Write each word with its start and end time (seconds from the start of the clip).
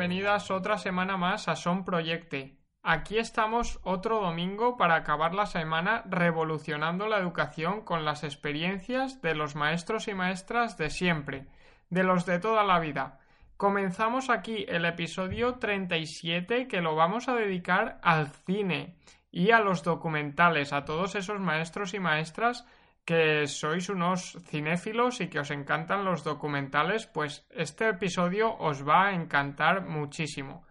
Bienvenidas 0.00 0.50
otra 0.50 0.78
semana 0.78 1.18
más 1.18 1.46
a 1.46 1.56
Son 1.56 1.84
Proyecte. 1.84 2.56
Aquí 2.82 3.18
estamos 3.18 3.80
otro 3.82 4.18
domingo 4.18 4.78
para 4.78 4.94
acabar 4.94 5.34
la 5.34 5.44
semana 5.44 6.04
revolucionando 6.08 7.06
la 7.06 7.18
educación 7.18 7.82
con 7.82 8.06
las 8.06 8.24
experiencias 8.24 9.20
de 9.20 9.34
los 9.34 9.56
maestros 9.56 10.08
y 10.08 10.14
maestras 10.14 10.78
de 10.78 10.88
siempre, 10.88 11.48
de 11.90 12.02
los 12.02 12.24
de 12.24 12.38
toda 12.38 12.64
la 12.64 12.78
vida. 12.78 13.18
Comenzamos 13.58 14.30
aquí 14.30 14.64
el 14.68 14.86
episodio 14.86 15.56
37 15.56 16.66
que 16.66 16.80
lo 16.80 16.96
vamos 16.96 17.28
a 17.28 17.34
dedicar 17.34 18.00
al 18.02 18.28
cine 18.28 18.96
y 19.30 19.50
a 19.50 19.60
los 19.60 19.84
documentales, 19.84 20.72
a 20.72 20.86
todos 20.86 21.14
esos 21.14 21.40
maestros 21.40 21.92
y 21.92 22.00
maestras 22.00 22.64
que 23.04 23.46
sois 23.46 23.88
unos 23.88 24.38
cinéfilos 24.46 25.20
y 25.20 25.28
que 25.28 25.40
os 25.40 25.50
encantan 25.50 26.04
los 26.04 26.24
documentales, 26.24 27.06
pues 27.06 27.46
este 27.50 27.88
episodio 27.88 28.54
os 28.56 28.86
va 28.86 29.08
a 29.08 29.14
encantar 29.14 29.86
muchísimo. 29.86 30.66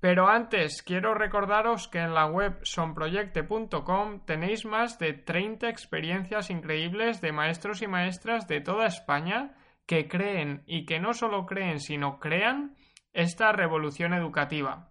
Pero 0.00 0.28
antes 0.28 0.82
quiero 0.82 1.14
recordaros 1.14 1.88
que 1.88 1.98
en 1.98 2.12
la 2.12 2.26
web 2.26 2.58
sonproyecte.com 2.62 4.20
tenéis 4.26 4.66
más 4.66 4.98
de 4.98 5.14
30 5.14 5.68
experiencias 5.70 6.50
increíbles 6.50 7.22
de 7.22 7.32
maestros 7.32 7.80
y 7.80 7.86
maestras 7.86 8.46
de 8.46 8.60
toda 8.60 8.86
España 8.86 9.54
que 9.86 10.06
creen 10.06 10.62
y 10.66 10.84
que 10.84 11.00
no 11.00 11.14
solo 11.14 11.46
creen 11.46 11.80
sino 11.80 12.18
crean 12.18 12.76
esta 13.14 13.52
revolución 13.52 14.12
educativa. 14.12 14.90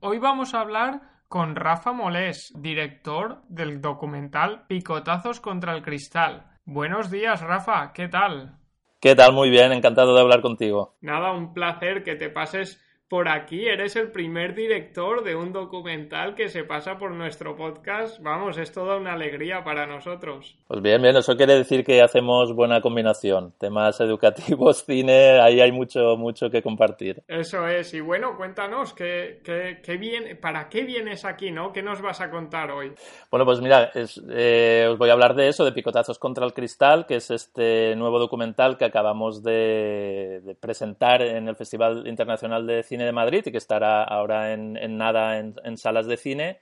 Hoy 0.00 0.18
vamos 0.18 0.54
a 0.54 0.60
hablar 0.60 1.17
con 1.28 1.56
Rafa 1.56 1.92
Molés, 1.92 2.52
director 2.56 3.42
del 3.48 3.82
documental 3.82 4.64
Picotazos 4.66 5.40
contra 5.40 5.74
el 5.74 5.82
Cristal. 5.82 6.46
Buenos 6.64 7.10
días, 7.10 7.42
Rafa, 7.42 7.92
¿qué 7.92 8.08
tal? 8.08 8.56
¿Qué 9.00 9.14
tal? 9.14 9.32
Muy 9.32 9.50
bien, 9.50 9.72
encantado 9.72 10.14
de 10.14 10.22
hablar 10.22 10.40
contigo. 10.40 10.96
Nada, 11.02 11.32
un 11.32 11.52
placer 11.52 12.02
que 12.02 12.16
te 12.16 12.30
pases 12.30 12.82
por 13.08 13.28
aquí. 13.28 13.66
Eres 13.66 13.96
el 13.96 14.10
primer 14.10 14.54
director 14.54 15.24
de 15.24 15.34
un 15.34 15.52
documental 15.52 16.34
que 16.34 16.48
se 16.48 16.64
pasa 16.64 16.98
por 16.98 17.12
nuestro 17.12 17.56
podcast. 17.56 18.22
Vamos, 18.22 18.58
es 18.58 18.70
toda 18.70 18.96
una 18.96 19.14
alegría 19.14 19.64
para 19.64 19.86
nosotros. 19.86 20.56
Pues 20.66 20.82
bien, 20.82 21.00
bien, 21.00 21.16
eso 21.16 21.36
quiere 21.36 21.54
decir 21.54 21.84
que 21.84 22.02
hacemos 22.02 22.54
buena 22.54 22.82
combinación. 22.82 23.54
Temas 23.58 24.00
educativos, 24.00 24.84
cine, 24.86 25.40
ahí 25.40 25.60
hay 25.60 25.72
mucho, 25.72 26.16
mucho 26.16 26.50
que 26.50 26.62
compartir. 26.62 27.22
Eso 27.26 27.66
es. 27.66 27.94
Y 27.94 28.00
bueno, 28.00 28.36
cuéntanos, 28.36 28.92
¿qué, 28.92 29.40
qué, 29.42 29.80
qué 29.82 29.96
viene, 29.96 30.36
¿para 30.36 30.68
qué 30.68 30.82
vienes 30.82 31.24
aquí, 31.24 31.50
no? 31.50 31.72
¿Qué 31.72 31.82
nos 31.82 32.02
vas 32.02 32.20
a 32.20 32.30
contar 32.30 32.70
hoy? 32.70 32.92
Bueno, 33.30 33.46
pues 33.46 33.60
mira, 33.60 33.90
es, 33.94 34.22
eh, 34.30 34.86
os 34.90 34.98
voy 34.98 35.08
a 35.08 35.14
hablar 35.14 35.34
de 35.34 35.48
eso, 35.48 35.64
de 35.64 35.72
Picotazos 35.72 36.18
contra 36.18 36.44
el 36.44 36.52
Cristal, 36.52 37.06
que 37.06 37.16
es 37.16 37.30
este 37.30 37.96
nuevo 37.96 38.18
documental 38.18 38.76
que 38.76 38.84
acabamos 38.84 39.42
de, 39.42 40.42
de 40.44 40.54
presentar 40.54 41.22
en 41.22 41.48
el 41.48 41.56
Festival 41.56 42.06
Internacional 42.06 42.66
de 42.66 42.82
Cine 42.82 42.97
de 43.04 43.12
Madrid 43.12 43.42
y 43.46 43.52
que 43.52 43.58
estará 43.58 44.02
ahora 44.02 44.52
en, 44.52 44.74
nada 44.96 45.38
en, 45.38 45.54
en, 45.64 45.76
salas 45.76 46.06
de 46.06 46.16
cine 46.16 46.58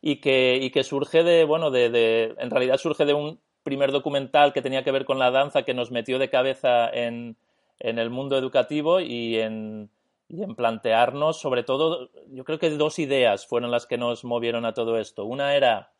y 0.00 0.16
que, 0.16 0.58
y 0.60 0.70
que 0.70 0.84
surge 0.84 1.22
de, 1.22 1.44
bueno, 1.44 1.70
de, 1.70 1.90
de, 1.90 2.34
en 2.38 2.50
realidad 2.50 2.76
surge 2.76 3.04
de 3.04 3.14
un 3.14 3.40
primer 3.62 3.92
documental 3.92 4.52
que 4.52 4.62
tenía 4.62 4.84
que 4.84 4.92
ver 4.92 5.04
con 5.04 5.18
la 5.18 5.30
danza 5.30 5.62
que 5.62 5.74
nos 5.74 5.90
metió 5.90 6.18
de 6.18 6.30
cabeza 6.30 6.88
en, 6.88 7.36
en 7.80 7.98
el 7.98 8.10
mundo 8.10 8.36
educativo 8.36 9.00
y 9.00 9.38
en, 9.38 9.90
y 10.28 10.42
en 10.42 10.54
plantearnos, 10.54 11.40
sobre 11.40 11.62
todo, 11.62 12.10
yo 12.28 12.44
creo 12.44 12.58
que 12.58 12.70
dos 12.70 12.98
ideas 12.98 13.46
fueron 13.46 13.70
las 13.70 13.86
que 13.86 13.98
nos 13.98 14.24
movieron 14.24 14.64
a 14.64 14.74
todo 14.74 14.98
esto. 14.98 15.24
Una 15.24 15.54
era 15.54 15.92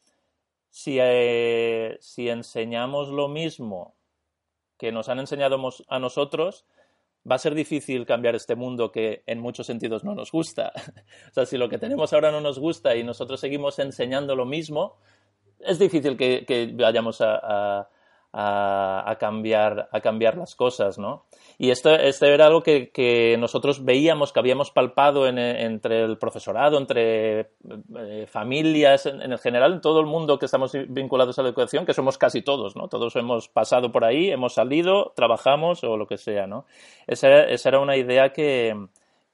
si, 0.71 0.99
eh, 1.01 1.97
si 2.01 2.29
enseñamos 2.29 3.09
lo 3.09 3.29
mismo 3.29 3.95
que 4.79 4.93
nos 4.93 5.09
han 5.09 5.21
enseñado 5.21 5.59
a 5.89 5.99
nosotros, 5.99 6.67
va 7.31 7.37
a 7.37 7.39
ser 7.39 7.55
difícil 7.55 8.07
cambiar 8.07 8.35
este 8.35 8.55
mundo 8.55 8.93
que 8.93 9.23
en 9.27 9.41
muchos 9.41 9.67
sentidos 9.67 10.05
no 10.05 10.15
nos 10.15 10.31
gusta. 10.31 10.73
o 11.31 11.35
sea, 11.35 11.47
si 11.47 11.57
lo 11.57 11.69
que 11.69 11.79
tenemos 11.79 12.13
ahora 12.13 12.31
no 12.31 12.41
nos 12.41 12.59
gusta 12.59 12.97
y 12.97 13.05
nosotros 13.05 13.41
seguimos 13.41 13.79
enseñando 13.79 14.37
lo 14.37 14.45
mismo, 14.45 14.99
es 15.61 15.79
difícil 15.79 16.17
que, 16.17 16.73
vayamos 16.75 17.21
a, 17.21 17.89
a, 18.37 19.17
cambiar, 19.21 19.89
a 19.93 20.01
cambiar 20.01 20.37
las 20.37 20.57
cosas, 20.57 20.99
¿no? 20.99 21.25
Y 21.57 21.71
esto, 21.71 21.95
esto 21.95 22.27
era 22.27 22.47
algo 22.47 22.63
que, 22.63 22.91
que 22.91 23.37
nosotros 23.39 23.85
veíamos, 23.85 24.33
que 24.33 24.41
habíamos 24.41 24.73
palpado 24.73 25.29
en, 25.29 25.39
entre 25.39 26.03
el 26.03 26.19
profesorado, 26.19 26.77
entre 26.79 27.51
eh, 27.97 28.27
familias, 28.27 29.07
en, 29.07 29.23
en, 29.23 29.39
general, 29.39 29.75
en 29.75 29.81
todo 29.81 30.01
el 30.01 30.07
mundo 30.07 30.39
que 30.41 30.47
estamos 30.47 30.73
vinculados 30.89 31.39
a 31.39 31.43
la 31.43 31.51
educación, 31.51 31.87
que 31.87 31.95
somos 31.95 32.19
casi 32.19 32.43
todos, 32.43 32.75
¿no? 32.75 32.89
Todos 32.89 33.15
hemos 33.15 33.49
pasado 33.49 33.93
por 33.93 34.05
ahí, 34.05 34.31
hemos 34.31 34.55
salido, 34.55 35.13
trabajamos 35.15 35.85
o 35.85 35.97
lo 35.97 36.09
que 36.09 36.19
sea, 36.19 36.49
¿no? 36.49 36.65
Esa, 37.07 37.45
esa 37.45 37.69
era 37.69 37.79
una 37.79 37.97
idea 37.97 38.33
que, 38.33 38.75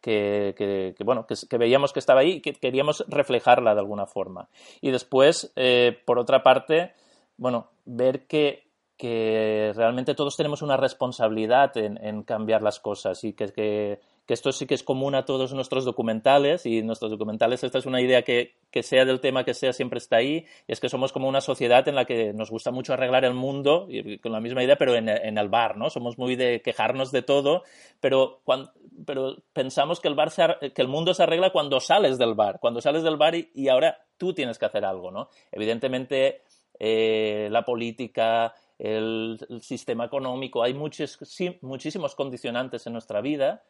que, 0.03 0.55
que, 0.59 0.95
que, 0.95 1.05
bueno, 1.05 1.27
que, 1.27 1.37
que, 1.49 1.57
veíamos 1.57 1.95
que 1.95 2.01
estaba 2.01 2.21
ahí 2.21 2.33
y 2.33 2.41
que 2.43 2.53
queríamos 2.53 3.03
reflejarla 3.09 3.73
de 3.73 3.81
alguna 3.81 4.05
forma. 4.05 4.49
Y 4.83 4.91
después, 4.91 5.55
eh, 5.57 5.99
por 6.05 6.19
otra 6.19 6.43
parte, 6.43 6.93
bueno, 7.39 7.69
ver 7.87 8.27
que 8.27 8.70
que 9.01 9.73
realmente 9.75 10.15
todos 10.15 10.37
tenemos 10.37 10.61
una 10.61 10.77
responsabilidad 10.77 11.75
en, 11.79 11.97
en 12.05 12.23
cambiar 12.23 12.61
las 12.61 12.81
cosas 12.81 13.25
y 13.25 13.33
que, 13.33 13.47
que, 13.47 13.99
que, 14.27 14.35
esto 14.35 14.53
sí 14.53 14.67
que 14.67 14.75
es 14.75 14.83
común 14.83 15.15
a 15.15 15.25
todos 15.25 15.55
nuestros 15.55 15.87
documentales 15.87 16.67
y 16.67 16.83
nuestros 16.83 17.11
documentales 17.11 17.65
esta 17.65 17.79
es 17.79 17.87
una 17.87 18.03
idea 18.03 18.21
que, 18.21 18.57
que 18.71 18.83
sea 18.83 19.07
del 19.07 19.21
tema 19.21 19.45
que 19.45 19.55
sea 19.55 19.73
siempre 19.73 19.97
está 19.97 20.17
ahí 20.17 20.45
y 20.69 20.73
es 20.73 20.81
que 20.81 20.91
somos 20.91 21.13
como 21.13 21.31
una 21.31 21.41
sociedad 21.41 21.89
en 21.89 21.95
la 21.95 22.05
que 22.05 22.35
nos 22.35 22.51
gusta 22.51 22.73
mucho 22.73 22.93
arreglar 22.93 23.25
el 23.25 23.33
mundo 23.33 23.89
con 24.23 24.33
la 24.33 24.41
misma 24.41 24.63
idea 24.63 24.77
pero 24.77 24.95
en, 24.95 25.09
en 25.09 25.39
el 25.39 25.49
bar, 25.49 25.79
¿no? 25.79 25.89
Somos 25.89 26.19
muy 26.19 26.37
de 26.37 26.61
quejarnos 26.61 27.11
de 27.11 27.23
todo 27.23 27.63
pero, 28.01 28.43
cuando, 28.45 28.71
pero 29.07 29.37
pensamos 29.55 29.99
que 29.99 30.09
el, 30.09 30.15
bar 30.15 30.31
se, 30.31 30.45
que 30.75 30.83
el 30.83 30.89
mundo 30.89 31.15
se 31.15 31.23
arregla 31.23 31.53
cuando 31.53 31.81
sales 31.81 32.19
del 32.19 32.35
bar, 32.35 32.59
cuando 32.61 32.83
sales 32.83 33.03
del 33.03 33.17
bar 33.17 33.35
y, 33.35 33.51
y 33.55 33.69
ahora 33.69 33.97
tú 34.19 34.35
tienes 34.35 34.59
que 34.59 34.67
hacer 34.67 34.85
algo, 34.85 35.11
¿no? 35.11 35.31
Evidentemente 35.51 36.43
eh, 36.83 37.49
la 37.51 37.63
política 37.63 38.55
el, 38.81 39.39
sistema 39.61 40.07
económico, 40.07 40.63
hay 40.63 40.73
muchos, 40.75 41.19
muchísimos 41.61 42.15
condicionantes 42.15 42.87
en 42.87 42.95
nuestra 42.95 43.21
vida, 43.21 43.63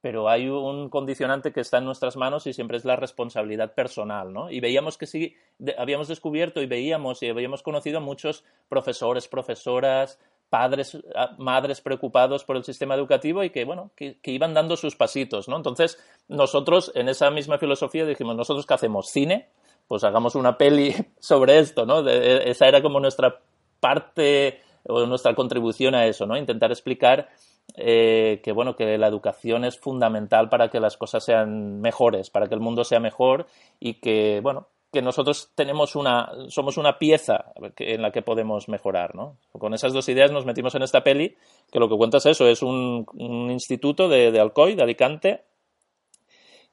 pero 0.00 0.28
hay 0.28 0.48
un 0.48 0.88
condicionante 0.88 1.52
que 1.52 1.60
está 1.60 1.78
en 1.78 1.84
nuestras 1.84 2.16
manos 2.16 2.46
y 2.46 2.54
siempre 2.54 2.78
es 2.78 2.84
la 2.84 2.96
responsabilidad 2.96 3.74
personal, 3.74 4.32
¿no? 4.32 4.50
Y 4.50 4.60
veíamos 4.60 4.96
que 4.96 5.06
sí, 5.06 5.34
habíamos 5.76 6.08
descubierto 6.08 6.62
y 6.62 6.66
veíamos 6.66 7.22
y 7.22 7.28
habíamos 7.28 7.62
conocido 7.62 7.98
a 7.98 8.00
muchos 8.00 8.44
profesores, 8.68 9.28
profesoras, 9.28 10.18
padres, 10.48 10.96
madres 11.38 11.80
preocupados 11.80 12.44
por 12.44 12.56
el 12.56 12.64
sistema 12.64 12.94
educativo 12.94 13.44
y 13.44 13.50
que, 13.50 13.64
bueno, 13.64 13.90
que, 13.96 14.16
iban 14.24 14.54
dando 14.54 14.76
sus 14.76 14.96
pasitos, 14.96 15.48
¿no? 15.48 15.56
Entonces, 15.56 15.98
nosotros, 16.28 16.92
en 16.94 17.08
esa 17.08 17.30
misma 17.30 17.58
filosofía, 17.58 18.06
dijimos, 18.06 18.36
¿nosotros 18.36 18.64
qué 18.64 18.74
hacemos? 18.74 19.10
¿Cine? 19.10 19.48
Pues 19.86 20.04
hagamos 20.04 20.34
una 20.36 20.56
peli 20.56 20.94
sobre 21.18 21.58
esto, 21.58 21.84
¿no? 21.84 22.02
De, 22.02 22.48
esa 22.48 22.68
era 22.68 22.80
como 22.80 23.00
nuestra 23.00 23.40
parte 23.80 24.60
o 24.86 25.06
nuestra 25.06 25.34
contribución 25.34 25.94
a 25.94 26.06
eso, 26.06 26.26
¿no? 26.26 26.36
Intentar 26.36 26.70
explicar 26.70 27.28
eh, 27.76 28.40
que, 28.42 28.52
bueno, 28.52 28.76
que 28.76 28.98
la 28.98 29.06
educación 29.06 29.64
es 29.64 29.78
fundamental 29.78 30.48
para 30.48 30.68
que 30.68 30.80
las 30.80 30.96
cosas 30.96 31.24
sean 31.24 31.80
mejores, 31.80 32.30
para 32.30 32.46
que 32.46 32.54
el 32.54 32.60
mundo 32.60 32.84
sea 32.84 33.00
mejor 33.00 33.46
y 33.78 33.94
que, 33.94 34.40
bueno, 34.42 34.68
que 34.92 35.02
nosotros 35.02 35.52
tenemos 35.54 35.94
una, 35.94 36.30
somos 36.48 36.76
una 36.76 36.98
pieza 36.98 37.52
en 37.78 38.02
la 38.02 38.10
que 38.10 38.22
podemos 38.22 38.68
mejorar, 38.68 39.14
¿no? 39.14 39.36
Con 39.52 39.72
esas 39.72 39.92
dos 39.92 40.08
ideas 40.08 40.32
nos 40.32 40.46
metimos 40.46 40.74
en 40.74 40.82
esta 40.82 41.04
peli, 41.04 41.36
que 41.70 41.78
lo 41.78 41.88
que 41.88 41.96
cuenta 41.96 42.16
es 42.18 42.26
eso, 42.26 42.48
es 42.48 42.62
un, 42.62 43.06
instituto 43.50 44.08
de, 44.08 44.32
de, 44.32 44.40
Alcoy, 44.40 44.74
de 44.74 44.82
Alicante, 44.82 45.44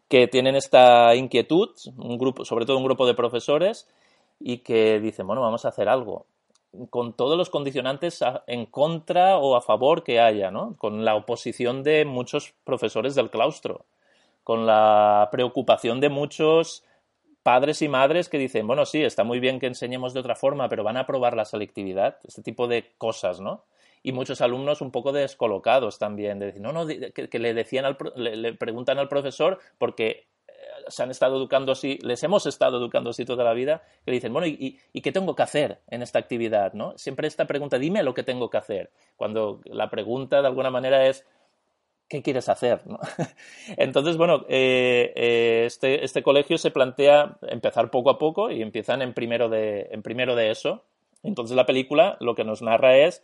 que 0.08 0.28
tienen 0.28 0.56
esta 0.56 1.14
inquietud, 1.16 1.70
un 1.98 2.18
grupo, 2.18 2.44
sobre 2.44 2.66
todo 2.66 2.78
un 2.78 2.86
grupo 2.86 3.06
de 3.06 3.14
profesores, 3.14 3.88
y 4.40 4.60
que 4.60 5.00
dicen, 5.00 5.28
bueno, 5.28 5.42
vamos 5.42 5.66
a 5.66 5.70
hacer 5.70 5.88
algo 5.88 6.26
con 6.90 7.14
todos 7.14 7.38
los 7.38 7.50
condicionantes 7.50 8.24
en 8.46 8.66
contra 8.66 9.38
o 9.38 9.56
a 9.56 9.62
favor 9.62 10.04
que 10.04 10.20
haya, 10.20 10.52
¿no? 10.52 10.76
Con 10.78 11.06
la 11.06 11.16
oposición 11.16 11.84
de 11.84 12.06
muchos 12.06 12.54
profesores 12.64 13.16
del 13.16 13.30
claustro, 13.30 13.86
con 14.44 14.66
la 14.66 15.30
preocupación 15.32 16.00
de 16.00 16.10
muchos 16.10 16.84
padres 17.44 17.82
y 17.82 17.88
madres 17.88 18.30
que 18.30 18.38
dicen, 18.38 18.68
bueno, 18.68 18.86
sí, 18.86 19.02
está 19.04 19.24
muy 19.24 19.40
bien 19.40 19.60
que 19.60 19.68
enseñemos 19.68 20.14
de 20.14 20.20
otra 20.20 20.36
forma, 20.36 20.68
pero 20.68 20.84
van 20.84 20.98
a 20.98 21.08
probar 21.08 21.36
la 21.36 21.46
selectividad, 21.46 22.18
este 22.28 22.42
tipo 22.42 22.68
de 22.68 22.92
cosas, 22.98 23.40
¿no? 23.40 23.64
Y 24.04 24.12
muchos 24.12 24.42
alumnos 24.42 24.82
un 24.82 24.92
poco 24.92 25.12
descolocados 25.12 25.98
también, 25.98 26.40
de 26.40 26.48
decir, 26.48 26.62
no, 26.62 26.74
no, 26.74 26.86
que, 26.86 27.40
le 27.40 27.54
decían 27.54 27.86
al, 27.86 27.98
le, 28.16 28.54
preguntan 28.54 29.00
al 29.00 29.08
profesor 29.08 29.60
porque 29.78 30.28
se 30.88 31.04
han 31.04 31.12
estado 31.12 31.38
educando 31.38 31.72
así, 31.72 32.00
les 32.02 32.24
hemos 32.24 32.46
estado 32.46 32.78
educando 32.78 33.10
así 33.10 33.26
toda 33.26 33.44
la 33.44 33.54
vida, 33.54 33.84
que 34.06 34.12
dicen, 34.12 34.32
bueno, 34.32 34.48
¿y, 34.48 34.80
¿y, 34.94 35.02
qué 35.02 35.12
tengo 35.12 35.36
que 35.36 35.44
hacer 35.44 35.80
en 35.90 36.02
esta 36.02 36.20
actividad? 36.20 36.74
¿no? 36.74 36.98
Siempre 36.98 37.28
esta 37.28 37.46
pregunta, 37.46 37.78
dime 37.78 38.04
lo 38.04 38.14
que 38.14 38.24
tengo 38.24 38.50
que 38.50 38.58
hacer, 38.58 38.92
cuando 39.16 39.62
la 39.66 39.90
pregunta 39.90 40.42
de 40.42 40.48
alguna 40.48 40.70
manera 40.70 41.06
es, 41.08 41.26
¿qué 42.08 42.22
quieres 42.22 42.50
hacer? 42.50 42.82
Entonces, 43.78 44.18
bueno, 44.18 44.46
eh, 44.48 45.14
eh, 45.16 45.64
este, 45.66 46.04
este, 46.04 46.24
colegio 46.24 46.58
se 46.58 46.72
plantea 46.72 47.38
empezar 47.44 47.92
poco 47.92 48.10
a 48.10 48.18
poco 48.18 48.52
y 48.52 48.62
empiezan 48.62 49.02
en 49.02 49.14
primero, 49.14 49.50
de, 49.50 49.88
en 49.92 50.02
primero 50.02 50.36
de 50.36 50.52
eso. 50.52 50.84
Entonces 51.24 51.56
la 51.56 51.66
película 51.66 52.18
lo 52.20 52.36
que 52.36 52.44
nos 52.44 52.62
narra 52.62 52.98
es 52.98 53.24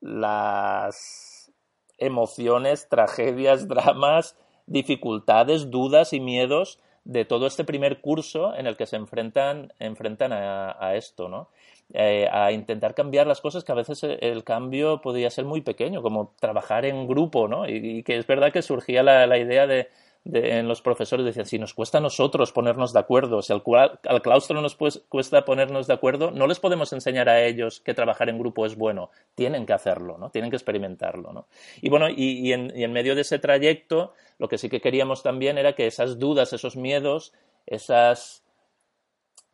las 0.00 1.52
emociones, 1.98 2.88
tragedias, 2.88 3.68
dramas, 3.68 4.36
dificultades, 4.68 5.70
dudas 5.70 6.12
y 6.12 6.20
miedos 6.20 6.78
de 7.04 7.24
todo 7.24 7.46
este 7.46 7.64
primer 7.64 8.00
curso 8.00 8.54
en 8.54 8.66
el 8.66 8.76
que 8.76 8.86
se 8.86 8.96
enfrentan, 8.96 9.72
enfrentan 9.78 10.32
a, 10.32 10.94
esto, 10.94 11.28
¿no? 11.28 11.48
Eh, 11.94 12.28
a 12.30 12.52
intentar 12.52 12.94
cambiar 12.94 13.26
las 13.26 13.40
cosas 13.40 13.64
que 13.64 13.72
a 13.72 13.74
veces 13.74 14.02
el, 14.02 14.44
cambio 14.44 15.00
podía 15.00 15.30
ser 15.30 15.46
muy 15.46 15.62
pequeño, 15.62 16.02
como 16.02 16.34
trabajar 16.38 16.84
en 16.84 17.06
grupo, 17.06 17.48
¿no? 17.48 17.68
Y, 17.68 18.02
que 18.02 18.18
es 18.18 18.26
verdad 18.26 18.52
que 18.52 18.60
surgía 18.60 19.02
la 19.02 19.38
idea 19.38 19.66
de, 19.66 19.88
en 20.30 20.68
los 20.68 20.82
profesores 20.82 21.24
decían, 21.24 21.46
si 21.46 21.58
nos 21.58 21.72
cuesta 21.72 21.98
a 21.98 22.00
nosotros 22.00 22.52
ponernos 22.52 22.92
de 22.92 22.98
acuerdo, 22.98 23.40
si 23.40 23.52
al, 23.52 23.62
al 24.04 24.22
claustro 24.22 24.60
nos 24.60 24.76
cuesta 24.76 25.44
ponernos 25.44 25.86
de 25.86 25.94
acuerdo, 25.94 26.30
no 26.30 26.46
les 26.46 26.60
podemos 26.60 26.92
enseñar 26.92 27.28
a 27.28 27.42
ellos 27.42 27.80
que 27.80 27.94
trabajar 27.94 28.28
en 28.28 28.38
grupo 28.38 28.66
es 28.66 28.76
bueno, 28.76 29.10
tienen 29.34 29.64
que 29.64 29.72
hacerlo, 29.72 30.18
¿no? 30.18 30.30
tienen 30.30 30.50
que 30.50 30.56
experimentarlo. 30.56 31.32
¿no? 31.32 31.46
Y 31.80 31.88
bueno, 31.88 32.08
y, 32.10 32.52
en, 32.52 32.92
medio 32.92 33.14
de 33.14 33.22
ese 33.22 33.38
trayecto, 33.38 34.12
lo 34.38 34.48
que 34.48 34.58
sí 34.58 34.68
que 34.68 34.80
queríamos 34.80 35.22
también 35.22 35.56
era 35.56 35.74
que 35.74 35.86
esas 35.86 36.18
dudas, 36.18 36.52
esos 36.52 36.76
miedos, 36.76 37.32
esas 37.66 38.44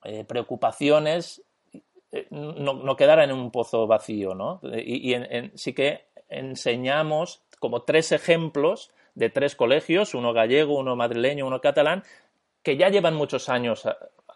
eh, 0.05 0.25
preocupaciones 0.25 1.43
eh, 2.11 2.27
no, 2.31 2.97
quedaran 2.97 3.31
en 3.31 3.37
un 3.37 3.51
pozo 3.51 3.87
vacío, 3.87 4.35
¿no? 4.35 4.61
Y, 4.77 5.15
sí 5.55 5.73
que 5.73 6.07
enseñamos 6.29 7.43
como 7.61 7.83
tres 7.83 8.13
ejemplos 8.13 8.94
de 9.15 9.31
tres 9.31 9.55
colegios, 9.55 10.15
uno 10.15 10.33
gallego, 10.33 10.79
uno 10.79 10.97
madrileño, 10.97 11.47
uno 11.47 11.61
catalán, 11.61 12.03
que 12.63 12.77
ya 12.77 12.89
llevan 12.89 13.15
muchos 13.15 13.49
años 13.49 13.89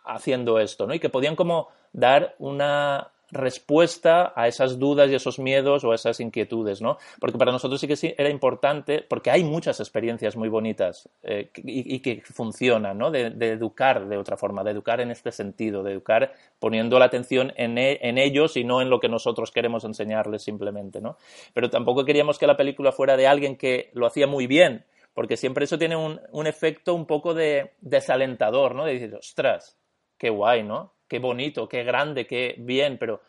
haciendo 0.04 0.58
esto, 0.58 0.86
¿no? 0.86 0.94
Y 0.94 1.00
que 1.00 1.08
podían 1.08 1.36
como 1.36 1.68
dar 1.92 2.34
una 2.38 3.12
respuesta 3.30 4.32
a 4.34 4.48
esas 4.48 4.78
dudas 4.78 5.10
y 5.10 5.14
esos 5.14 5.38
miedos 5.38 5.84
o 5.84 5.92
esas 5.92 6.18
inquietudes, 6.20 6.80
¿no? 6.80 6.96
Porque 7.20 7.36
para 7.36 7.52
nosotros 7.52 7.80
sí 7.80 7.86
que 7.86 7.96
sí 7.96 8.14
era 8.16 8.30
importante, 8.30 9.04
porque 9.06 9.30
hay 9.30 9.44
muchas 9.44 9.80
experiencias 9.80 10.36
muy 10.36 10.48
bonitas 10.48 11.08
eh, 11.22 11.50
y, 11.56 12.00
que 12.00 12.22
funcionan, 12.22 12.96
¿no? 12.96 13.10
De, 13.10 13.26
educar 13.48 14.08
de 14.08 14.16
otra 14.16 14.36
forma, 14.36 14.64
de 14.64 14.70
educar 14.70 15.00
en 15.00 15.10
este 15.10 15.32
sentido, 15.32 15.82
de 15.82 15.92
educar 15.92 16.32
poniendo 16.58 16.98
la 16.98 17.06
atención 17.06 17.52
en, 17.56 17.76
e, 17.76 17.98
en, 18.02 18.18
ellos 18.18 18.56
y 18.56 18.64
no 18.64 18.80
en 18.80 18.88
lo 18.88 19.00
que 19.00 19.08
nosotros 19.08 19.50
queremos 19.50 19.84
enseñarles 19.84 20.42
simplemente, 20.42 21.00
¿no? 21.00 21.16
Pero 21.52 21.68
tampoco 21.68 22.04
queríamos 22.04 22.38
que 22.38 22.46
la 22.46 22.56
película 22.56 22.92
fuera 22.92 23.16
de 23.16 23.26
alguien 23.26 23.56
que 23.56 23.90
lo 23.92 24.06
hacía 24.06 24.26
muy 24.26 24.46
bien, 24.46 24.84
porque 25.12 25.36
siempre 25.36 25.64
eso 25.64 25.78
tiene 25.78 25.96
un, 25.96 26.20
un 26.32 26.46
efecto 26.46 26.94
un 26.94 27.04
poco 27.04 27.34
de 27.34 27.72
desalentador, 27.80 28.74
¿no? 28.74 28.84
De 28.84 28.94
decir, 28.94 29.14
ostras, 29.14 29.78
qué 30.16 30.30
guay, 30.30 30.62
¿no? 30.62 30.94
Qué 31.08 31.18
bonito, 31.18 31.68
qué 31.68 31.82
grande, 31.84 32.26
qué 32.26 32.54
bien, 32.58 32.98
pero 32.98 33.20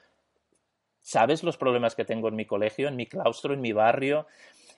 ¿sabes 1.00 1.44
los 1.44 1.58
problemas 1.58 1.96
que 1.96 2.06
tengo 2.06 2.28
en 2.28 2.36
mi 2.36 2.46
colegio, 2.46 2.88
en 2.88 2.96
mi 2.96 3.08
claustro, 3.08 3.54
en 3.54 3.62
mi 3.62 3.72
barrio? 3.72 4.28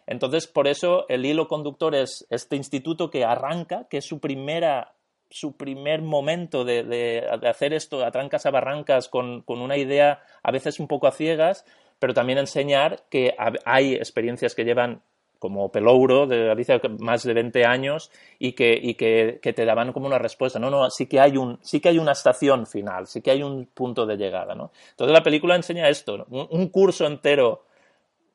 Entonces, 0.07 0.47
por 0.47 0.67
eso 0.67 1.05
el 1.09 1.25
hilo 1.25 1.47
conductor 1.47 1.95
es 1.95 2.25
este 2.29 2.55
instituto 2.55 3.09
que 3.09 3.25
arranca, 3.25 3.87
que 3.89 3.97
es 3.97 4.05
su 4.05 4.19
primera 4.19 4.93
su 5.33 5.55
primer 5.55 6.01
momento 6.01 6.65
de, 6.65 7.25
hacer 7.43 7.71
esto 7.71 8.03
a 8.03 8.11
trancas 8.11 8.45
a 8.45 8.51
barrancas 8.51 9.07
con, 9.07 9.43
con, 9.43 9.61
una 9.61 9.77
idea 9.77 10.21
a 10.43 10.51
veces 10.51 10.77
un 10.81 10.89
poco 10.89 11.07
a 11.07 11.13
ciegas, 11.13 11.65
pero 11.99 12.13
también 12.13 12.37
enseñar 12.37 13.03
que 13.09 13.33
hay 13.63 13.93
experiencias 13.93 14.53
que 14.55 14.65
llevan 14.65 15.01
como 15.41 15.71
Pelouro 15.71 16.27
de 16.27 16.45
Galicia 16.45 16.79
más 16.99 17.23
de 17.23 17.33
20 17.33 17.65
años 17.65 18.11
y 18.37 18.51
que, 18.51 18.79
y 18.79 18.93
que, 18.93 19.39
te 19.41 19.65
daban 19.65 19.91
como 19.91 20.05
una 20.05 20.19
respuesta. 20.19 20.59
No, 20.59 20.69
no, 20.69 20.87
sí 20.91 21.07
que 21.07 21.19
hay 21.19 21.35
un, 21.35 21.57
sí 21.63 21.79
que 21.79 21.89
hay 21.89 21.97
una 21.97 22.11
estación 22.11 22.67
final, 22.67 23.07
sí 23.07 23.23
que 23.23 23.31
hay 23.31 23.41
un 23.41 23.65
punto 23.65 24.05
de 24.05 24.17
llegada, 24.17 24.53
¿no? 24.53 24.71
Entonces 24.91 25.11
la 25.11 25.23
película 25.23 25.55
enseña 25.55 25.89
esto, 25.89 26.27
un, 26.29 26.67
curso 26.67 27.07
entero 27.07 27.65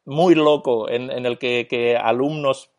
muy 0.04 0.34
loco 0.34 0.90
en, 0.90 1.12
en 1.12 1.26
el 1.26 1.38
que, 1.38 1.68
que, 1.70 1.96
alumnos, 1.96 2.72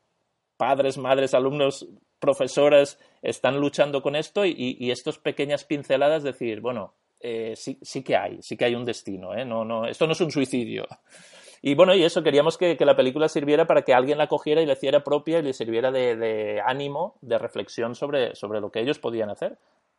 padres, 0.57 0.97
madres, 0.97 1.33
alumnos, 1.33 1.88
profesores 2.19 3.00
están 3.21 3.62
luchando 3.62 4.01
con 4.01 4.18
esto 4.18 4.44
y, 4.44 4.75
y 4.77 4.91
estas 4.91 5.19
pequeñas 5.19 5.63
pinceladas 5.63 6.24
decir, 6.24 6.59
bueno, 6.59 6.95
eh, 7.21 7.53
sí, 7.56 7.77
sí 7.81 8.03
que 8.03 8.18
hay, 8.18 8.41
sí 8.41 8.57
que 8.57 8.65
hay 8.65 8.75
un 8.75 8.83
destino, 8.83 9.33
¿eh? 9.33 9.45
No, 9.45 9.63
no, 9.63 9.88
esto 9.88 10.06
no 10.06 10.12
es 10.12 10.19
un 10.19 10.31
suicidio. 10.31 10.85
Y 11.62 11.75
bueno, 11.75 11.95
y 11.95 12.04
eso, 12.04 12.24
queríamos 12.24 12.57
que, 12.57 12.77
la 12.80 12.95
película 12.95 13.27
sirviera 13.30 13.65
para 13.65 13.81
que 13.81 13.94
alguien 13.94 14.18
la 14.18 14.27
cogiera 14.27 14.62
y 14.62 14.65
la 14.65 14.74
hiciera 14.74 15.04
propia 15.04 15.39
y 15.39 15.44
le 15.44 15.54
sirviera 15.54 15.92
de, 15.92 16.62
ánimo, 16.65 17.18
de 17.21 17.38
reflexión 17.38 17.95
sobre, 17.95 18.36
sobre 18.36 18.62
lo 18.62 18.71
que 18.71 18.80
ellos 18.80 19.00
podían 19.00 19.30
hacer. 19.30 19.57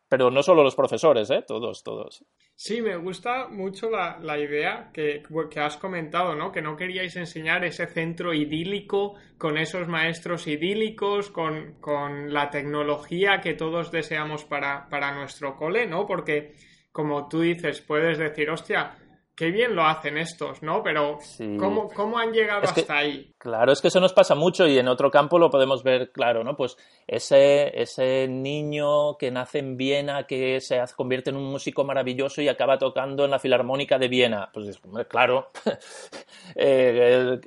Pero 0.08 0.30
no 0.30 0.42
solo 0.42 0.62
los 0.62 0.74
profesores, 0.74 1.30
¿eh? 1.30 1.44
Todos, 1.46 1.82
todos. 1.84 2.24
Sí, 2.54 2.80
me 2.80 2.96
gusta 2.96 3.48
mucho 3.48 3.90
la, 3.90 4.18
la 4.18 4.38
idea 4.38 4.90
que, 4.90 5.22
que, 5.50 5.60
has 5.60 5.76
comentado, 5.76 6.34
¿no? 6.34 6.50
Que 6.50 6.62
no 6.62 6.76
queríais 6.76 7.14
enseñar 7.16 7.62
ese 7.64 7.86
centro 7.86 8.32
idílico 8.32 9.16
con 9.36 9.58
esos 9.58 9.86
maestros 9.86 10.46
idílicos, 10.46 11.30
con, 11.30 11.74
con 11.80 12.32
la 12.32 12.48
tecnología 12.48 13.42
que 13.42 13.52
todos 13.52 13.92
deseamos 13.92 14.44
para, 14.46 14.88
para 14.88 15.14
nuestro 15.14 15.56
cole, 15.56 15.86
¿no? 15.86 16.06
Porque, 16.06 16.54
como 16.90 17.28
tú 17.28 17.42
dices, 17.42 17.82
puedes 17.82 18.16
decir, 18.16 18.48
hostia, 18.48 18.96
qué 19.38 19.52
bien 19.52 19.76
lo 19.76 19.86
hacen 19.86 20.18
estos, 20.18 20.64
¿no? 20.64 20.82
Pero 20.82 21.20
¿cómo, 21.60 22.18
han 22.18 22.32
llegado 22.32 22.64
hasta 22.64 22.96
ahí? 22.96 23.32
Claro, 23.38 23.70
es 23.70 23.80
que 23.80 23.86
eso 23.86 24.00
nos 24.00 24.12
pasa 24.12 24.34
mucho 24.34 24.66
y 24.66 24.76
en 24.76 24.88
otro 24.88 25.12
campo 25.12 25.38
lo 25.38 25.48
podemos 25.48 25.84
ver 25.84 26.10
claro, 26.10 26.42
¿no? 26.42 26.56
Pues 26.56 26.76
ese, 27.06 27.80
ese 27.80 28.26
niño 28.26 29.16
que 29.16 29.30
nace 29.30 29.60
en 29.60 29.76
Viena, 29.76 30.26
que 30.26 30.60
se 30.60 30.82
convierte 30.96 31.30
en 31.30 31.36
un 31.36 31.44
músico 31.44 31.84
maravilloso 31.84 32.42
y 32.42 32.48
acaba 32.48 32.78
tocando 32.78 33.24
en 33.24 33.30
la 33.30 33.38
Filarmónica 33.38 33.96
de 33.96 34.08
Viena. 34.08 34.50
Pues 34.52 34.80
claro, 35.06 35.52
eh, 36.56 37.38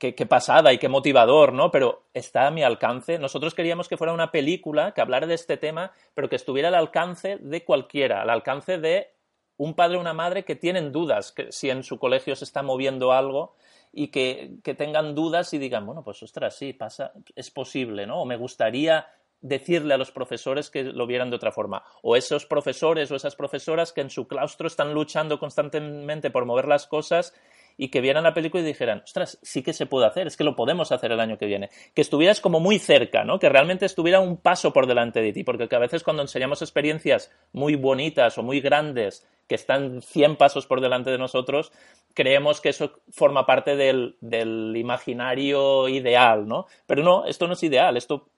qué, 0.00 0.16
qué 0.16 0.26
pasada 0.26 0.72
y 0.72 0.78
qué 0.78 0.88
motivador, 0.88 1.52
¿no? 1.52 1.70
Pero 1.70 2.06
está 2.12 2.48
a 2.48 2.50
mi 2.50 2.64
alcance. 2.64 3.20
Nosotros 3.20 3.54
queríamos 3.54 3.88
que 3.88 3.96
fuera 3.96 4.12
una 4.12 4.32
película 4.32 4.90
que 4.92 5.00
hablara 5.00 5.28
de 5.28 5.34
este 5.34 5.56
tema, 5.56 5.92
pero 6.12 6.28
que 6.28 6.34
estuviera 6.34 6.68
al 6.68 6.74
alcance 6.74 7.38
de 7.40 7.64
cualquiera, 7.64 8.22
al 8.22 8.30
alcance 8.30 8.78
de 8.78 9.15
un 9.56 9.74
padre 9.74 9.96
o 9.96 10.00
una 10.00 10.12
madre 10.12 10.44
que 10.44 10.56
tienen 10.56 10.92
dudas 10.92 11.32
que 11.32 11.50
si 11.50 11.70
en 11.70 11.82
su 11.82 11.98
colegio 11.98 12.36
se 12.36 12.44
está 12.44 12.62
moviendo 12.62 13.12
algo 13.12 13.56
y 13.92 14.08
que, 14.08 14.58
tengan 14.76 15.14
dudas 15.14 15.54
y 15.54 15.58
digan, 15.58 15.86
bueno, 15.86 16.04
pues 16.04 16.22
ostras, 16.22 16.54
sí, 16.54 16.74
pasa, 16.74 17.12
es 17.34 17.50
posible, 17.50 18.06
¿no? 18.06 18.22
O 18.22 18.26
me 18.26 18.36
gustaría 18.36 19.06
decirle 19.40 19.94
a 19.94 19.98
los 19.98 20.10
profesores 20.10 20.70
que 20.70 20.84
lo 20.84 21.06
vieran 21.06 21.30
de 21.30 21.36
otra 21.36 21.52
forma. 21.52 21.82
O 22.02 22.16
esos 22.16 22.44
profesores 22.44 23.10
o 23.10 23.16
esas 23.16 23.36
profesoras 23.36 23.92
que 23.92 24.02
en 24.02 24.10
su 24.10 24.28
claustro 24.28 24.66
están 24.66 24.92
luchando 24.92 25.38
constantemente 25.38 26.30
por 26.30 26.44
mover 26.44 26.68
las 26.68 26.86
cosas 26.86 27.32
y 27.76 27.88
que 27.88 28.00
vieran 28.00 28.24
la 28.24 28.34
película 28.34 28.62
y 28.62 28.66
dijeran, 28.66 29.02
ostras, 29.04 29.38
sí 29.42 29.62
que 29.62 29.72
se 29.72 29.86
puede 29.86 30.06
hacer, 30.06 30.26
es 30.26 30.36
que 30.36 30.44
lo 30.44 30.56
podemos 30.56 30.92
hacer 30.92 31.12
el 31.12 31.20
año 31.20 31.38
que 31.38 31.46
viene. 31.46 31.70
Que 31.94 32.00
estuvieras 32.00 32.40
como 32.40 32.60
muy 32.60 32.78
cerca, 32.78 33.24
¿no? 33.24 33.38
Que 33.38 33.48
realmente 33.48 33.86
estuviera 33.86 34.20
un 34.20 34.36
paso 34.36 34.72
por 34.72 34.86
delante 34.86 35.20
de 35.20 35.32
ti, 35.32 35.44
porque 35.44 35.68
a 35.70 35.78
veces 35.78 36.02
cuando 36.02 36.22
enseñamos 36.22 36.62
experiencias 36.62 37.30
muy 37.52 37.76
bonitas 37.76 38.38
o 38.38 38.42
muy 38.42 38.60
grandes 38.60 39.26
que 39.46 39.54
están 39.54 40.02
100 40.02 40.36
pasos 40.36 40.66
por 40.66 40.80
delante 40.80 41.10
de 41.10 41.18
nosotros, 41.18 41.72
creemos 42.14 42.60
que 42.60 42.70
eso 42.70 43.00
forma 43.10 43.46
parte 43.46 43.76
del, 43.76 44.16
del 44.20 44.74
imaginario 44.76 45.88
ideal, 45.88 46.48
¿no? 46.48 46.66
Pero 46.86 47.02
no, 47.02 47.26
esto 47.26 47.46
no 47.46 47.52
es 47.52 47.62
ideal, 47.62 47.96
esto 47.96 48.28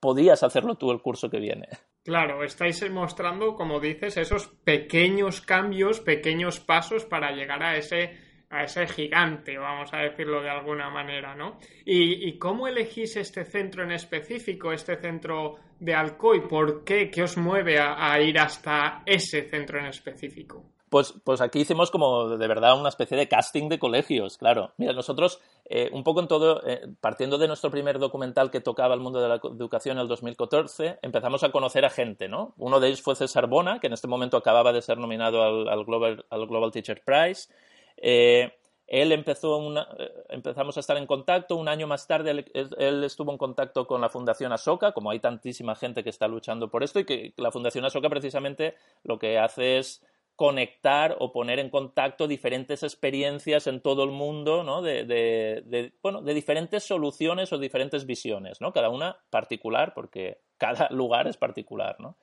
podías 0.00 0.42
hacerlo 0.42 0.76
tú 0.76 0.90
el 0.90 1.00
curso 1.00 1.30
que 1.30 1.40
viene. 1.40 1.68
Claro, 2.04 2.44
estáis 2.44 2.88
mostrando, 2.90 3.54
como 3.54 3.80
dices, 3.80 4.18
esos 4.18 4.48
pequeños 4.48 5.40
cambios, 5.40 6.00
pequeños 6.00 6.60
pasos 6.60 7.06
para 7.06 7.32
llegar 7.32 7.62
a 7.62 7.76
ese 7.76 8.23
a 8.54 8.64
ese 8.64 8.86
gigante, 8.86 9.58
vamos 9.58 9.92
a 9.92 9.98
decirlo 9.98 10.40
de 10.40 10.48
alguna 10.48 10.88
manera, 10.88 11.34
¿no? 11.34 11.58
¿Y, 11.84 12.38
cómo 12.38 12.68
elegís 12.68 13.16
este 13.16 13.44
centro 13.44 13.82
en 13.82 13.92
específico, 13.92 14.72
este 14.72 14.96
centro 14.96 15.56
de 15.80 15.94
Alcoy? 15.94 16.46
¿Por 16.48 16.84
qué? 16.84 17.10
¿Qué 17.10 17.22
os 17.22 17.36
mueve 17.36 17.78
a, 17.80 18.20
ir 18.20 18.38
hasta 18.38 19.02
ese 19.04 19.42
centro 19.42 19.80
en 19.80 19.86
específico? 19.86 20.70
Pues, 20.88 21.12
pues, 21.24 21.40
aquí 21.40 21.60
hicimos 21.60 21.90
como 21.90 22.36
de 22.36 22.46
verdad 22.46 22.78
una 22.78 22.90
especie 22.90 23.16
de 23.16 23.26
casting 23.26 23.68
de 23.68 23.80
colegios, 23.80 24.38
claro. 24.38 24.72
Mira, 24.76 24.92
nosotros, 24.92 25.40
eh, 25.64 25.90
un 25.92 26.04
poco 26.04 26.20
en 26.20 26.28
todo, 26.28 26.64
eh, 26.64 26.86
partiendo 27.00 27.36
de 27.36 27.48
nuestro 27.48 27.68
primer 27.68 27.98
documental 27.98 28.52
que 28.52 28.60
tocaba 28.60 28.94
el 28.94 29.00
mundo 29.00 29.20
de 29.20 29.28
la 29.28 29.34
educación 29.34 29.96
en 29.96 30.02
el 30.02 30.08
2014, 30.08 31.00
empezamos 31.02 31.42
a 31.42 31.50
conocer 31.50 31.84
a 31.84 31.90
gente, 31.90 32.28
¿no? 32.28 32.54
Uno 32.58 32.78
de 32.78 32.86
ellos 32.86 33.02
fue 33.02 33.16
César 33.16 33.48
Bona, 33.48 33.80
que 33.80 33.88
en 33.88 33.94
este 33.94 34.06
momento 34.06 34.36
acababa 34.36 34.72
de 34.72 34.82
ser 34.82 34.98
nominado 34.98 35.42
al, 35.42 35.84
Global, 35.84 36.24
al 36.30 36.46
Global 36.46 36.70
Teacher 36.70 37.02
Prize. 37.04 37.48
Eh, 37.96 38.52
él 38.86 39.12
empezó 39.12 39.60
eh, 39.76 40.12
empezamos 40.28 40.76
a 40.76 40.80
estar 40.80 40.96
en 40.96 41.06
contacto, 41.06 41.56
un 41.56 41.68
año 41.68 41.86
más 41.86 42.06
tarde 42.06 42.44
él, 42.52 43.04
estuvo 43.04 43.32
en 43.32 43.38
contacto 43.38 43.86
con 43.86 44.00
la 44.00 44.10
Fundación 44.10 44.52
Asoka, 44.52 44.92
como 44.92 45.10
hay 45.10 45.20
tantísima 45.20 45.74
gente 45.74 46.04
que 46.04 46.10
está 46.10 46.28
luchando 46.28 46.70
por 46.70 46.82
esto 46.82 47.00
y 47.00 47.04
que 47.04 47.32
la 47.36 47.50
Fundación 47.50 47.84
Asoka 47.84 48.10
precisamente 48.10 48.74
lo 49.02 49.18
que 49.18 49.38
hace 49.38 49.78
es 49.78 50.04
conectar 50.36 51.16
o 51.20 51.32
poner 51.32 51.60
en 51.60 51.70
contacto 51.70 52.26
diferentes 52.26 52.82
experiencias 52.82 53.68
en 53.68 53.80
todo 53.80 54.02
el 54.02 54.10
mundo, 54.10 54.64
¿no? 54.64 54.82
De, 54.82 55.04
de, 55.04 55.92
bueno, 56.02 56.22
de 56.22 56.34
diferentes 56.34 56.82
soluciones 56.84 57.52
o 57.52 57.58
diferentes 57.58 58.04
visiones, 58.04 58.60
¿no? 58.60 58.72
Cada 58.72 58.88
una 58.88 59.16
particular, 59.30 59.94
porque 59.94 60.40
cada 60.58 60.88
lugar 60.90 61.28
es 61.28 61.36
particular, 61.36 61.96
¿no? 62.00 62.16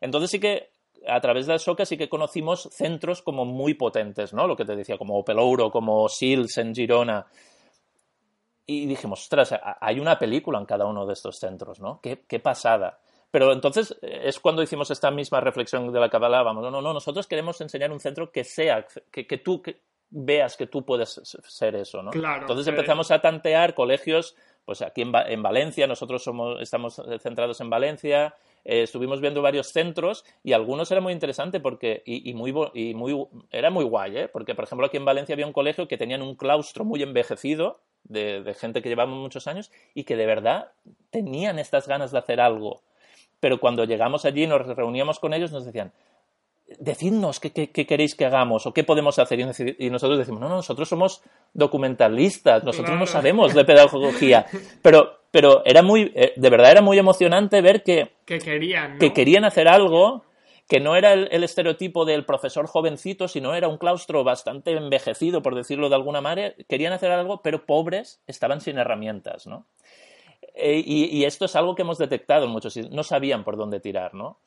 Entonces 0.00 0.30
sí 0.30 0.40
que 0.40 0.71
a 1.06 1.20
través 1.20 1.46
de 1.46 1.58
Soca 1.58 1.84
sí 1.84 1.96
que 1.96 2.08
conocimos 2.08 2.68
centros 2.72 3.22
como 3.22 3.44
muy 3.44 3.74
potentes, 3.74 4.32
¿no? 4.32 4.46
Lo 4.46 4.56
que 4.56 4.64
te 4.64 4.76
decía, 4.76 4.98
como 4.98 5.18
Opelouro, 5.18 5.70
como 5.70 6.08
Sils 6.08 6.58
en 6.58 6.74
Girona. 6.74 7.26
Y 8.66 8.86
dijimos, 8.86 9.22
ostras, 9.22 9.54
hay 9.80 9.98
una 9.98 10.18
película 10.18 10.58
en 10.58 10.66
cada 10.66 10.86
uno 10.86 11.04
de 11.06 11.12
estos 11.12 11.38
centros, 11.38 11.80
¿no? 11.80 12.00
Qué, 12.00 12.40
pasada. 12.40 12.98
Pero 13.30 13.52
entonces 13.52 13.96
eh, 14.02 14.22
es 14.24 14.38
cuando 14.38 14.62
hicimos 14.62 14.90
esta 14.90 15.10
misma 15.10 15.40
reflexión 15.40 15.92
de 15.92 16.00
la 16.00 16.08
que 16.08 16.16
hablábamos. 16.16 16.62
No, 16.62 16.70
no, 16.70 16.80
no, 16.80 16.92
nosotros 16.92 17.26
queremos 17.26 17.60
enseñar 17.60 17.90
un 17.90 18.00
centro 18.00 18.30
que 18.30 18.44
sea, 18.44 18.86
que, 19.10 19.38
tú 19.38 19.62
veas 20.10 20.56
que 20.56 20.66
tú 20.66 20.84
puedes 20.84 21.20
ser 21.24 21.74
eso, 21.76 22.02
¿no? 22.02 22.10
Claro, 22.10 22.42
entonces 22.42 22.66
empezamos 22.66 23.10
a 23.10 23.20
tantear 23.20 23.74
colegios, 23.74 24.36
pues 24.64 24.82
aquí 24.82 25.02
en, 25.02 25.12
en 25.14 25.42
Valencia, 25.42 25.86
nosotros 25.86 26.22
somos, 26.22 26.60
estamos 26.60 27.00
centrados 27.20 27.60
en 27.60 27.70
Valencia, 27.70 28.34
eh, 28.64 28.82
estuvimos 28.82 29.20
viendo 29.20 29.42
varios 29.42 29.68
centros 29.68 30.24
y 30.44 30.52
algunos 30.52 30.90
eran 30.90 31.02
muy 31.02 31.12
interesantes 31.12 31.60
porque, 31.60 32.02
y, 32.06 32.32
muy, 32.34 32.54
y 32.74 32.94
muy, 32.94 33.26
era 33.50 33.70
muy 33.70 33.84
guay, 33.84 34.16
¿eh? 34.16 34.28
porque 34.28 34.54
por 34.54 34.64
ejemplo 34.64 34.86
aquí 34.86 34.96
en 34.96 35.04
Valencia 35.04 35.34
había 35.34 35.46
un 35.46 35.52
colegio 35.52 35.88
que 35.88 35.98
tenían 35.98 36.22
un 36.22 36.36
claustro 36.36 36.84
muy 36.84 37.02
envejecido 37.02 37.80
de, 38.04 38.54
gente 38.58 38.80
que 38.80 38.88
llevaba 38.88 39.10
muchos 39.10 39.48
años 39.48 39.72
y 39.94 40.04
que 40.04 40.16
de 40.16 40.26
verdad 40.26 40.68
tenían 41.10 41.58
estas 41.58 41.88
ganas 41.88 42.12
de 42.12 42.18
hacer 42.18 42.40
algo. 42.40 42.82
Pero 43.40 43.58
cuando 43.58 43.84
llegamos 43.84 44.24
allí 44.24 44.46
nos 44.46 44.64
reuníamos 44.66 45.18
con 45.18 45.34
ellos 45.34 45.50
nos 45.50 45.64
decían, 45.64 45.92
decidnos 46.78 47.40
qué, 47.40 47.70
queréis 47.70 48.14
que 48.14 48.24
hagamos 48.24 48.66
o 48.66 48.72
qué 48.72 48.84
podemos 48.84 49.18
hacer. 49.18 49.40
Y 49.78 49.90
nosotros 49.90 50.18
decimos, 50.18 50.40
no, 50.40 50.48
no, 50.48 50.56
nosotros 50.56 50.88
somos 50.88 51.22
documentalistas, 51.52 52.64
nosotros 52.64 52.98
no 52.98 53.06
sabemos 53.06 53.54
de 53.54 53.64
pedagogía. 53.64 54.46
Pero 54.82 55.22
pero 55.32 55.62
era 55.64 55.82
muy, 55.82 56.12
eh, 56.14 56.34
de 56.36 56.50
verdad 56.50 56.72
era 56.72 56.82
muy 56.82 56.98
emocionante 56.98 57.62
ver 57.62 57.82
que, 57.82 58.10
que 58.26 58.38
querían, 58.38 58.98
que 58.98 59.14
querían 59.14 59.46
hacer 59.46 59.66
algo 59.66 60.26
que 60.68 60.80
no 60.80 60.96
era 60.96 61.12
el, 61.12 61.44
estereotipo 61.44 62.04
del 62.04 62.24
profesor 62.24 62.66
jovencito, 62.66 63.28
sino 63.28 63.54
era 63.54 63.68
un 63.68 63.78
claustro 63.78 64.24
bastante 64.24 64.72
envejecido, 64.72 65.42
por 65.42 65.54
decirlo 65.54 65.88
de 65.88 65.96
alguna 65.96 66.20
manera. 66.20 66.54
Querían 66.68 66.92
hacer 66.92 67.10
algo, 67.10 67.42
pero 67.42 67.66
pobres 67.66 68.22
estaban 68.26 68.60
sin 68.60 68.78
herramientas, 68.78 69.46
¿no? 69.46 69.66
Eh, 70.54 70.82
y, 70.84 71.24
esto 71.24 71.46
es 71.46 71.56
algo 71.56 71.74
que 71.74 71.82
hemos 71.82 71.98
detectado 71.98 72.44
en 72.44 72.50
muchos 72.50 72.76
no 72.90 73.02
sabían 73.02 73.44
por 73.44 73.56
dónde 73.56 73.80
tirar, 73.80 74.14
¿no? 74.14 74.38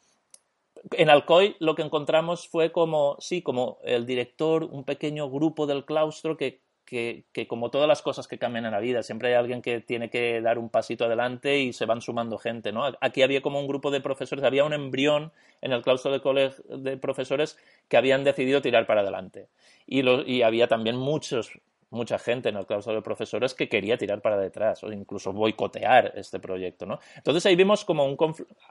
En 0.91 1.09
Alcoy 1.09 1.55
lo 1.59 1.75
que 1.75 1.81
encontramos 1.81 2.47
fue 2.47 2.71
como, 2.71 3.17
sí, 3.19 3.41
como 3.41 3.79
el 3.83 4.05
director, 4.05 4.63
un 4.63 4.83
pequeño 4.83 5.29
grupo 5.29 5.65
del 5.65 5.85
claustro 5.85 6.37
que 6.37 6.61
que, 6.85 7.25
como 7.47 7.71
todas 7.71 7.87
las 7.87 8.01
cosas 8.01 8.27
que 8.27 8.37
cambian 8.37 8.65
en 8.65 8.71
la 8.71 8.79
vida, 8.79 9.01
siempre 9.01 9.29
hay 9.29 9.33
alguien 9.33 9.61
que 9.61 9.81
tiene 9.81 10.09
que 10.09 10.39
dar 10.41 10.59
un 10.59 10.69
pasito 10.69 11.05
adelante 11.05 11.59
y 11.59 11.73
se 11.73 11.85
van 11.85 12.01
sumando 12.01 12.37
gente, 12.37 12.71
¿no? 12.71 12.85
Aquí 13.01 13.23
había 13.23 13.41
como 13.41 13.59
un 13.59 13.67
grupo 13.67 13.91
de 13.91 14.01
profesores, 14.01 14.45
había 14.45 14.63
un 14.63 14.73
embrión 14.73 15.31
en 15.61 15.71
el 15.71 15.81
claustro 15.81 16.11
de, 16.11 16.21
colegio 16.21 16.63
de 16.77 16.97
profesores 16.97 17.57
que 17.89 17.97
habían 17.97 18.23
decidido 18.23 18.61
tirar 18.61 18.85
para 18.85 19.01
adelante. 19.01 19.47
Y, 19.87 20.07
y 20.31 20.43
había 20.43 20.67
también 20.67 20.95
muchos 20.95 21.51
mucha 21.95 22.19
gente 22.19 22.49
en 22.49 22.57
el 22.57 22.65
claustro 22.65 22.93
de 22.93 23.01
profesores 23.01 23.53
que 23.53 23.67
quería 23.67 23.97
tirar 23.97 24.21
para 24.21 24.37
detrás 24.37 24.83
o 24.83 24.91
incluso 24.91 25.33
boicotear 25.33 26.13
este 26.15 26.39
proyecto, 26.39 26.85
¿no? 26.85 26.99
Entonces 27.15 27.45
ahí 27.45 27.55
vimos 27.55 27.85
como 27.85 28.05
un 28.05 28.17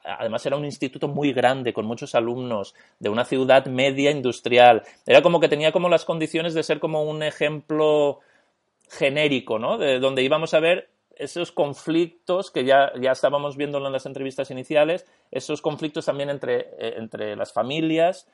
además 0.05 0.47
era 0.47 0.57
un 0.57 0.65
instituto 0.65 1.09
muy 1.09 1.33
grande 1.33 1.73
con 1.73 1.87
muchos 1.87 2.15
alumnos 2.15 2.75
de 2.99 3.09
una 3.09 3.25
ciudad 3.25 3.67
media 3.67 4.11
industrial. 4.11 4.83
Era 5.07 5.23
como 5.23 5.41
que 5.41 5.49
tenía 5.49 5.73
como 5.73 5.89
las 5.89 6.05
condiciones 6.05 6.55
de 6.55 6.63
ser 6.63 6.79
como 6.79 7.03
un 7.03 7.23
ejemplo 7.23 8.21
genérico, 8.89 9.59
¿no? 9.59 9.79
De 9.79 9.99
donde 9.99 10.23
íbamos 10.23 10.55
a 10.55 10.61
ver 10.61 10.89
esos 11.17 11.53
conflictos 11.53 12.51
que 12.51 12.65
ya, 12.65 12.93
ya 13.01 13.13
estábamos 13.13 13.57
viendo 13.57 13.79
en 13.79 13.93
las 13.93 14.07
entrevistas 14.07 14.51
iniciales, 14.51 15.07
esos 15.31 15.63
conflictos 15.63 16.07
también 16.07 16.31
entre, 16.31 16.61
eh, 16.79 16.95
entre 16.97 17.37
las 17.37 17.53
familias, 17.53 18.29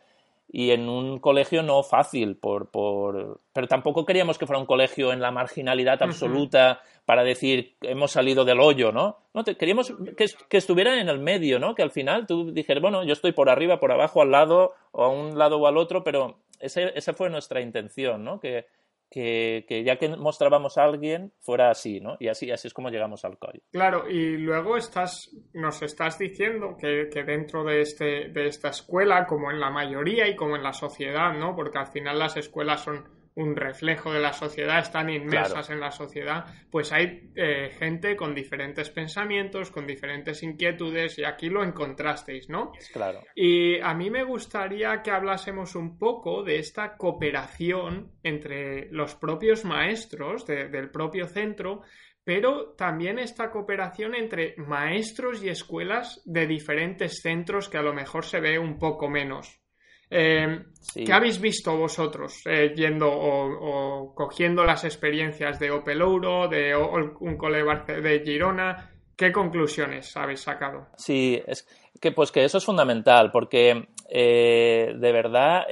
y 0.52 0.72
en 0.72 0.88
un 0.88 1.20
colegio 1.20 1.62
no 1.62 1.82
fácil, 1.82 2.36
por, 2.36 2.70
por... 2.70 3.40
pero 3.52 3.68
tampoco 3.68 4.04
queríamos 4.04 4.36
que 4.36 4.46
fuera 4.46 4.58
un 4.58 4.66
colegio 4.66 5.12
en 5.12 5.20
la 5.20 5.30
marginalidad 5.30 6.02
absoluta 6.02 6.80
para 7.04 7.22
decir 7.22 7.76
hemos 7.82 8.10
salido 8.10 8.44
del 8.44 8.60
hoyo, 8.60 8.90
¿no? 8.90 9.18
no 9.32 9.44
queríamos 9.44 9.92
que, 10.16 10.26
que, 10.48 10.56
estuviera 10.56 11.00
en 11.00 11.08
el 11.08 11.20
medio, 11.20 11.58
¿no? 11.60 11.74
Que 11.74 11.82
al 11.82 11.92
final 11.92 12.26
tú 12.26 12.50
dijeras, 12.52 12.82
bueno, 12.82 13.04
yo 13.04 13.12
estoy 13.12 13.32
por 13.32 13.48
arriba, 13.48 13.78
por 13.78 13.92
abajo, 13.92 14.22
al 14.22 14.32
lado, 14.32 14.74
o 14.90 15.04
a 15.04 15.08
un 15.08 15.38
lado 15.38 15.58
o 15.58 15.66
al 15.68 15.76
otro, 15.76 16.02
pero 16.02 16.38
ese, 16.58 16.92
esa 16.96 17.12
fue 17.14 17.30
nuestra 17.30 17.60
intención, 17.60 18.24
¿no? 18.24 18.40
Que, 18.40 18.66
que, 19.10 19.82
ya 19.84 19.96
que 19.96 20.08
mostrábamos 20.08 20.78
a 20.78 20.84
alguien 20.84 21.32
fuera 21.40 21.70
así, 21.70 22.00
¿no? 22.00 22.16
Y 22.20 22.28
así, 22.28 22.50
así 22.50 22.68
es 22.68 22.74
como 22.74 22.90
llegamos 22.90 23.24
al 23.24 23.38
COI. 23.38 23.62
Claro, 23.72 24.08
y 24.08 24.36
luego 24.36 24.76
estás, 24.76 25.30
nos 25.52 25.82
estás 25.82 26.18
diciendo 26.18 26.76
que, 26.78 27.08
que, 27.12 27.24
dentro 27.24 27.64
de, 27.64 27.80
este, 27.80 28.28
de 28.28 28.46
esta 28.46 28.68
escuela, 28.68 29.26
como 29.26 29.50
en 29.50 29.58
la 29.58 29.70
mayoría 29.70 30.28
y 30.28 30.36
como 30.36 30.56
en 30.56 30.62
la 30.62 30.72
sociedad, 30.72 31.32
¿no? 31.32 31.56
Porque 31.56 31.78
al 31.78 31.88
final 31.88 32.18
las 32.18 32.36
escuelas 32.36 32.84
son 32.84 33.19
un 33.40 33.56
reflejo 33.56 34.12
de 34.12 34.20
la 34.20 34.32
sociedad, 34.32 34.78
están 34.78 35.10
inmersas 35.10 35.70
en 35.70 35.80
la 35.80 35.90
sociedad, 35.90 36.44
pues 36.70 36.92
hay 36.92 37.30
eh, 37.34 37.70
gente 37.78 38.16
con 38.16 38.34
diferentes 38.34 38.90
pensamientos, 38.90 39.70
con 39.70 39.86
diferentes 39.86 40.42
inquietudes, 40.42 41.18
y 41.18 41.24
aquí 41.24 41.48
lo 41.48 41.64
encontrasteis, 41.64 42.48
¿no? 42.48 42.72
Claro. 42.92 43.22
Y 43.34 43.80
a 43.80 43.94
mí 43.94 44.10
me 44.10 44.24
gustaría 44.24 45.02
que 45.02 45.10
hablásemos 45.10 45.74
un 45.74 45.98
poco 45.98 46.42
de 46.42 46.58
esta 46.58 46.96
cooperación 46.96 48.12
entre 48.22 48.90
los 48.90 49.14
propios 49.14 49.64
maestros 49.64 50.46
del 50.46 50.90
propio 50.90 51.26
centro, 51.26 51.82
pero 52.24 52.74
también 52.74 53.18
esta 53.18 53.50
cooperación 53.50 54.14
entre 54.14 54.54
maestros 54.58 55.42
y 55.42 55.48
escuelas 55.48 56.20
de 56.24 56.46
diferentes 56.46 57.20
centros 57.22 57.68
que 57.68 57.78
a 57.78 57.82
lo 57.82 57.94
mejor 57.94 58.24
se 58.24 58.40
ve 58.40 58.58
un 58.58 58.78
poco 58.78 59.08
menos. 59.08 59.60
Eh, 60.10 60.64
¿Qué 60.94 61.12
habéis 61.12 61.40
visto 61.40 61.76
vosotros 61.76 62.42
eh, 62.46 62.72
yendo 62.74 63.08
o, 63.08 64.12
cogiendo 64.14 64.64
las 64.64 64.84
experiencias 64.84 65.60
de 65.60 65.70
Opelouro, 65.70 66.48
de 66.48 66.74
un 66.74 67.36
cole 67.36 67.62
de 68.02 68.22
Girona? 68.24 68.90
¿Qué 69.16 69.30
conclusiones 69.30 70.16
habéis 70.16 70.40
sacado? 70.40 70.88
Sí, 70.96 71.40
es 71.46 71.68
que 72.00 72.10
pues 72.10 72.32
que 72.32 72.44
eso 72.44 72.58
es 72.58 72.64
fundamental, 72.64 73.30
porque 73.30 73.88
eh, 74.08 74.94
de 74.96 75.12
verdad, 75.12 75.66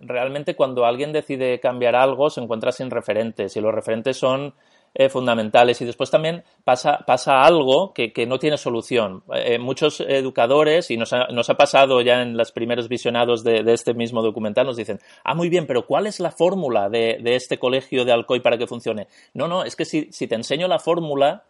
realmente 0.00 0.54
cuando 0.54 0.86
alguien 0.86 1.12
decide 1.12 1.60
cambiar 1.60 1.96
algo 1.96 2.30
se 2.30 2.40
encuentra 2.40 2.72
sin 2.72 2.90
referentes 2.90 3.56
y 3.56 3.60
los 3.60 3.74
referentes 3.74 4.16
son 4.16 4.54
eh, 4.94 5.08
fundamentales. 5.08 5.80
Y 5.80 5.84
después 5.84 6.10
también 6.10 6.44
pasa, 6.64 6.98
pasa 7.06 7.42
algo 7.42 7.92
que, 7.92 8.12
que 8.12 8.26
no 8.26 8.38
tiene 8.38 8.56
solución. 8.56 9.22
Eh, 9.34 9.58
muchos 9.58 10.00
educadores, 10.00 10.90
y 10.90 10.96
nos 10.96 11.12
ha, 11.12 11.28
nos 11.28 11.48
ha, 11.50 11.54
pasado 11.54 12.00
ya 12.00 12.22
en 12.22 12.36
los 12.36 12.52
primeros 12.52 12.88
visionados 12.88 13.44
de, 13.44 13.62
de, 13.62 13.72
este 13.72 13.94
mismo 13.94 14.22
documental, 14.22 14.66
nos 14.66 14.76
dicen, 14.76 15.00
ah, 15.24 15.34
muy 15.34 15.48
bien, 15.48 15.66
pero 15.66 15.86
¿cuál 15.86 16.06
es 16.06 16.20
la 16.20 16.30
fórmula 16.30 16.88
de, 16.88 17.18
de 17.22 17.36
este 17.36 17.58
colegio 17.58 18.04
de 18.04 18.12
Alcoy 18.12 18.40
para 18.40 18.58
que 18.58 18.66
funcione? 18.66 19.08
No, 19.34 19.48
no, 19.48 19.64
es 19.64 19.76
que 19.76 19.84
si, 19.84 20.08
si 20.12 20.26
te 20.26 20.34
enseño 20.34 20.68
la 20.68 20.78
fórmula, 20.78 21.44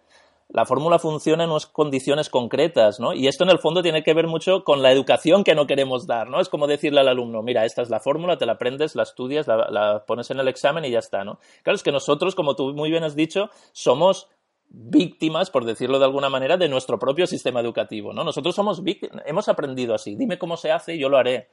la 0.52 0.66
fórmula 0.66 0.98
funciona 0.98 1.44
en 1.44 1.50
unas 1.50 1.66
condiciones 1.66 2.28
concretas, 2.28 3.00
¿no? 3.00 3.14
Y 3.14 3.26
esto 3.26 3.44
en 3.44 3.50
el 3.50 3.58
fondo 3.58 3.82
tiene 3.82 4.02
que 4.02 4.12
ver 4.12 4.26
mucho 4.26 4.64
con 4.64 4.82
la 4.82 4.92
educación 4.92 5.44
que 5.44 5.54
no 5.54 5.66
queremos 5.66 6.06
dar, 6.06 6.28
¿no? 6.28 6.40
Es 6.40 6.50
como 6.50 6.66
decirle 6.66 7.00
al 7.00 7.08
alumno, 7.08 7.42
mira, 7.42 7.64
esta 7.64 7.80
es 7.80 7.88
la 7.88 8.00
fórmula, 8.00 8.36
te 8.36 8.44
la 8.44 8.52
aprendes, 8.52 8.94
la 8.94 9.02
estudias, 9.02 9.46
la, 9.46 10.04
pones 10.06 10.30
en 10.30 10.40
el 10.40 10.48
examen 10.48 10.84
y 10.84 10.90
ya 10.90 10.98
está, 10.98 11.24
¿no? 11.24 11.38
Claro, 11.62 11.76
es 11.76 11.82
que 11.82 11.90
nosotros, 11.90 12.34
como 12.34 12.54
tú 12.54 12.74
muy 12.74 12.90
bien 12.90 13.02
has 13.02 13.16
dicho, 13.16 13.48
somos 13.72 14.28
víctimas, 14.68 15.50
por 15.50 15.64
decirlo 15.64 15.98
de 15.98 16.04
alguna 16.04 16.28
manera, 16.28 16.58
de 16.58 16.68
nuestro 16.68 16.98
propio 16.98 17.26
sistema 17.26 17.60
educativo. 17.60 18.12
¿no? 18.12 18.24
Nosotros 18.24 18.54
somos 18.54 18.82
hemos 19.26 19.48
aprendido 19.48 19.94
así. 19.94 20.16
Dime 20.16 20.38
cómo 20.38 20.56
se 20.56 20.70
hace 20.72 20.94
y 20.94 20.98
yo 20.98 21.08
lo 21.08 21.18
haré. 21.18 21.48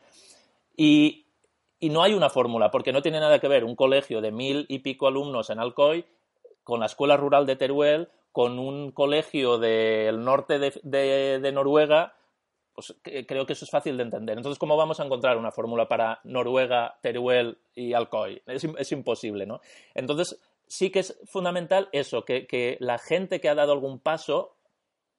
Y 0.77 1.25
no 1.81 2.01
hay 2.01 2.13
una 2.13 2.29
fórmula, 2.29 2.71
porque 2.71 2.93
no 2.93 3.01
tiene 3.01 3.19
nada 3.19 3.39
que 3.39 3.47
ver 3.47 3.63
un 3.63 3.75
colegio 3.75 4.21
de 4.21 4.31
mil 4.31 4.65
y 4.69 4.79
pico 4.79 5.07
alumnos 5.07 5.49
en 5.49 5.59
Alcoy 5.59 6.05
con 6.63 6.79
la 6.79 6.85
escuela 6.85 7.17
rural 7.17 7.45
de 7.45 7.55
Teruel, 7.55 8.09
con 8.31 8.59
un 8.59 8.91
colegio 8.91 9.57
del 9.57 10.23
norte 10.23 10.59
de, 10.59 11.39
de 11.39 11.51
Noruega 11.51 12.15
pues 12.79 12.95
creo 13.27 13.45
que 13.45 13.53
eso 13.53 13.65
es 13.65 13.71
fácil 13.71 13.97
de 13.97 14.03
entender. 14.03 14.37
Entonces, 14.37 14.57
¿cómo 14.57 14.77
vamos 14.77 15.01
a 15.01 15.05
encontrar 15.05 15.37
una 15.37 15.51
fórmula 15.51 15.89
para 15.89 16.21
Noruega, 16.23 16.97
Teruel 17.01 17.57
y 17.75 17.93
Alcoy? 17.93 18.41
Es, 18.45 18.91
imposible, 18.93 19.45
¿no? 19.45 19.59
Entonces, 19.93 20.39
sí 20.65 20.89
que 20.89 20.99
es 20.99 21.19
fundamental 21.25 21.89
eso, 21.91 22.23
que, 22.23 22.77
la 22.79 22.97
gente 22.97 23.41
que 23.41 23.49
ha 23.49 23.55
dado 23.55 23.73
algún 23.73 23.99
paso, 23.99 24.55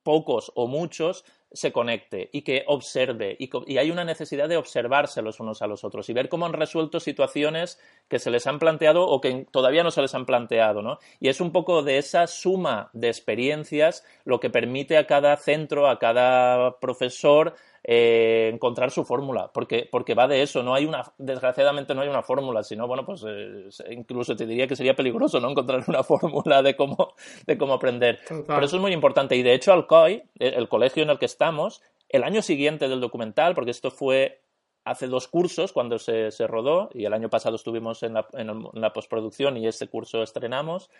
pocos 0.02 0.50
o 0.54 0.68
muchos, 0.68 1.26
se 1.52 1.72
conecte 1.72 2.30
y 2.32 2.42
que 2.42 2.64
observe. 2.66 3.36
Y, 3.38 3.78
hay 3.78 3.90
una 3.90 4.04
necesidad 4.04 4.48
de 4.48 4.56
observarse 4.56 5.22
los 5.22 5.40
unos 5.40 5.62
a 5.62 5.66
los 5.66 5.84
otros 5.84 6.08
y 6.08 6.12
ver 6.12 6.28
cómo 6.28 6.46
han 6.46 6.52
resuelto 6.52 7.00
situaciones 7.00 7.80
que 8.08 8.18
se 8.18 8.30
les 8.30 8.46
han 8.46 8.58
planteado 8.58 9.06
o 9.06 9.20
que 9.20 9.46
todavía 9.50 9.82
no 9.82 9.90
se 9.90 10.02
les 10.02 10.14
han 10.14 10.26
planteado. 10.26 10.82
¿no? 10.82 10.98
Y 11.18 11.28
es 11.28 11.40
un 11.40 11.52
poco 11.52 11.82
de 11.82 11.98
esa 11.98 12.26
suma 12.26 12.90
de 12.92 13.08
experiencias 13.08 14.04
lo 14.24 14.40
que 14.40 14.50
permite 14.50 14.96
a 14.96 15.06
cada 15.06 15.36
centro, 15.36 15.88
a 15.88 15.98
cada 15.98 16.78
profesor, 16.78 17.54
eh, 17.82 18.50
encontrar 18.52 18.90
su 18.90 19.04
fórmula, 19.04 19.50
porque, 19.52 19.88
porque 19.90 20.14
va 20.14 20.28
de 20.28 20.42
eso, 20.42 20.62
no 20.62 20.74
hay 20.74 20.84
una, 20.84 21.12
desgraciadamente 21.18 21.94
no 21.94 22.02
hay 22.02 22.08
una 22.08 22.22
fórmula, 22.22 22.62
sino, 22.62 22.86
bueno, 22.86 23.04
pues 23.04 23.24
eh, 23.26 23.68
incluso 23.90 24.36
te 24.36 24.46
diría 24.46 24.66
que 24.66 24.76
sería 24.76 24.94
peligroso 24.94 25.40
no 25.40 25.50
encontrar 25.50 25.84
una 25.88 26.02
fórmula 26.04 26.62
de 26.62 26.76
cómo, 26.76 27.14
de 27.46 27.56
cómo 27.56 27.74
aprender. 27.74 28.20
Pero 28.28 28.64
eso 28.64 28.76
es 28.76 28.82
muy 28.82 28.92
importante 28.92 29.36
y 29.36 29.42
de 29.42 29.54
hecho 29.54 29.72
Alcoy, 29.72 30.22
el 30.38 30.68
colegio 30.68 31.02
en 31.02 31.10
el 31.10 31.18
que 31.18 31.26
estamos, 31.26 31.82
el 32.08 32.24
año 32.24 32.42
siguiente 32.42 32.88
del 32.88 33.00
documental, 33.00 33.54
porque 33.54 33.70
esto 33.70 33.90
fue 33.90 34.42
hace 34.84 35.06
dos 35.06 35.28
cursos 35.28 35.72
cuando 35.72 35.98
se, 35.98 36.30
se 36.30 36.46
rodó 36.46 36.90
y 36.94 37.04
el 37.04 37.12
año 37.12 37.28
pasado 37.28 37.56
estuvimos 37.56 38.02
en 38.02 38.14
la, 38.14 38.26
en 38.32 38.64
la 38.74 38.92
postproducción 38.92 39.56
y 39.56 39.66
ese 39.66 39.88
curso 39.88 40.22
estrenamos, 40.22 40.90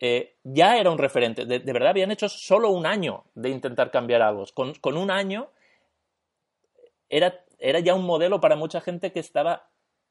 eh, 0.00 0.36
ya 0.44 0.78
era 0.78 0.90
un 0.90 0.98
referente. 0.98 1.44
De, 1.44 1.58
verdad 1.72 1.90
habían 1.90 2.10
hecho 2.10 2.28
solo 2.28 2.70
un 2.70 2.86
año 2.86 3.24
de 3.34 3.50
intentar 3.50 3.90
cambiar 3.90 4.22
algo. 4.22 4.44
Con, 4.54 4.74
con 4.74 4.96
un 4.96 5.10
año 5.10 5.48
era, 7.10 7.44
era 7.58 7.80
ya 7.80 7.94
un 7.94 8.06
modelo 8.06 8.40
para 8.40 8.56
mucha 8.56 8.80
gente 8.80 9.12
que 9.12 9.20
estaba 9.20 9.68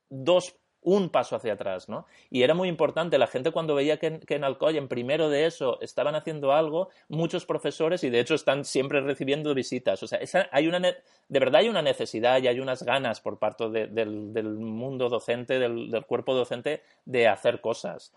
dos, 0.09 0.55
un 0.81 1.09
paso 1.09 1.35
hacia 1.35 1.53
atrás, 1.53 1.89
¿no? 1.89 2.05
Y 2.29 2.43
era 2.43 2.53
muy 2.53 2.69
importante, 2.69 3.17
la 3.17 3.27
gente 3.27 3.51
cuando 3.51 3.75
veía 3.75 3.97
que, 3.97 4.21
en 4.27 4.43
Alcoy, 4.43 4.77
en 4.77 4.87
primero 4.87 5.29
de 5.29 5.45
eso, 5.45 5.79
estaban 5.81 6.15
haciendo 6.15 6.53
algo, 6.53 6.89
muchos 7.07 7.45
profesores, 7.45 8.03
y 8.03 8.09
de 8.09 8.19
hecho 8.19 8.35
están 8.35 8.63
siempre 8.65 9.01
recibiendo 9.01 9.53
visitas, 9.53 10.01
o 10.03 10.07
sea, 10.07 10.19
hay 10.51 10.67
una, 10.67 10.79
de 10.79 11.39
verdad 11.39 11.61
hay 11.61 11.69
una 11.69 11.81
necesidad 11.81 12.41
y 12.41 12.47
hay 12.47 12.59
unas 12.59 12.83
ganas 12.83 13.21
por 13.21 13.39
parte 13.39 13.69
del, 13.69 14.49
mundo 14.55 15.09
docente, 15.09 15.59
del, 15.59 16.05
cuerpo 16.05 16.33
docente, 16.33 16.83
de 17.05 17.27
hacer 17.27 17.61
cosas 17.61 18.13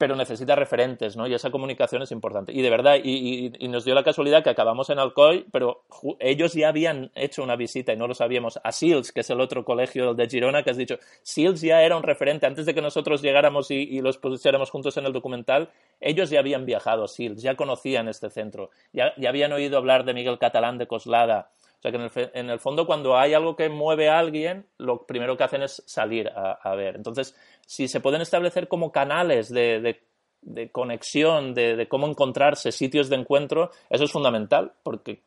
pero 0.00 0.16
necesita 0.16 0.56
referentes, 0.56 1.14
¿no? 1.14 1.26
Y 1.26 1.34
esa 1.34 1.50
comunicación 1.50 2.00
es 2.00 2.10
importante. 2.10 2.54
Y 2.54 2.62
de 2.62 2.70
verdad, 2.70 2.96
y, 3.04 3.50
nos 3.68 3.84
dio 3.84 3.94
la 3.94 4.02
casualidad 4.02 4.42
que 4.42 4.48
acabamos 4.48 4.88
en 4.88 4.98
Alcoy, 4.98 5.44
pero 5.52 5.82
ellos 6.18 6.54
ya 6.54 6.70
habían 6.70 7.10
hecho 7.14 7.42
una 7.42 7.54
visita 7.54 7.92
y 7.92 7.98
no 7.98 8.06
lo 8.06 8.14
sabíamos 8.14 8.58
a 8.64 8.72
SEALS, 8.72 9.12
que 9.12 9.20
es 9.20 9.28
el 9.28 9.42
otro 9.42 9.62
colegio 9.62 10.14
de 10.14 10.26
Girona, 10.26 10.62
que 10.62 10.70
has 10.70 10.78
dicho, 10.78 10.96
SEALS 11.22 11.60
ya 11.60 11.82
era 11.82 11.98
un 11.98 12.02
referente. 12.02 12.46
Antes 12.46 12.64
de 12.64 12.72
que 12.72 12.80
nosotros 12.80 13.20
llegáramos 13.20 13.70
y, 13.70 14.00
los 14.00 14.16
pusiéramos 14.16 14.70
juntos 14.70 14.96
en 14.96 15.04
el 15.04 15.12
documental, 15.12 15.68
ellos 16.00 16.30
ya 16.30 16.38
habían 16.38 16.64
viajado 16.64 17.04
a 17.04 17.08
SEALS, 17.08 17.42
ya 17.42 17.54
conocían 17.54 18.08
este 18.08 18.30
centro, 18.30 18.70
ya, 18.94 19.12
ya 19.18 19.28
habían 19.28 19.52
oído 19.52 19.76
hablar 19.76 20.06
de 20.06 20.14
Miguel 20.14 20.38
Catalán 20.38 20.78
de 20.78 20.86
Coslada. 20.86 21.50
O 21.80 21.82
sea 21.82 21.92
que 21.92 22.30
en 22.34 22.50
el, 22.50 22.60
fondo 22.60 22.84
cuando 22.84 23.16
hay 23.16 23.32
algo 23.32 23.56
que 23.56 23.70
mueve 23.70 24.10
a 24.10 24.18
alguien, 24.18 24.66
lo 24.76 25.06
primero 25.06 25.38
que 25.38 25.44
hacen 25.44 25.62
es 25.62 25.82
salir 25.86 26.30
a 26.34 26.74
ver. 26.74 26.94
Entonces, 26.94 27.34
si 27.70 27.86
se 27.86 28.00
pueden 28.00 28.20
establecer 28.20 28.66
como 28.66 28.90
canales 28.90 29.48
de, 29.48 30.02
conexión, 30.72 31.54
de, 31.54 31.86
cómo 31.88 32.08
encontrarse, 32.08 32.72
sitios 32.72 33.08
de 33.08 33.14
encuentro, 33.14 33.70
eso 33.88 34.04
es 34.04 34.10
fundamental, 34.10 34.72
porque, 34.82 35.22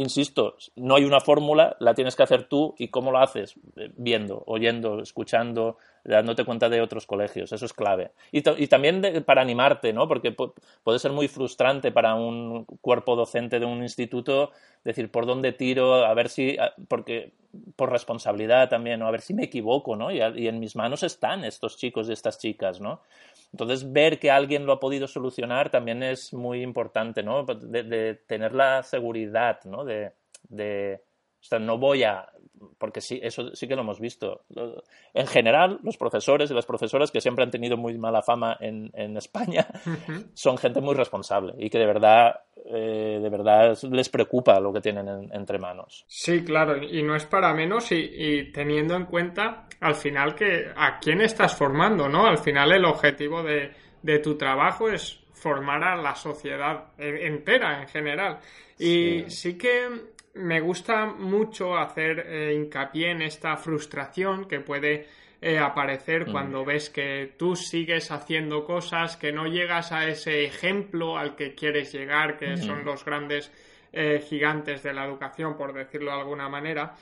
insisto, 0.00 0.56
no 0.76 0.96
hay 0.96 1.04
una 1.04 1.20
fórmula, 1.20 1.76
la 1.78 1.94
tienes 1.94 2.16
que 2.16 2.22
hacer 2.22 2.44
tú 2.44 2.74
y 2.78 2.88
cómo 2.88 3.12
lo 3.12 3.18
haces, 3.18 3.54
eh, 3.76 3.90
viendo, 3.96 4.42
oyendo, 4.46 5.00
escuchando, 5.00 5.76
dándote 6.04 6.44
cuenta 6.44 6.68
de 6.68 6.80
otros 6.80 7.06
colegios, 7.06 7.52
eso 7.52 7.66
es 7.66 7.72
clave. 7.72 8.12
Y, 8.32 8.42
también 8.68 9.02
para 9.26 9.42
animarte, 9.42 9.92
¿no? 9.92 10.08
Porque 10.08 10.32
puede 10.32 10.98
ser 10.98 11.12
muy 11.12 11.28
frustrante 11.28 11.92
para 11.92 12.14
un 12.14 12.64
cuerpo 12.80 13.16
docente 13.16 13.60
de 13.60 13.66
un 13.66 13.82
instituto 13.82 14.50
decir 14.84 15.10
por 15.10 15.26
dónde 15.26 15.52
tiro, 15.52 16.06
a 16.06 16.14
ver 16.14 16.28
si, 16.30 16.56
porque 16.88 17.32
por 17.76 17.90
responsabilidad 17.90 18.68
también, 18.68 19.00
¿no? 19.00 19.06
A 19.06 19.10
ver 19.10 19.20
si 19.20 19.34
me 19.34 19.44
equivoco, 19.44 19.96
¿no? 19.96 20.10
Y, 20.10 20.20
en 20.20 20.58
mis 20.58 20.76
manos 20.76 21.02
están 21.02 21.44
estos 21.44 21.76
chicos 21.76 22.08
y 22.08 22.12
estas 22.12 22.38
chicas, 22.38 22.80
¿no? 22.80 23.00
Entonces, 23.52 23.92
ver 23.92 24.18
que 24.18 24.30
alguien 24.30 24.64
lo 24.64 24.72
ha 24.72 24.80
podido 24.80 25.08
solucionar 25.08 25.70
también 25.70 26.02
es 26.02 26.32
muy 26.32 26.62
importante, 26.62 27.22
¿no? 27.22 27.44
De, 27.44 28.14
tener 28.26 28.54
la 28.54 28.82
seguridad, 28.82 29.60
¿no? 29.64 29.84
De, 29.84 30.12
de, 30.48 31.02
o 31.40 31.44
sea, 31.44 31.58
no 31.58 31.78
voy 31.78 32.02
a 32.02 32.28
porque 32.78 33.00
sí, 33.00 33.18
eso 33.22 33.54
sí 33.54 33.66
que 33.66 33.74
lo 33.74 33.82
hemos 33.82 34.00
visto. 34.00 34.42
En 35.14 35.26
general, 35.26 35.80
los 35.82 35.96
profesores 35.96 36.50
y 36.50 36.54
las 36.54 36.66
profesoras 36.66 37.10
que 37.10 37.20
siempre 37.20 37.44
han 37.44 37.50
tenido 37.50 37.76
muy 37.76 37.96
mala 37.96 38.22
fama 38.22 38.56
en, 38.60 38.90
España 39.16 39.66
son 40.34 40.56
gente 40.56 40.80
muy 40.80 40.94
responsable 40.94 41.54
y 41.58 41.68
que 41.68 41.78
de 41.78 41.86
verdad, 41.86 42.40
eh, 42.66 43.18
de 43.20 43.28
verdad 43.28 43.76
les 43.90 44.08
preocupa 44.08 44.60
lo 44.60 44.72
que 44.72 44.80
tienen 44.80 45.30
entre 45.32 45.58
manos. 45.58 46.04
Sí, 46.06 46.44
claro, 46.44 46.82
y 46.82 47.02
no 47.02 47.16
es 47.16 47.24
para 47.26 47.52
menos 47.54 47.90
y, 47.92 48.50
teniendo 48.52 48.94
en 48.94 49.06
cuenta 49.06 49.66
al 49.80 49.94
final 49.94 50.34
que 50.34 50.70
a 50.76 50.98
quién 50.98 51.20
estás 51.20 51.56
formando, 51.56 52.08
¿no? 52.08 52.26
Al 52.26 52.38
final 52.38 52.72
el 52.72 52.84
objetivo 52.84 53.42
de, 53.42 53.72
de 54.02 54.18
tu 54.18 54.36
trabajo 54.36 54.88
es 54.88 55.20
formar 55.32 55.82
a 55.82 55.96
la 55.96 56.14
sociedad 56.14 56.92
entera 56.98 57.82
en 57.82 57.88
general. 57.88 58.38
Y 58.78 59.24
sí 59.28 59.56
que 59.58 59.88
me 60.34 60.60
gusta 60.60 61.06
mucho 61.06 61.76
hacer 61.76 62.26
eh, 62.26 62.54
hincapié 62.54 63.10
en 63.10 63.22
esta 63.22 63.56
frustración 63.56 64.46
que 64.46 64.60
puede 64.60 65.06
eh, 65.42 65.58
aparecer 65.58 66.28
mm. 66.28 66.32
cuando 66.32 66.64
ves 66.64 66.90
que 66.90 67.34
tú 67.36 67.56
sigues 67.56 68.10
haciendo 68.10 68.64
cosas, 68.64 69.16
que 69.16 69.32
no 69.32 69.46
llegas 69.46 69.90
a 69.92 70.06
ese 70.06 70.44
ejemplo 70.44 71.16
al 71.16 71.34
que 71.34 71.54
quieres 71.54 71.92
llegar, 71.92 72.36
que 72.36 72.56
son 72.56 72.84
los 72.84 73.04
grandes 73.04 73.50
eh, 73.92 74.22
gigantes 74.28 74.82
de 74.82 74.92
la 74.92 75.04
educación, 75.04 75.56
por 75.56 75.72
decirlo 75.72 76.12
de 76.12 76.20
alguna 76.20 76.48
manera. 76.48 76.94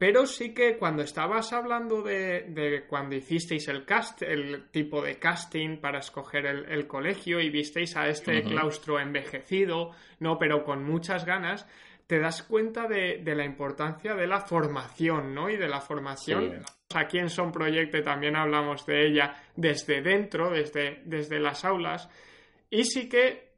Pero 0.00 0.24
sí 0.24 0.54
que 0.54 0.78
cuando 0.78 1.02
estabas 1.02 1.52
hablando 1.52 2.00
de, 2.02 2.84
cuando 2.88 3.16
hicisteis 3.16 3.68
el 3.68 3.84
cast, 3.84 4.22
el 4.22 4.70
tipo 4.70 5.02
de 5.02 5.18
casting 5.18 5.76
para 5.76 5.98
escoger 5.98 6.46
el, 6.46 6.86
colegio 6.86 7.38
y 7.38 7.50
visteis 7.50 7.96
a 7.96 8.08
este 8.08 8.42
claustro 8.42 8.98
envejecido, 8.98 9.90
no, 10.18 10.38
pero 10.38 10.64
con 10.64 10.84
muchas 10.84 11.26
ganas, 11.26 11.66
te 12.10 12.18
das 12.18 12.42
cuenta 12.42 12.88
de, 12.88 13.22
la 13.24 13.44
importancia 13.44 14.16
de 14.16 14.26
la 14.26 14.40
formación, 14.40 15.32
¿no? 15.32 15.48
Y 15.48 15.56
de 15.56 15.68
la 15.68 15.80
formación. 15.80 16.64
Aquí 16.92 17.18
en 17.18 17.30
Son 17.30 17.52
Proyecto 17.52 18.02
también 18.02 18.34
hablamos 18.34 18.84
de 18.84 19.06
ella 19.06 19.36
desde 19.54 20.02
dentro, 20.02 20.50
desde, 20.50 21.02
desde 21.04 21.38
las 21.38 21.64
aulas. 21.64 22.08
Y 22.68 22.82
sí 22.82 23.08
que, 23.08 23.52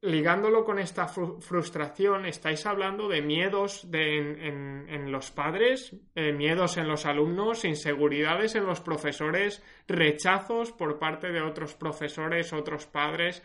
ligándolo 0.00 0.64
con 0.64 0.78
esta 0.78 1.06
frustración, 1.06 2.24
estáis 2.24 2.64
hablando 2.64 3.08
de 3.08 3.20
miedos 3.20 3.86
en, 3.92 5.12
los 5.12 5.30
padres, 5.30 5.94
eh, 6.14 6.32
miedos 6.32 6.78
en 6.78 6.88
los 6.88 7.04
alumnos, 7.04 7.66
inseguridades 7.66 8.54
en 8.54 8.64
los 8.64 8.80
profesores, 8.80 9.62
rechazos 9.86 10.72
por 10.72 10.98
parte 10.98 11.30
de 11.30 11.42
otros 11.42 11.74
profesores, 11.74 12.54
otros 12.54 12.86
padres. 12.86 13.42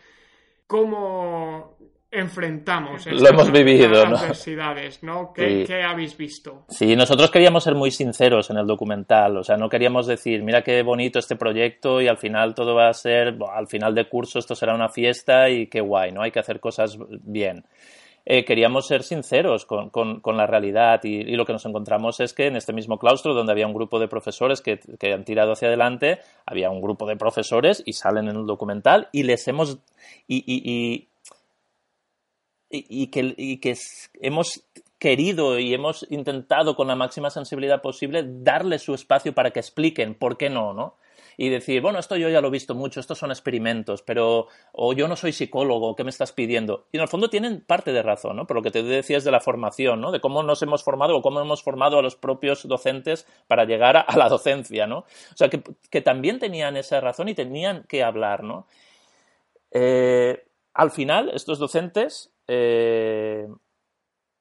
¿Cómo, 0.68 1.78
enfrentamos 2.14 3.06
lo 3.08 3.28
hemos 3.28 3.52
vivido 3.52 4.02
adversidades, 4.02 5.02
¿no? 5.02 5.34
¿Qué, 5.34 5.64
¿Qué, 5.66 5.82
habéis 5.82 6.16
visto? 6.16 6.64
Sí, 6.70 6.96
nosotros 6.96 7.32
queríamos 7.32 7.64
ser 7.64 7.74
muy 7.74 7.90
sinceros 7.90 8.50
en 8.52 8.58
el 8.58 8.68
documental, 8.68 9.38
o 9.38 9.44
sea, 9.44 9.58
no 9.58 9.68
queríamos 9.68 10.06
decir, 10.06 10.44
mira 10.44 10.62
qué 10.62 10.84
bonito 10.84 11.18
este 11.18 11.36
proyecto 11.36 12.02
y 12.02 12.08
al 12.08 12.18
final 12.18 12.54
todo 12.54 12.76
va 12.76 12.90
a 12.90 12.94
ser, 12.94 13.36
al 13.52 13.68
final 13.68 13.96
de 13.96 14.08
curso 14.08 14.40
esto 14.40 14.54
será 14.54 14.76
una 14.76 14.90
fiesta 14.90 15.50
y 15.50 15.68
qué 15.68 15.82
guay, 15.82 16.12
¿no? 16.12 16.22
Hay 16.22 16.32
que 16.32 16.40
hacer 16.40 16.60
cosas 16.60 16.98
bien. 17.10 17.66
Eh, 18.26 18.46
queríamos 18.46 18.88
ser 18.88 19.04
sinceros 19.04 19.66
con, 19.66 19.90
con, 19.90 20.38
la 20.38 20.48
realidad 20.48 21.04
y, 21.04 21.36
lo 21.36 21.46
que 21.46 21.52
nos 21.52 21.66
encontramos 21.66 22.22
es 22.22 22.34
que 22.34 22.48
en 22.48 22.56
este 22.56 22.72
mismo 22.72 22.98
claustro 22.98 23.34
donde 23.34 23.52
había 23.52 23.68
un 23.68 23.74
grupo 23.74 24.00
de 24.00 24.08
profesores 24.08 24.62
que, 24.62 24.80
que 24.98 25.12
han 25.12 25.26
tirado 25.26 25.52
hacia 25.52 25.68
adelante, 25.68 26.20
había 26.46 26.70
un 26.70 26.82
grupo 26.82 27.06
de 27.06 27.18
profesores 27.18 27.84
y 27.86 27.94
salen 27.94 28.30
en 28.30 28.38
el 28.38 28.46
documental 28.46 29.10
y 29.12 29.24
les 29.24 29.46
hemos... 29.50 29.80
y, 30.26 30.44
y, 30.48 31.10
que, 33.08 33.76
hemos 34.22 34.64
querido 35.00 35.60
y 35.60 35.74
hemos 35.74 36.06
intentado 36.10 36.76
con 36.76 36.88
la 36.88 36.96
máxima 36.96 37.30
sensibilidad 37.30 37.82
posible 37.82 38.24
darle 38.26 38.80
su 38.80 38.94
espacio 38.94 39.34
para 39.34 39.52
que 39.52 39.60
expliquen 39.60 40.16
por 40.16 40.38
qué 40.38 40.50
no, 40.50 40.74
¿no? 40.74 40.96
y 41.38 41.50
decir, 41.50 41.82
bueno, 41.82 42.00
esto 42.00 42.16
yo 42.16 42.30
ya 42.30 42.42
lo 42.42 42.50
he 42.50 42.52
visto 42.52 42.76
mucho, 42.76 43.00
estos 43.00 43.18
son 43.18 43.32
experimentos, 43.32 44.02
pero, 44.02 44.48
o 44.72 44.94
yo 44.94 45.08
no 45.08 45.16
soy 45.16 45.32
psicólogo, 45.32 45.96
¿qué 45.96 46.04
me 46.04 46.10
estás 46.10 46.32
pidiendo? 46.32 46.88
Y 46.92 46.98
en 46.98 47.04
el 47.04 47.08
fondo 47.08 47.30
tienen 47.30 47.62
parte 47.62 47.92
de 47.92 48.04
razón, 48.04 48.36
¿no? 48.38 48.48
Por 48.48 48.58
lo 48.58 48.62
que 48.62 48.72
te 48.72 48.84
decías 48.84 49.24
de 49.24 49.32
la 49.32 49.40
formación, 49.40 50.02
¿no? 50.02 50.12
De 50.12 50.22
cómo 50.22 50.44
nos 50.44 50.62
hemos 50.62 50.84
formado 50.84 51.18
o 51.18 51.22
cómo 51.22 51.42
hemos 51.42 51.64
formado 51.64 51.98
a 51.98 52.02
los 52.02 52.16
propios 52.16 52.68
docentes 52.68 53.26
para 53.48 53.66
llegar 53.66 53.98
a, 53.98 54.18
la 54.18 54.30
docencia, 54.30 54.88
¿no? 54.88 55.00
O 55.00 55.36
sea, 55.36 55.50
que, 55.50 56.02
también 56.02 56.40
tenían 56.40 56.78
esa 56.78 57.00
razón 57.02 57.30
y 57.30 57.34
tenían 57.34 57.86
que 57.88 58.04
hablar, 58.04 58.44
¿no? 58.44 58.68
Eh, 59.72 60.46
al 60.74 60.92
final, 60.92 61.32
estos 61.34 61.60
docentes 61.60 62.33
eh, 62.48 63.48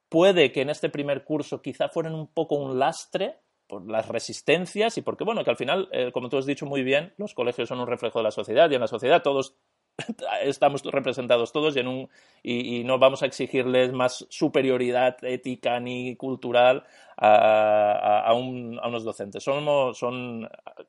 puede 0.08 0.52
que 0.52 0.62
en 0.62 0.70
este 0.70 0.90
primer 0.90 1.24
curso 1.24 1.62
quizá 1.62 1.88
fueran 1.88 2.14
un 2.14 2.28
poco 2.28 2.56
un 2.56 2.78
lastre 2.78 3.40
por 3.66 3.90
las 3.90 4.08
resistencias 4.08 4.98
y 4.98 5.02
porque, 5.02 5.24
bueno, 5.24 5.44
que 5.44 5.50
al 5.50 5.56
final, 5.56 5.88
eh, 5.92 6.12
como 6.12 6.28
tú 6.28 6.36
has 6.36 6.46
dicho 6.46 6.66
muy 6.66 6.82
bien, 6.82 7.14
los 7.16 7.32
colegios 7.32 7.68
son 7.68 7.80
un 7.80 7.86
reflejo 7.86 8.18
de 8.18 8.24
la 8.24 8.30
sociedad 8.30 8.70
y 8.70 8.74
en 8.74 8.80
la 8.80 8.86
sociedad 8.86 9.22
todos 9.22 9.56
estamos 10.42 10.82
representados 10.84 11.52
todos 11.52 11.76
y, 11.76 11.80
en 11.80 11.88
un, 11.88 12.08
y, 12.42 12.84
no 12.84 12.98
vamos 12.98 13.22
a 13.22 13.26
exigirles 13.26 13.92
más 13.92 14.26
superioridad 14.30 15.16
ética 15.22 15.80
ni 15.80 16.16
cultural 16.16 16.84
a, 17.16 18.32
unos 18.34 19.04
docentes. 19.04 19.44
Son 19.44 20.48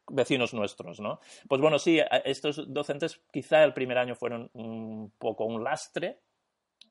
vecinos 0.09 0.53
nuestros, 0.53 0.99
¿no? 0.99 1.19
Pues 1.47 1.61
bueno, 1.61 1.79
sí, 1.79 1.99
estos 2.25 2.73
docentes 2.73 3.21
quizá 3.31 3.63
el 3.63 3.73
primer 3.73 3.97
año 3.97 4.15
fueron 4.15 4.49
un 4.53 5.11
poco 5.17 5.45
un 5.45 5.63
lastre, 5.63 6.19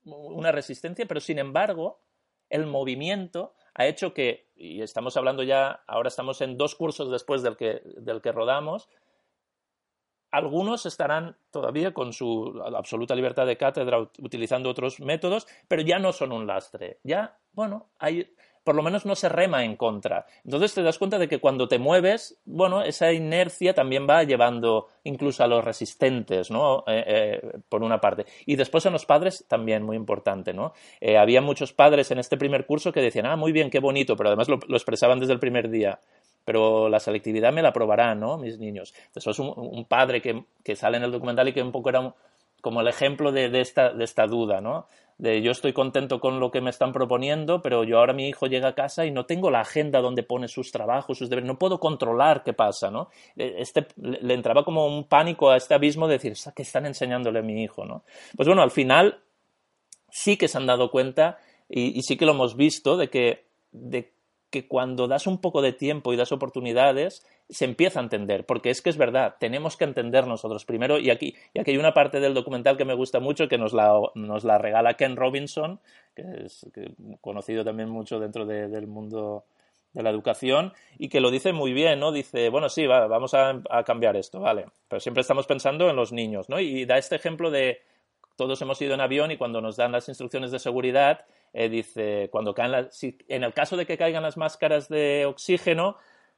una 0.05 0.53
resistencia, 0.53 1.07
pero 1.07 1.21
sin 1.21 1.38
embargo, 1.38 2.01
el 2.51 2.67
movimiento 2.67 3.55
ha 3.75 3.87
hecho 3.87 4.12
que, 4.12 4.51
y 4.55 4.83
estamos 4.83 5.17
hablando 5.17 5.43
ya, 5.43 5.83
ahora 5.87 6.09
estamos 6.09 6.41
en 6.41 6.59
dos 6.59 6.75
cursos 6.75 7.11
después 7.11 7.43
del 7.43 7.57
que, 7.57 7.83
del 7.97 8.21
que 8.21 8.33
rodamos, 8.33 8.88
algunos 10.31 10.87
estarán 10.87 11.37
todavía 11.51 11.93
con 11.93 12.12
su 12.12 12.61
absoluta 12.75 13.15
libertad 13.15 13.47
de 13.47 13.59
cátedra 13.59 14.01
utilizando 14.01 14.71
otros 14.71 14.99
métodos, 15.01 15.47
pero 15.69 15.83
ya 15.83 15.99
no 15.99 16.12
son 16.12 16.33
un 16.33 16.47
lastre. 16.47 17.01
Ya, 17.05 17.38
bueno, 17.53 17.91
hay, 17.99 18.35
por 18.64 18.75
lo 18.75 18.83
menos 18.83 19.05
no 19.07 19.14
se 19.14 19.29
rema 19.29 19.64
en 19.64 19.77
contra. 19.77 20.27
Entonces 20.44 20.75
te 20.75 20.83
das 20.83 20.98
cuenta 20.98 21.18
de 21.18 21.29
que 21.29 21.38
cuando 21.38 21.68
te 21.68 21.79
mueves, 21.79 22.38
bueno, 22.44 22.83
esa 22.83 23.12
inercia 23.12 23.75
también 23.75 24.07
va 24.09 24.22
llevando 24.22 24.88
incluso 25.05 25.42
a 25.42 25.46
los 25.46 25.64
resistentes, 25.64 26.51
¿no? 26.51 26.85
Eh, 26.87 27.05
eh, 27.07 27.59
por 27.68 27.83
una 27.83 28.01
parte. 28.01 28.27
Y 28.46 28.57
después 28.57 28.87
a 28.87 28.90
los 28.90 29.07
padres 29.07 29.44
también, 29.48 29.83
muy 29.83 29.96
importante, 29.96 30.53
¿no? 30.53 30.72
Eh, 31.01 31.16
había 31.16 31.40
muchos 31.40 31.72
padres 31.72 32.11
en 32.11 32.18
este 32.18 32.37
primer 32.37 32.66
curso 32.66 32.92
que 32.92 33.01
decían, 33.01 33.27
ah, 33.27 33.37
muy 33.37 33.53
bien, 33.53 33.70
qué 33.70 33.81
bonito, 33.81 34.16
pero 34.16 34.29
además 34.29 34.48
lo, 34.48 34.57
expresaban 34.57 35.20
desde 35.20 35.33
el 35.33 35.40
primer 35.40 35.68
día 35.68 35.98
pero 36.44 36.88
la 36.88 36.98
selectividad 36.98 37.53
me 37.53 37.62
la 37.62 37.72
probarán, 37.72 38.18
¿no? 38.18 38.37
Mis 38.37 38.59
niños. 38.59 38.92
Entonces, 39.07 39.29
es 39.29 39.38
un, 39.38 39.85
padre 39.85 40.20
que, 40.20 40.42
que, 40.64 40.75
sale 40.75 40.96
en 40.96 41.05
el 41.05 41.12
documental 41.12 41.46
y 41.46 41.53
que 41.53 41.62
un 41.62 41.70
poco 41.70 41.88
era 41.88 42.12
como 42.62 42.81
el 42.81 42.88
ejemplo 42.88 43.33
de, 43.33 43.61
esta, 43.61 44.27
duda, 44.27 44.62
¿no? 44.62 44.87
de 45.18 45.42
yo 45.42 45.51
estoy 45.51 45.75
contento 45.75 46.20
con 46.20 46.40
lo 46.40 46.51
que 46.51 46.62
me 46.62 46.70
están 46.70 46.92
proponiendo, 46.92 47.61
pero 47.61 47.85
yo 47.85 47.98
ahora 47.98 48.14
mi 48.14 48.29
hijo 48.29 48.46
llega 48.46 48.68
a 48.68 48.75
casa 48.75 49.05
y 49.05 49.11
no 49.11 49.27
tengo 49.27 49.51
la 49.51 49.61
agenda 49.61 50.01
donde 50.01 50.22
pone 50.22 50.48
sus 50.48 50.72
trabajos, 50.72 51.18
sus 51.18 51.29
deberes, 51.29 51.46
no 51.46 51.59
puedo 51.59 51.79
controlar 51.79 52.42
qué 52.42 52.55
pasa, 52.55 52.90
¿no? 52.90 53.11
E, 53.37 53.57
este, 53.59 53.87
le 53.96 54.33
entraba 54.33 54.64
como 54.64 54.87
un 54.87 55.05
pánico 55.05 55.51
a 55.51 55.57
este 55.59 55.75
abismo 55.75 56.09
de 56.09 56.14
decir, 56.14 56.35
¿qué 56.57 56.62
están 56.62 56.87
enseñándole 56.87 57.40
a 57.40 57.42
mi 57.42 57.62
hijo, 57.62 57.85
no? 57.85 58.05
Pues 58.37 58.48
bueno, 58.48 58.62
al 58.62 58.70
final 58.70 59.20
sí 60.11 60.37
que 60.37 60.48
se 60.48 60.59
han 60.59 60.66
dado 60.66 60.90
cuenta 60.90 61.38
y, 61.68 62.03
sí 62.03 62.16
que 62.16 62.27
lo 62.27 62.33
hemos 62.33 62.57
visto 62.57 62.96
de 62.96 63.11
que, 63.11 63.44
que 64.53 64.69
cuando 64.69 65.09
das 65.09 65.27
un 65.27 65.41
poco 65.41 65.62
de 65.62 65.73
tiempo 65.73 66.12
y 66.12 66.17
das 66.17 66.31
oportunidades, 66.31 67.27
se 67.49 67.65
empieza 67.65 67.99
a 67.99 68.03
entender, 68.03 68.45
porque 68.45 68.69
es 68.69 68.83
que 68.83 68.91
es 68.91 68.99
verdad, 68.99 69.37
tenemos 69.41 69.79
que 69.79 69.85
entender 69.85 70.27
nosotros 70.27 70.67
primero, 70.67 70.99
y 70.99 71.11
aquí, 71.11 71.35
y 71.55 71.59
aquí 71.59 71.71
hay 71.71 71.79
una 71.79 71.95
parte 71.95 72.21
del 72.21 72.35
documental 72.35 72.77
que 72.77 72.85
me 72.85 72.95
gusta 72.95 73.19
mucho, 73.19 73.49
que 73.49 73.57
nos 73.57 73.73
la, 73.73 73.99
nos 74.15 74.45
la 74.45 74.59
regala 74.59 74.95
Ken 74.95 75.17
Robinson, 75.17 75.81
que 76.15 76.23
es 76.45 76.67
conocido 77.23 77.65
también 77.65 77.88
mucho 77.88 78.21
dentro 78.21 78.45
del 78.45 78.87
mundo 78.87 79.45
de 79.95 80.03
la 80.03 80.11
educación, 80.11 80.75
y 80.99 81.09
que 81.09 81.23
lo 81.23 81.31
dice 81.31 81.55
muy 81.55 81.73
bien, 81.73 81.99
¿no? 81.99 82.12
Dice, 82.12 82.51
bueno, 82.51 82.69
sí, 82.69 82.87
vamos 82.87 83.33
a, 83.33 83.62
a, 83.71 83.85
cambiar 83.85 84.17
esto, 84.17 84.38
vale, 84.38 84.67
pero 84.87 85.01
siempre 85.01 85.23
estamos 85.23 85.47
pensando 85.47 85.88
en 85.88 85.97
los 85.97 86.12
niños, 86.12 86.51
¿no? 86.51 86.61
Y 86.61 86.85
da 86.85 86.99
este 86.99 87.17
ejemplo 87.17 87.51
de, 87.51 87.81
todos 88.37 88.61
hemos 88.61 88.81
ido 88.83 88.93
en 88.93 89.01
avión 89.01 89.31
y 89.31 89.38
cuando 89.38 89.62
nos 89.62 89.77
dan 89.77 89.93
las 89.93 90.09
instrucciones 90.09 90.51
de 90.51 90.59
seguridad, 90.59 91.25
eh, 91.53 91.69
dice, 91.69 92.29
cuando 92.31 92.55
caen 92.55 92.88
en 93.29 93.45
el 93.45 93.53
caso 93.53 93.77
de 93.77 93.87
que 93.87 93.99
caigan 93.99 94.23
las 94.23 94.37
máscaras 94.37 94.88
de 94.88 95.27
oxígeno, 95.27 95.97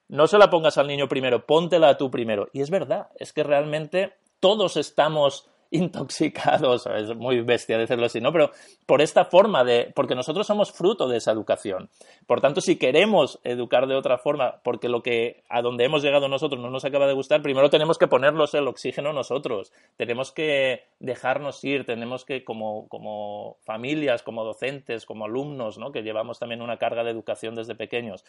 no 0.08 0.26
se 0.26 0.38
la 0.38 0.50
pongas 0.50 0.78
al 0.78 0.86
niño 0.86 1.08
primero, 1.08 1.46
póntela 1.46 1.96
tú 1.96 2.10
primero. 2.10 2.48
Y 2.52 2.60
es 2.60 2.70
verdad, 2.70 3.08
es 3.16 3.32
que 3.32 3.42
realmente 3.42 4.14
todos 4.40 4.76
estamos 4.76 5.48
intoxicados, 5.74 6.86
es 6.94 7.14
muy 7.16 7.40
bestia 7.40 7.76
decirlo 7.76 8.06
así, 8.06 8.20
¿no? 8.20 8.32
Pero 8.32 8.50
por 8.86 9.02
esta 9.02 9.24
forma 9.24 9.64
de, 9.64 9.92
porque 9.94 10.14
nosotros 10.14 10.46
somos 10.46 10.72
fruto 10.72 11.08
de 11.08 11.18
esa 11.18 11.32
educación. 11.32 11.90
Por 12.26 12.40
tanto, 12.40 12.60
si 12.60 12.76
queremos 12.76 13.40
educar 13.42 13.86
de 13.86 13.96
otra 13.96 14.18
forma, 14.18 14.60
porque 14.62 14.88
lo 14.88 15.02
que 15.02 15.42
a 15.48 15.62
donde 15.62 15.84
hemos 15.84 16.02
llegado 16.02 16.28
nosotros 16.28 16.62
no 16.62 16.70
nos 16.70 16.84
acaba 16.84 17.06
de 17.06 17.14
gustar, 17.14 17.42
primero 17.42 17.70
tenemos 17.70 17.98
que 17.98 18.06
ponernos 18.06 18.54
el 18.54 18.68
oxígeno 18.68 19.12
nosotros, 19.12 19.72
tenemos 19.96 20.30
que 20.30 20.84
dejarnos 21.00 21.62
ir, 21.64 21.84
tenemos 21.84 22.24
que, 22.24 22.44
como, 22.44 22.88
como 22.88 23.56
familias, 23.64 24.22
como 24.22 24.44
docentes, 24.44 25.04
como 25.04 25.24
alumnos, 25.24 25.78
¿no? 25.78 25.90
Que 25.90 26.02
llevamos 26.02 26.38
también 26.38 26.62
una 26.62 26.78
carga 26.78 27.02
de 27.02 27.10
educación 27.10 27.56
desde 27.56 27.74
pequeños. 27.74 28.24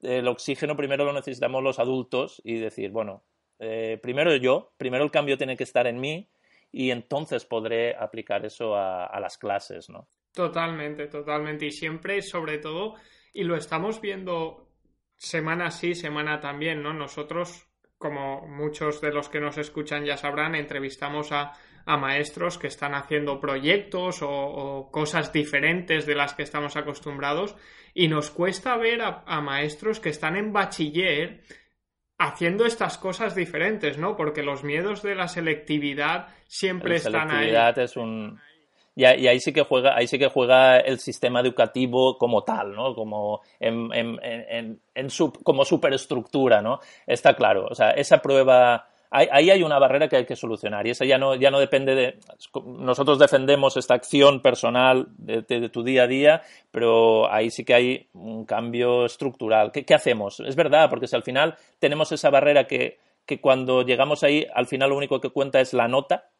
El 0.00 0.26
oxígeno 0.28 0.76
primero 0.76 1.04
lo 1.04 1.12
necesitamos 1.12 1.62
los 1.62 1.78
adultos 1.78 2.40
y 2.44 2.54
decir, 2.54 2.92
bueno, 2.92 3.22
eh, 3.58 3.98
primero 4.00 4.34
yo, 4.36 4.70
primero 4.78 5.04
el 5.04 5.10
cambio 5.10 5.36
tiene 5.36 5.56
que 5.56 5.64
estar 5.64 5.86
en 5.86 6.00
mí, 6.00 6.28
y 6.70 6.90
entonces 6.90 7.44
podré 7.44 7.94
aplicar 7.96 8.44
eso 8.44 8.74
a, 8.76 9.18
las 9.20 9.38
clases, 9.38 9.88
¿no? 9.88 10.08
Totalmente, 10.32 11.06
totalmente. 11.06 11.66
Y 11.66 11.70
siempre, 11.70 12.22
sobre 12.22 12.58
todo, 12.58 12.94
y 13.32 13.44
lo 13.44 13.56
estamos 13.56 14.00
viendo 14.00 14.68
semana 15.16 15.70
sí, 15.70 15.94
semana 15.94 16.40
también, 16.40 16.82
¿no? 16.82 16.92
Nosotros, 16.92 17.66
como 17.96 18.46
muchos 18.46 19.00
de 19.00 19.12
los 19.12 19.28
que 19.28 19.40
nos 19.40 19.58
escuchan 19.58 20.04
ya 20.04 20.16
sabrán, 20.16 20.54
entrevistamos 20.54 21.32
a, 21.32 21.52
maestros 21.86 22.58
que 22.58 22.66
están 22.66 22.94
haciendo 22.94 23.40
proyectos 23.40 24.18
o, 24.20 24.90
cosas 24.92 25.32
diferentes 25.32 26.04
de 26.04 26.14
las 26.14 26.34
que 26.34 26.42
estamos 26.42 26.76
acostumbrados 26.76 27.56
y 27.94 28.08
nos 28.08 28.30
cuesta 28.30 28.76
ver 28.76 29.00
a 29.00 29.40
maestros 29.40 29.98
que 29.98 30.10
están 30.10 30.36
en 30.36 30.52
bachiller 30.52 31.40
haciendo 32.18 32.66
estas 32.66 32.98
cosas 32.98 33.34
diferentes, 33.34 33.96
¿no? 33.96 34.16
Porque 34.16 34.42
los 34.42 34.64
miedos 34.64 35.02
de 35.02 35.14
la 35.14 35.28
selectividad 35.28 36.28
siempre 36.46 36.96
están 36.96 37.30
ahí. 37.30 37.54
es 37.76 37.96
un 37.96 38.40
y, 38.98 39.04
ahí 39.04 39.38
sí 39.38 39.52
que 39.52 39.62
juega 39.62 39.96
ahí 39.96 40.08
sí 40.08 40.18
que 40.18 40.26
juega 40.26 40.78
el 40.80 40.98
sistema 40.98 41.38
educativo 41.38 42.18
como 42.18 42.42
tal, 42.42 42.74
¿no? 42.74 42.96
Como 42.96 43.42
en, 43.60 43.92
en, 43.92 44.18
en, 44.92 45.08
como 45.44 45.64
superestructura, 45.64 46.60
¿no? 46.60 46.80
Está 47.06 47.36
claro, 47.36 47.68
o 47.70 47.76
sea, 47.76 47.90
esa 47.90 48.18
prueba 48.18 48.88
ahí 49.10 49.50
hay 49.50 49.62
una 49.62 49.78
barrera 49.78 50.08
que 50.08 50.16
hay 50.16 50.26
que 50.26 50.36
solucionar 50.36 50.86
y 50.86 50.90
esa 50.90 51.04
ya 51.04 51.18
no, 51.18 51.34
ya 51.34 51.50
no 51.50 51.58
depende 51.58 51.94
de... 51.94 52.18
Nosotros 52.64 53.18
defendemos 53.18 53.76
esta 53.76 53.94
acción 53.94 54.40
personal 54.40 55.06
de, 55.16 55.68
tu 55.70 55.82
día 55.82 56.04
a 56.04 56.06
día, 56.06 56.42
pero 56.70 57.30
ahí 57.32 57.50
sí 57.50 57.64
que 57.64 57.74
hay 57.74 58.08
un 58.12 58.44
cambio 58.44 59.04
estructural. 59.06 59.72
¿Qué, 59.72 59.94
hacemos? 59.94 60.40
Es 60.40 60.56
verdad, 60.56 60.90
porque 60.90 61.06
si 61.06 61.16
al 61.16 61.22
final 61.22 61.56
tenemos 61.78 62.12
esa 62.12 62.30
barrera 62.30 62.66
que, 62.66 62.98
que 63.26 63.40
cuando 63.40 63.82
llegamos 63.82 64.22
ahí, 64.24 64.46
al 64.54 64.66
final 64.66 64.90
lo 64.90 64.96
único 64.96 65.20
que 65.20 65.30
cuenta 65.30 65.60
es 65.60 65.72
la 65.72 65.88
nota. 65.88 66.30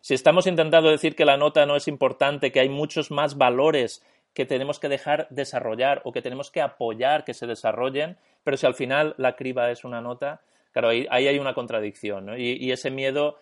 Si 0.00 0.14
estamos 0.14 0.46
intentando 0.46 0.90
decir 0.90 1.16
que 1.16 1.24
la 1.24 1.36
nota 1.36 1.66
no 1.66 1.76
es 1.76 1.88
importante, 1.88 2.52
que 2.52 2.60
hay 2.60 2.68
muchos 2.68 3.10
más 3.10 3.36
valores 3.36 4.04
que 4.34 4.46
tenemos 4.46 4.78
que 4.78 4.88
dejar 4.88 5.26
desarrollar 5.30 6.00
o 6.04 6.12
que 6.12 6.22
tenemos 6.22 6.50
que 6.50 6.60
apoyar 6.60 7.24
que 7.24 7.34
se 7.34 7.46
desarrollen, 7.46 8.18
pero 8.44 8.56
si 8.56 8.66
al 8.66 8.74
final 8.74 9.14
la 9.18 9.34
criba 9.34 9.70
es 9.70 9.84
una 9.84 10.00
nota, 10.00 10.42
Claro, 10.72 10.88
ahí, 10.88 11.06
hay 11.10 11.38
una 11.38 11.54
contradicción, 11.54 12.26
¿no? 12.26 12.38
y, 12.38 12.70
ese 12.70 12.90
miedo 12.90 13.36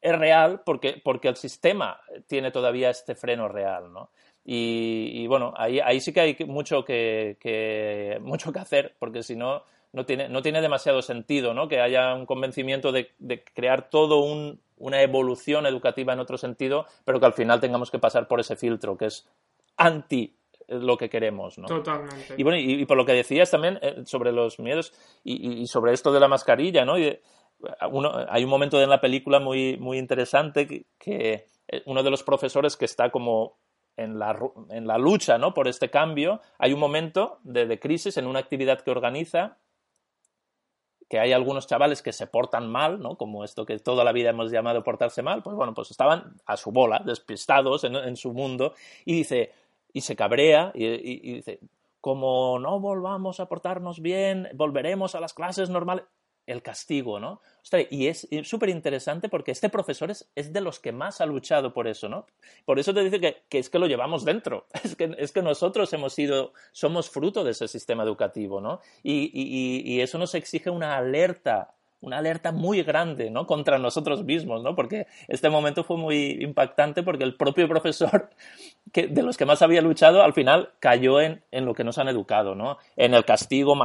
es 0.00 0.18
real 0.18 0.62
porque, 0.64 1.00
porque 1.02 1.28
el 1.28 1.36
sistema 1.36 2.00
tiene 2.26 2.50
todavía 2.50 2.90
este 2.90 3.14
freno 3.14 3.48
real, 3.48 3.92
¿no? 3.92 4.10
Y, 4.50 5.26
bueno, 5.26 5.52
ahí, 5.58 5.78
ahí, 5.78 6.00
sí 6.00 6.10
que 6.10 6.20
hay 6.20 6.36
mucho 6.46 6.82
que, 6.82 8.18
mucho 8.22 8.50
que 8.50 8.58
hacer, 8.58 8.94
porque 8.98 9.22
si 9.22 9.36
no, 9.36 9.62
no 9.92 10.06
tiene, 10.06 10.30
no 10.30 10.40
tiene 10.40 10.62
demasiado 10.62 11.02
sentido, 11.02 11.52
¿no? 11.52 11.68
Que 11.68 11.80
haya 11.80 12.14
un 12.14 12.24
convencimiento 12.24 12.90
de, 12.90 13.10
de 13.18 13.44
crear 13.44 13.90
todo 13.90 14.20
un, 14.20 14.58
una 14.78 15.02
evolución 15.02 15.66
educativa 15.66 16.14
en 16.14 16.20
otro 16.20 16.38
sentido, 16.38 16.86
pero 17.04 17.20
que 17.20 17.26
al 17.26 17.34
final 17.34 17.60
tengamos 17.60 17.90
que 17.90 17.98
pasar 17.98 18.26
por 18.26 18.40
ese 18.40 18.56
filtro, 18.56 18.96
que 18.96 19.06
es 19.06 19.28
anti 19.76 20.34
lo 20.68 20.96
que 20.96 21.08
queremos, 21.08 21.58
¿no? 21.58 21.66
Totalmente. 21.66 22.34
Y 22.36 22.42
bueno, 22.42 22.58
y, 22.58 22.84
por 22.84 22.96
lo 22.96 23.04
que 23.04 23.12
decías 23.12 23.50
también 23.50 23.78
eh, 23.82 24.02
sobre 24.04 24.32
los 24.32 24.58
miedos 24.58 24.92
y, 25.24 25.66
sobre 25.66 25.92
esto 25.92 26.12
de 26.12 26.20
la 26.20 26.28
mascarilla, 26.28 26.84
¿no? 26.84 26.98
Y, 26.98 27.18
hay 28.28 28.44
un 28.44 28.50
momento 28.50 28.80
en 28.80 28.88
la 28.88 29.00
película 29.00 29.40
muy, 29.40 29.76
muy 29.78 29.98
interesante 29.98 30.86
que, 30.98 31.46
eh, 31.66 31.82
uno 31.86 32.02
de 32.02 32.10
los 32.10 32.22
profesores 32.22 32.76
que 32.76 32.84
está 32.84 33.10
como 33.10 33.58
en 33.96 34.18
la, 34.18 34.38
en 34.70 34.86
la 34.86 34.96
lucha, 34.96 35.38
¿no? 35.38 35.52
Por 35.54 35.66
este 35.66 35.90
cambio, 35.90 36.40
hay 36.58 36.72
un 36.72 36.80
momento 36.80 37.40
de, 37.42 37.78
crisis 37.80 38.16
en 38.16 38.26
una 38.26 38.38
actividad 38.38 38.80
que 38.80 38.90
organiza 38.90 39.58
que 41.10 41.18
hay 41.18 41.32
algunos 41.32 41.66
chavales 41.66 42.02
que 42.02 42.12
se 42.12 42.26
portan 42.26 42.70
mal, 42.70 43.00
¿no? 43.00 43.16
Como 43.16 43.42
esto 43.42 43.64
que 43.64 43.78
toda 43.78 44.04
la 44.04 44.12
vida 44.12 44.30
hemos 44.30 44.52
llamado 44.52 44.84
portarse 44.84 45.22
mal, 45.22 45.42
pues 45.42 45.56
bueno, 45.56 45.72
pues 45.74 45.90
estaban 45.90 46.36
a 46.44 46.56
su 46.56 46.70
bola, 46.70 47.02
despistados 47.04 47.82
en, 47.84 48.14
su 48.16 48.34
mundo, 48.34 48.74
y 49.06 49.14
dice, 49.14 49.52
y 49.98 50.00
se 50.00 50.14
cabrea, 50.14 50.70
y 50.74 51.34
dice, 51.34 51.58
como 52.00 52.60
no 52.60 52.78
volvamos 52.78 53.40
a 53.40 53.46
portarnos 53.46 54.00
bien, 54.00 54.48
volveremos 54.54 55.16
a 55.16 55.20
las 55.20 55.34
clases 55.34 55.70
normales 55.70 56.04
el 56.46 56.62
castigo, 56.62 57.20
¿no? 57.20 57.42
y 57.90 58.06
es 58.06 58.26
súper 58.44 58.70
interesante 58.70 59.28
porque 59.28 59.50
este 59.50 59.68
profesor 59.68 60.10
es, 60.10 60.30
de 60.34 60.60
los 60.62 60.78
que 60.78 60.92
más 60.92 61.20
ha 61.20 61.26
luchado 61.26 61.74
por 61.74 61.86
eso, 61.86 62.08
¿no? 62.08 62.24
Por 62.64 62.78
eso 62.78 62.94
te 62.94 63.04
dice 63.04 63.20
que, 63.20 63.58
es 63.58 63.68
que 63.68 63.78
lo 63.78 63.86
llevamos 63.86 64.24
dentro, 64.24 64.66
es 64.82 64.96
que, 64.96 65.14
es 65.18 65.32
que, 65.32 65.42
nosotros 65.42 65.92
hemos 65.92 66.14
sido, 66.14 66.54
somos 66.72 67.10
fruto 67.10 67.44
de 67.44 67.50
ese 67.50 67.68
sistema 67.68 68.04
educativo, 68.04 68.62
¿no? 68.62 68.80
y 69.02 70.00
eso 70.00 70.16
nos 70.16 70.34
exige 70.34 70.70
una 70.70 70.96
alerta 70.96 71.74
una 72.00 72.18
alerta 72.18 72.52
muy 72.52 72.82
grande, 72.82 73.30
¿no? 73.30 73.46
Contra 73.46 73.78
nosotros 73.78 74.24
mismos, 74.24 74.62
¿no? 74.62 74.76
Porque 74.76 75.06
este 75.26 75.48
momento 75.50 75.82
fue 75.82 75.96
muy 75.96 76.38
impactante 76.40 77.02
porque 77.02 77.24
el 77.24 77.34
propio 77.34 77.66
profesor, 77.68 78.30
que, 78.92 79.08
de 79.08 79.22
los 79.22 79.36
que 79.36 79.44
más 79.44 79.62
había 79.62 79.82
luchado, 79.82 80.22
al 80.22 80.32
final 80.32 80.70
cayó 80.78 81.20
en, 81.20 81.42
en 81.50 81.64
lo 81.64 81.74
que 81.74 81.84
nos 81.84 81.98
han 81.98 82.08
educado, 82.08 82.54
¿no? 82.54 82.78
En 82.96 83.14
el 83.14 83.24
castigo, 83.24 83.76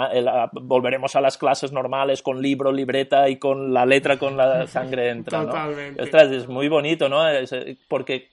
volveremos 0.54 1.16
a 1.16 1.22
las 1.22 1.38
clases 1.38 1.72
normales 1.72 2.22
con 2.22 2.42
libro, 2.42 2.72
libreta 2.72 3.30
y 3.30 3.38
con 3.38 3.74
la 3.74 3.86
letra 3.86 4.18
con 4.18 4.38
la 4.38 4.68
sangre 4.68 5.10
entra, 5.10 5.42
Totalmente. 5.46 6.38
es 6.38 6.48
muy 6.48 6.68
bonito, 6.68 7.10
¿no? 7.10 7.24
porque 7.88 8.30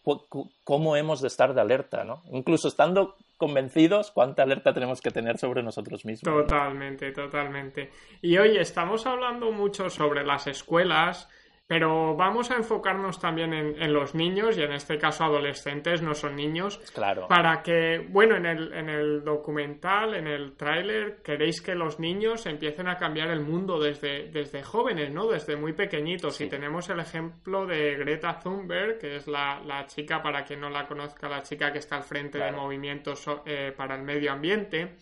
cómo 0.70 0.94
hemos 0.94 1.20
de 1.20 1.26
estar 1.26 1.52
de 1.52 1.60
alerta, 1.60 2.04
¿no? 2.04 2.22
Incluso 2.30 2.68
estando 2.68 3.16
convencidos, 3.38 4.12
cuánta 4.12 4.44
alerta 4.44 4.72
tenemos 4.72 5.00
que 5.00 5.10
tener 5.10 5.36
sobre 5.36 5.64
nosotros 5.64 6.04
mismos. 6.04 6.32
Totalmente, 6.32 7.10
totalmente. 7.10 7.90
Y 8.22 8.38
hoy 8.38 8.56
estamos 8.56 9.04
hablando 9.04 9.50
mucho 9.50 9.90
sobre 9.90 10.24
las 10.24 10.46
escuelas, 10.46 11.28
pero 11.70 12.16
vamos 12.16 12.50
a 12.50 12.56
enfocarnos 12.56 13.20
también 13.20 13.52
en, 13.54 13.92
los 13.92 14.16
niños, 14.16 14.58
y 14.58 14.62
en 14.62 14.72
este 14.72 14.98
caso 14.98 15.22
adolescentes, 15.22 16.02
no 16.02 16.14
son 16.14 16.34
niños. 16.34 16.80
Claro. 16.92 17.28
Para 17.28 17.62
que, 17.62 18.04
bueno, 18.08 18.34
en 18.34 18.46
el, 18.46 18.72
en 18.72 18.88
el 18.88 19.22
documental, 19.22 20.16
en 20.16 20.26
el 20.26 20.56
tráiler, 20.56 21.22
queréis 21.22 21.62
que 21.62 21.76
los 21.76 22.00
niños 22.00 22.46
empiecen 22.46 22.88
a 22.88 22.96
cambiar 22.96 23.30
el 23.30 23.38
mundo 23.38 23.78
desde, 23.78 24.32
desde 24.32 24.64
jóvenes, 24.64 25.12
¿no? 25.12 25.28
Desde 25.28 25.54
muy 25.54 25.72
pequeñitos. 25.72 26.40
Y 26.40 26.48
tenemos 26.48 26.88
el 26.88 26.98
ejemplo 26.98 27.64
de 27.66 27.94
Greta 27.98 28.40
Thunberg, 28.40 28.98
que 28.98 29.14
es 29.14 29.28
la, 29.28 29.84
chica, 29.86 30.20
para 30.20 30.42
quien 30.42 30.62
no 30.62 30.70
la 30.70 30.88
conozca, 30.88 31.28
la 31.28 31.42
chica 31.42 31.70
que 31.70 31.78
está 31.78 31.98
al 31.98 32.02
frente 32.02 32.38
de 32.38 32.50
movimientos 32.50 33.24
eh, 33.46 33.72
para 33.76 33.94
el 33.94 34.02
medio 34.02 34.32
ambiente 34.32 34.96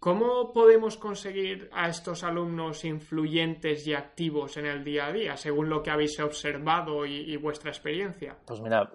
¿Cómo 0.00 0.54
podemos 0.54 0.96
conseguir 0.96 1.68
a 1.74 1.86
estos 1.90 2.24
alumnos 2.24 2.86
influyentes 2.86 3.86
y 3.86 3.92
activos 3.92 4.56
en 4.56 4.64
el 4.64 4.82
día 4.82 5.08
a 5.08 5.12
día, 5.12 5.36
según 5.36 5.68
lo 5.68 5.82
que 5.82 5.90
habéis 5.90 6.18
observado 6.20 7.04
y, 7.04 7.36
vuestra 7.36 7.70
experiencia? 7.70 8.34
Pues 8.46 8.62
mira, 8.62 8.90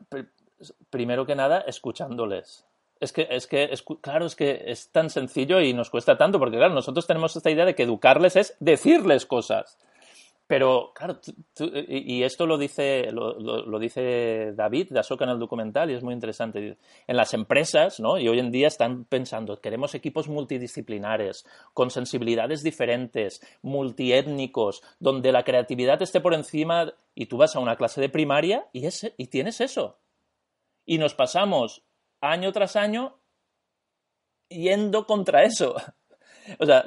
primero 0.89 1.23
que 1.27 1.35
nada, 1.35 1.59
escuchándoles. 1.67 2.65
Es 2.99 3.13
que, 3.13 3.27
es 3.29 3.45
que, 3.45 3.69
claro, 4.01 4.25
es 4.25 4.35
que 4.35 4.63
es 4.65 4.91
tan 4.91 5.11
sencillo 5.11 5.61
y 5.61 5.73
nos 5.73 5.91
cuesta 5.91 6.17
tanto, 6.17 6.39
porque 6.39 6.57
claro, 6.57 6.73
nosotros 6.73 7.05
tenemos 7.05 7.35
esta 7.35 7.51
idea 7.51 7.65
de 7.65 7.75
que 7.75 7.83
educarles 7.83 8.35
es 8.35 8.57
decirles 8.59 9.27
cosas. 9.27 9.77
Pero, 10.47 10.91
claro, 10.93 11.19
y 11.87 12.21
esto 12.21 12.45
lo 12.45 12.59
dice, 12.59 13.11
lo, 13.11 13.79
dice 13.79 14.53
David 14.53 14.89
de 14.91 14.99
Asoka 14.99 15.23
en 15.23 15.31
el 15.31 15.39
documental 15.39 15.89
y 15.89 15.95
es 15.95 16.03
muy 16.03 16.13
interesante. 16.13 16.77
En 17.07 17.17
las 17.17 17.33
empresas, 17.33 17.99
¿no? 17.99 18.19
Y 18.19 18.27
hoy 18.27 18.37
en 18.37 18.51
día 18.51 18.67
están 18.67 19.05
pensando, 19.05 19.59
queremos 19.59 19.95
equipos 19.95 20.27
multidisciplinares, 20.27 21.47
con 21.73 21.89
sensibilidades 21.89 22.61
diferentes, 22.61 23.41
multiétnicos, 23.63 24.83
donde 24.99 25.31
la 25.31 25.43
creatividad 25.43 25.99
esté 26.03 26.21
por 26.21 26.35
encima. 26.35 26.93
Y 27.15 27.25
tú 27.25 27.37
vas 27.37 27.55
a 27.55 27.59
una 27.59 27.75
clase 27.75 27.99
de 27.99 28.09
primaria 28.09 28.67
y, 28.71 28.87
y 29.17 29.27
tienes 29.27 29.61
eso. 29.61 29.97
Y 30.85 30.99
nos 30.99 31.15
pasamos 31.15 31.83
año 32.21 32.51
tras 32.51 32.75
año 32.75 33.17
yendo 34.49 35.07
contra 35.07 35.43
eso. 35.43 35.75
O 36.59 36.65
sea, 36.67 36.85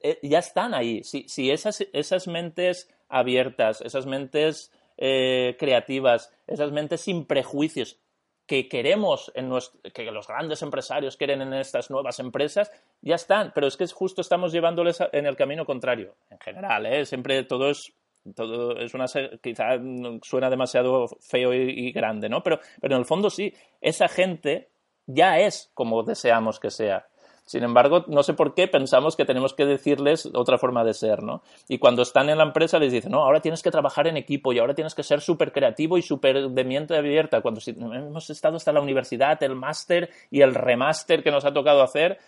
eh, 0.00 0.18
ya 0.22 0.40
están 0.40 0.74
ahí. 0.74 1.02
Si, 1.02 1.26
si 1.30 1.50
esas, 1.50 1.80
esas 1.94 2.28
mentes 2.28 2.90
abiertas, 3.08 3.80
esas 3.80 4.06
mentes 4.06 4.72
eh, 4.96 5.56
creativas, 5.58 6.32
esas 6.46 6.72
mentes 6.72 7.00
sin 7.00 7.24
prejuicios 7.24 7.98
que 8.46 8.66
queremos, 8.66 9.30
en 9.34 9.50
que 9.92 10.10
los 10.10 10.26
grandes 10.26 10.62
empresarios 10.62 11.18
quieren 11.18 11.42
en 11.42 11.52
estas 11.52 11.90
nuevas 11.90 12.18
empresas, 12.18 12.72
ya 13.02 13.14
están, 13.14 13.52
pero 13.54 13.66
es 13.66 13.76
que 13.76 13.86
justo 13.86 14.22
estamos 14.22 14.52
llevándoles 14.52 15.02
en 15.12 15.26
el 15.26 15.36
camino 15.36 15.66
contrario, 15.66 16.14
en 16.30 16.38
general, 16.38 16.86
¿eh? 16.86 17.04
siempre 17.04 17.44
todo 17.44 17.70
es 17.70 17.92
todo 18.34 18.78
es 18.78 18.94
una 18.94 19.06
quizá 19.42 19.78
suena 20.22 20.50
demasiado 20.50 21.06
feo 21.20 21.54
y, 21.54 21.92
grande, 21.92 22.28
¿no? 22.28 22.42
Pero, 22.42 22.60
pero 22.80 22.94
en 22.94 23.00
el 23.00 23.06
fondo 23.06 23.30
sí, 23.30 23.54
esa 23.80 24.08
gente 24.08 24.68
ya 25.06 25.38
es 25.38 25.70
como 25.74 26.02
deseamos 26.02 26.60
que 26.60 26.70
sea. 26.70 27.07
Sin 27.48 27.64
embargo, 27.64 28.04
no 28.08 28.22
sé 28.22 28.34
por 28.34 28.52
qué 28.52 28.68
pensamos 28.68 29.16
que 29.16 29.24
tenemos 29.24 29.54
que 29.54 29.64
decirles 29.64 30.28
otra 30.34 30.58
forma 30.58 30.84
de 30.84 30.92
ser, 30.92 31.22
¿no? 31.22 31.40
Y 31.66 31.78
cuando 31.78 32.02
están 32.02 32.28
en 32.28 32.36
la 32.36 32.44
empresa 32.44 32.78
les 32.78 32.92
dicen, 32.92 33.10
no, 33.10 33.22
ahora 33.22 33.40
tienes 33.40 33.62
que 33.62 33.70
trabajar 33.70 34.06
en 34.06 34.18
equipo 34.18 34.52
y 34.52 34.58
ahora 34.58 34.74
tienes 34.74 34.94
que 34.94 35.02
ser 35.02 35.22
súper 35.22 35.50
creativo 35.50 35.96
y 35.96 36.02
súper 36.02 36.50
de 36.50 36.64
mente 36.64 36.94
abierta. 36.94 37.40
Cuando 37.40 37.62
hemos 37.66 38.28
estado 38.28 38.58
hasta 38.58 38.70
la 38.70 38.82
universidad, 38.82 39.42
el 39.42 39.54
máster 39.54 40.10
y 40.30 40.42
el 40.42 40.54
remaster 40.54 41.22
que 41.22 41.30
nos 41.30 41.46
ha 41.46 41.54
tocado 41.54 41.82
hacer, 41.82 42.18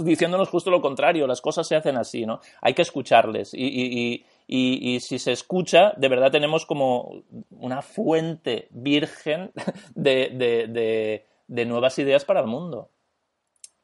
diciéndonos 0.00 0.50
justo 0.50 0.70
lo 0.70 0.82
contrario, 0.82 1.26
las 1.26 1.40
cosas 1.40 1.66
se 1.66 1.74
hacen 1.74 1.96
así, 1.96 2.26
¿no? 2.26 2.40
Hay 2.60 2.74
que 2.74 2.82
escucharles 2.82 3.54
y, 3.54 4.22
y, 4.46 5.00
si 5.00 5.18
se 5.18 5.32
escucha, 5.32 5.94
de 5.96 6.08
verdad 6.10 6.30
tenemos 6.30 6.66
como 6.66 7.22
una 7.52 7.80
fuente 7.80 8.68
virgen 8.70 9.50
de, 9.94 11.24
de 11.46 11.64
nuevas 11.64 11.98
ideas 11.98 12.26
para 12.26 12.40
el 12.40 12.48
mundo 12.48 12.90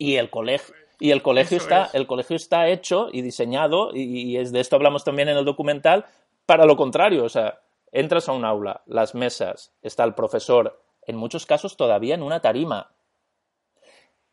y 0.00 0.16
el 0.16 0.30
colegio. 0.30 0.74
Y 0.98 1.12
el 1.12 1.22
colegio, 1.22 1.56
está, 1.56 1.88
el 1.92 2.06
colegio 2.06 2.36
está 2.36 2.68
hecho 2.68 3.08
y 3.12 3.22
diseñado, 3.22 3.90
y, 3.94 4.36
es 4.36 4.50
de 4.52 4.60
esto 4.60 4.76
hablamos 4.76 5.04
también 5.04 5.28
en 5.28 5.36
el 5.36 5.44
documental, 5.44 6.04
para 6.44 6.66
lo 6.66 6.76
contrario. 6.76 7.24
O 7.24 7.28
sea, 7.28 7.60
entras 7.92 8.28
a 8.28 8.32
un 8.32 8.44
aula, 8.44 8.82
las 8.86 9.14
mesas, 9.14 9.72
está 9.82 10.04
el 10.04 10.14
profesor, 10.14 10.82
en 11.06 11.16
muchos 11.16 11.46
casos 11.46 11.76
todavía 11.76 12.14
en 12.14 12.22
una 12.22 12.40
tarima. 12.40 12.92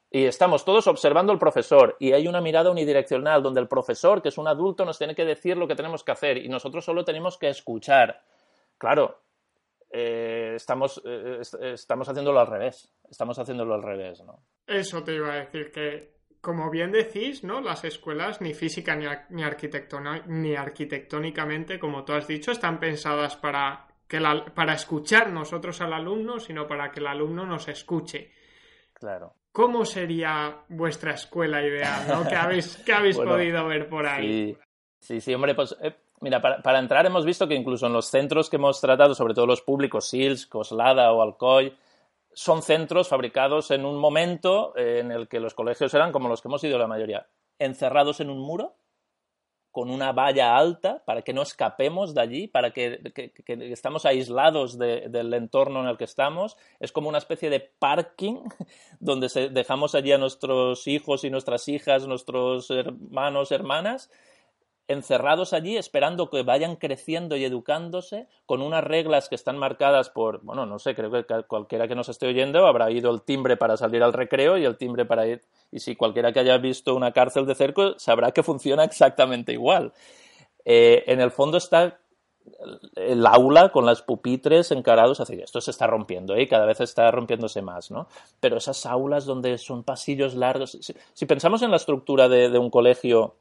Y 0.10 0.26
estamos 0.26 0.66
todos 0.66 0.88
observando 0.88 1.32
al 1.34 1.40
profesor 1.40 1.98
y 2.00 2.14
hay 2.14 2.28
una 2.28 2.42
mirada 2.42 2.72
unidireccional 2.72 3.44
donde 3.44 3.62
el 3.62 3.68
profesor, 3.68 4.22
que 4.22 4.30
es 4.30 4.38
un 4.38 4.48
adulto, 4.48 4.86
nos 4.86 4.98
tiene 4.98 5.16
que 5.16 5.26
decir 5.26 5.58
lo 5.58 5.68
que 5.68 5.76
tenemos 5.76 6.04
que 6.04 6.14
hacer 6.14 6.38
y 6.38 6.48
nosotros 6.48 6.84
solo 6.84 7.04
tenemos 7.04 7.38
que 7.38 7.50
escuchar. 7.50 8.22
Claro, 8.78 9.20
eh, 10.00 10.54
estamos, 10.56 11.02
eh, 11.04 11.42
estamos 11.74 12.08
haciéndolo 12.08 12.40
al 12.40 12.46
revés. 12.46 12.94
Estamos 13.10 13.40
haciéndolo 13.40 13.74
al 13.74 13.82
revés, 13.82 14.24
¿no? 14.24 14.44
Eso 14.68 15.04
te 15.04 15.16
iba 15.16 15.34
a 15.34 15.38
decir 15.38 15.72
que, 15.72 16.18
como 16.40 16.70
bien 16.70 16.92
decís, 16.92 17.44
¿no? 17.44 17.62
Las 17.62 17.84
escuelas, 17.84 18.40
ni 18.40 18.54
física 18.54 18.96
ni, 18.96 19.08
ni, 19.30 19.44
ni 20.28 20.56
arquitectónicamente, 20.56 21.80
como 21.80 22.06
tú 22.06 22.14
has 22.14 22.28
dicho, 22.28 22.52
están 22.52 22.80
pensadas 22.80 23.38
para, 23.38 23.88
que 24.08 24.20
para 24.54 24.74
escuchar 24.74 25.32
nosotros 25.32 25.82
al 25.82 25.94
alumno, 25.94 26.40
sino 26.40 26.68
para 26.68 26.92
que 26.92 27.00
el 27.00 27.08
alumno 27.08 27.48
nos 27.48 27.68
escuche. 27.68 28.32
Claro. 28.94 29.34
¿Cómo 29.52 29.84
sería 29.84 30.64
vuestra 30.70 31.14
escuela 31.14 31.64
ideal? 31.64 32.08
¿no? 32.08 32.30
¿Qué 32.30 32.36
habéis, 32.36 32.88
habéis 32.88 33.18
podido 33.18 33.66
ver 33.66 33.90
por 33.90 34.06
ahí? 34.06 34.56
Sí, 35.00 35.22
sí, 35.22 35.34
hombre, 35.34 35.56
pues 35.56 35.76
eh, 35.82 35.96
mira, 36.22 36.42
para, 36.42 36.80
entrar 36.80 37.06
hemos 37.06 37.26
visto 37.26 37.48
que 37.48 37.56
incluso 37.56 37.88
en 37.88 37.94
los 37.94 38.08
centros 38.08 38.50
que 38.50 38.58
hemos 38.58 38.80
tratado, 38.82 39.16
sobre 39.16 39.34
todo 39.34 39.46
los 39.46 39.62
públicos, 39.62 40.10
SILS, 40.10 40.48
Coslada 40.48 41.12
o 41.12 41.22
Alcoy, 41.22 41.76
son 42.34 42.62
centros 42.62 43.08
fabricados 43.08 43.72
en 43.72 43.86
un 43.86 43.98
momento 43.98 44.78
en 44.78 45.12
el 45.12 45.28
que 45.28 45.40
los 45.40 45.54
colegios 45.54 45.94
eran 45.94 46.12
como 46.12 46.30
los 46.30 46.42
que 46.42 46.48
hemos 46.48 46.64
ido 46.64 46.78
la 46.78 46.88
mayoría, 46.88 47.28
encerrados 47.58 48.20
en 48.20 48.30
un 48.30 48.40
muro 48.40 48.76
con 49.78 49.92
una 49.92 50.12
valla 50.12 50.58
alta 50.58 51.04
para 51.06 51.22
que 51.22 51.34
no 51.34 51.44
escapemos 51.44 52.16
de 52.16 52.22
allí, 52.22 52.48
para 52.48 52.72
que, 52.72 53.00
estamos 53.46 54.08
aislados 54.08 54.80
del 54.80 55.32
entorno 55.36 55.82
en 55.82 55.88
el 55.88 55.98
que 55.98 56.06
estamos. 56.06 56.58
Es 56.80 56.92
como 56.92 57.10
una 57.10 57.20
especie 57.20 57.52
de 57.52 57.60
parking 57.60 58.38
donde 59.00 59.28
dejamos 59.52 59.94
allí 59.94 60.12
a 60.12 60.18
nuestros 60.18 60.88
hijos 60.88 61.24
y 61.24 61.30
nuestras 61.30 61.68
hijas, 61.68 62.08
nuestros 62.08 62.72
hermanos, 62.72 63.52
hermanas, 63.52 64.10
encerrados 64.88 65.54
allí 65.54 65.78
esperando 65.78 66.30
que 66.30 66.44
vayan 66.44 66.78
creciendo 66.78 67.36
y 67.36 67.44
educándose 67.44 68.28
con 68.46 68.62
unas 68.62 68.84
reglas 68.84 69.28
que 69.28 69.36
están 69.36 69.58
marcadas 69.58 70.10
por, 70.10 70.42
bueno, 70.44 70.66
no 70.66 70.80
sé, 70.80 70.96
creo 70.96 71.12
que 71.12 71.26
cualquiera 71.44 71.88
que 71.88 71.96
nos 71.96 72.10
esté 72.10 72.28
oyendo 72.28 72.66
habrá 72.66 72.90
ido 72.92 73.12
el 73.12 73.22
timbre 73.22 73.58
para 73.58 73.76
salir 73.78 74.02
al 74.04 74.14
recreo 74.14 74.58
y 74.58 74.66
el 74.66 74.78
timbre 74.78 75.06
para 75.06 75.28
ir, 75.28 75.42
y 75.72 75.80
si 75.80 75.96
cualquiera 75.96 76.32
que 76.32 76.40
haya 76.40 76.58
visto 76.58 76.96
una 76.96 77.12
cárcel 77.12 77.46
de 77.46 77.56
cerco 77.56 78.00
sabrá 78.00 78.32
que 78.32 78.44
funciona 78.44 78.84
exactamente 78.84 79.52
igual. 79.52 79.94
Eh, 80.64 81.04
en 81.08 81.22
el 81.22 81.32
fondo 81.32 81.58
está 81.58 82.00
el 82.96 83.26
aula 83.26 83.70
con 83.70 83.86
las 83.86 84.02
pupitres 84.02 84.72
encarados 84.72 85.20
hacia 85.20 85.44
esto 85.44 85.60
se 85.60 85.72
está 85.72 85.86
rompiendo 85.86 86.34
¿eh? 86.36 86.44
y 86.44 86.48
cada 86.48 86.66
vez 86.66 86.80
está 86.80 87.12
rompiéndose 87.12 87.62
más 87.62 87.92
¿no? 87.92 88.08
pero 88.40 88.58
esas 88.58 88.86
aulas 88.86 89.26
donde 89.26 89.58
son 89.58 89.84
pasillos 89.84 90.34
largos 90.34 90.78
si, 91.14 91.26
pensamos 91.26 91.62
en 91.62 91.72
la 91.72 91.78
estructura 91.78 92.30
de, 92.30 92.58
un 92.58 92.70
colegio 92.70 93.36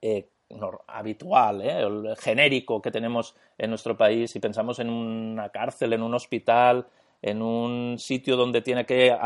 eh, 0.00 0.28
habitual, 0.86 1.62
¿eh? 1.62 1.80
el 1.80 2.16
genérico 2.16 2.80
que 2.82 2.90
tenemos 2.90 3.34
en 3.58 3.70
nuestro 3.70 3.96
país, 3.96 4.34
y 4.36 4.40
pensamos 4.40 4.78
en 4.78 4.90
una 4.90 5.48
cárcel, 5.50 5.92
en 5.92 6.02
un 6.02 6.14
hospital, 6.14 6.86
en 7.20 7.42
un 7.42 7.98
sitio 7.98 8.36
donde 8.36 8.62
tiene 8.62 8.84
que, 8.84 9.16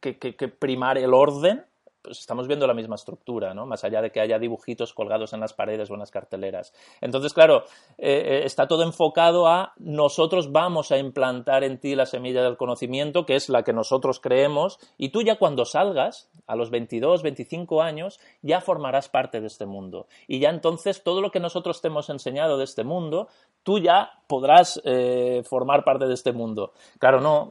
que 0.00 0.48
primar 0.48 0.98
el 0.98 1.14
orden, 1.14 1.64
pues 2.02 2.20
estamos 2.20 2.46
viendo 2.46 2.66
la 2.66 2.74
misma 2.74 2.94
estructura, 2.94 3.54
¿no? 3.54 3.66
Más 3.66 3.84
allá 3.84 4.00
de 4.00 4.10
que 4.10 4.20
haya 4.20 4.38
dibujitos 4.38 4.94
colgados 4.94 5.32
en 5.32 5.40
las 5.40 5.52
paredes 5.52 5.90
o 5.90 5.94
en 5.94 6.00
las 6.00 6.10
carteleras. 6.10 6.72
Entonces, 7.00 7.32
claro, 7.32 7.64
eh, 7.98 8.22
eh, 8.24 8.42
está 8.44 8.68
todo 8.68 8.82
enfocado 8.84 9.48
a 9.48 9.72
nosotros 9.78 10.52
vamos 10.52 10.92
a 10.92 10.98
implantar 10.98 11.64
en 11.64 11.78
ti 11.78 11.94
la 11.94 12.06
semilla 12.06 12.42
del 12.42 12.56
conocimiento, 12.56 13.26
que 13.26 13.36
es 13.36 13.48
la 13.48 13.62
que 13.62 13.72
nosotros 13.72 14.20
creemos, 14.20 14.78
y 14.96 15.10
tú 15.10 15.22
ya 15.22 15.38
cuando 15.38 15.64
salgas, 15.64 16.30
a 16.46 16.56
los 16.56 16.70
22, 16.70 17.22
25 17.22 17.82
años, 17.82 18.20
ya 18.42 18.60
formarás 18.60 19.08
parte 19.08 19.40
de 19.40 19.48
este 19.48 19.66
mundo. 19.66 20.06
Y 20.26 20.38
ya 20.38 20.48
entonces 20.48 21.02
todo 21.02 21.20
lo 21.20 21.30
que 21.30 21.40
nosotros 21.40 21.82
te 21.82 21.88
hemos 21.88 22.08
enseñado 22.08 22.56
de 22.56 22.64
este 22.64 22.84
mundo, 22.84 23.28
tú 23.62 23.78
ya 23.78 24.10
podrás 24.26 24.80
eh, 24.84 25.42
formar 25.44 25.84
parte 25.84 26.06
de 26.06 26.14
este 26.14 26.32
mundo. 26.32 26.72
Claro, 26.98 27.20
no, 27.20 27.50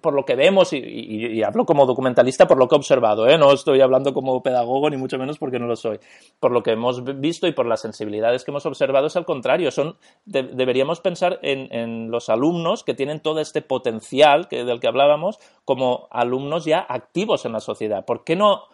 por 0.00 0.14
lo 0.14 0.24
que 0.24 0.36
vemos, 0.36 0.72
y 0.72 1.42
hablo 1.42 1.64
como 1.64 1.86
documentalista, 1.86 2.46
por 2.46 2.58
lo 2.58 2.68
que 2.68 2.76
he 2.76 2.78
¿eh? 3.14 3.38
no 3.38 3.52
estoy 3.52 3.80
hablando 3.80 4.12
como 4.12 4.42
pedagogo 4.42 4.90
ni 4.90 4.96
mucho 4.96 5.18
menos 5.18 5.38
porque 5.38 5.58
no 5.58 5.66
lo 5.66 5.76
soy. 5.76 5.98
Por 6.40 6.52
lo 6.52 6.62
que 6.62 6.72
hemos 6.72 7.02
visto 7.20 7.46
y 7.46 7.52
por 7.52 7.66
las 7.66 7.80
sensibilidades 7.80 8.44
que 8.44 8.50
hemos 8.50 8.66
observado 8.66 9.06
es 9.06 9.16
al 9.16 9.24
contrario. 9.24 9.70
Son, 9.70 9.96
deberíamos 10.24 11.00
pensar 11.00 11.38
en, 11.42 12.10
los 12.10 12.28
alumnos 12.28 12.84
que 12.84 12.94
tienen 12.94 13.20
todo 13.20 13.40
este 13.40 13.62
potencial 13.62 14.48
que, 14.48 14.64
del 14.64 14.80
que 14.80 14.88
hablábamos 14.88 15.38
como 15.64 16.08
alumnos 16.10 16.64
ya 16.64 16.84
activos 16.88 17.44
en 17.44 17.52
la 17.52 17.60
sociedad. 17.60 18.04
¿Por 18.04 18.24
qué 18.24 18.36
no 18.36 18.64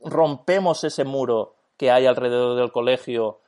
rompemos 0.00 0.84
ese 0.84 1.04
muro 1.04 1.54
que 1.76 1.90
hay 1.90 2.06
alrededor 2.06 2.56
del 2.56 2.72
colegio? 2.72 3.40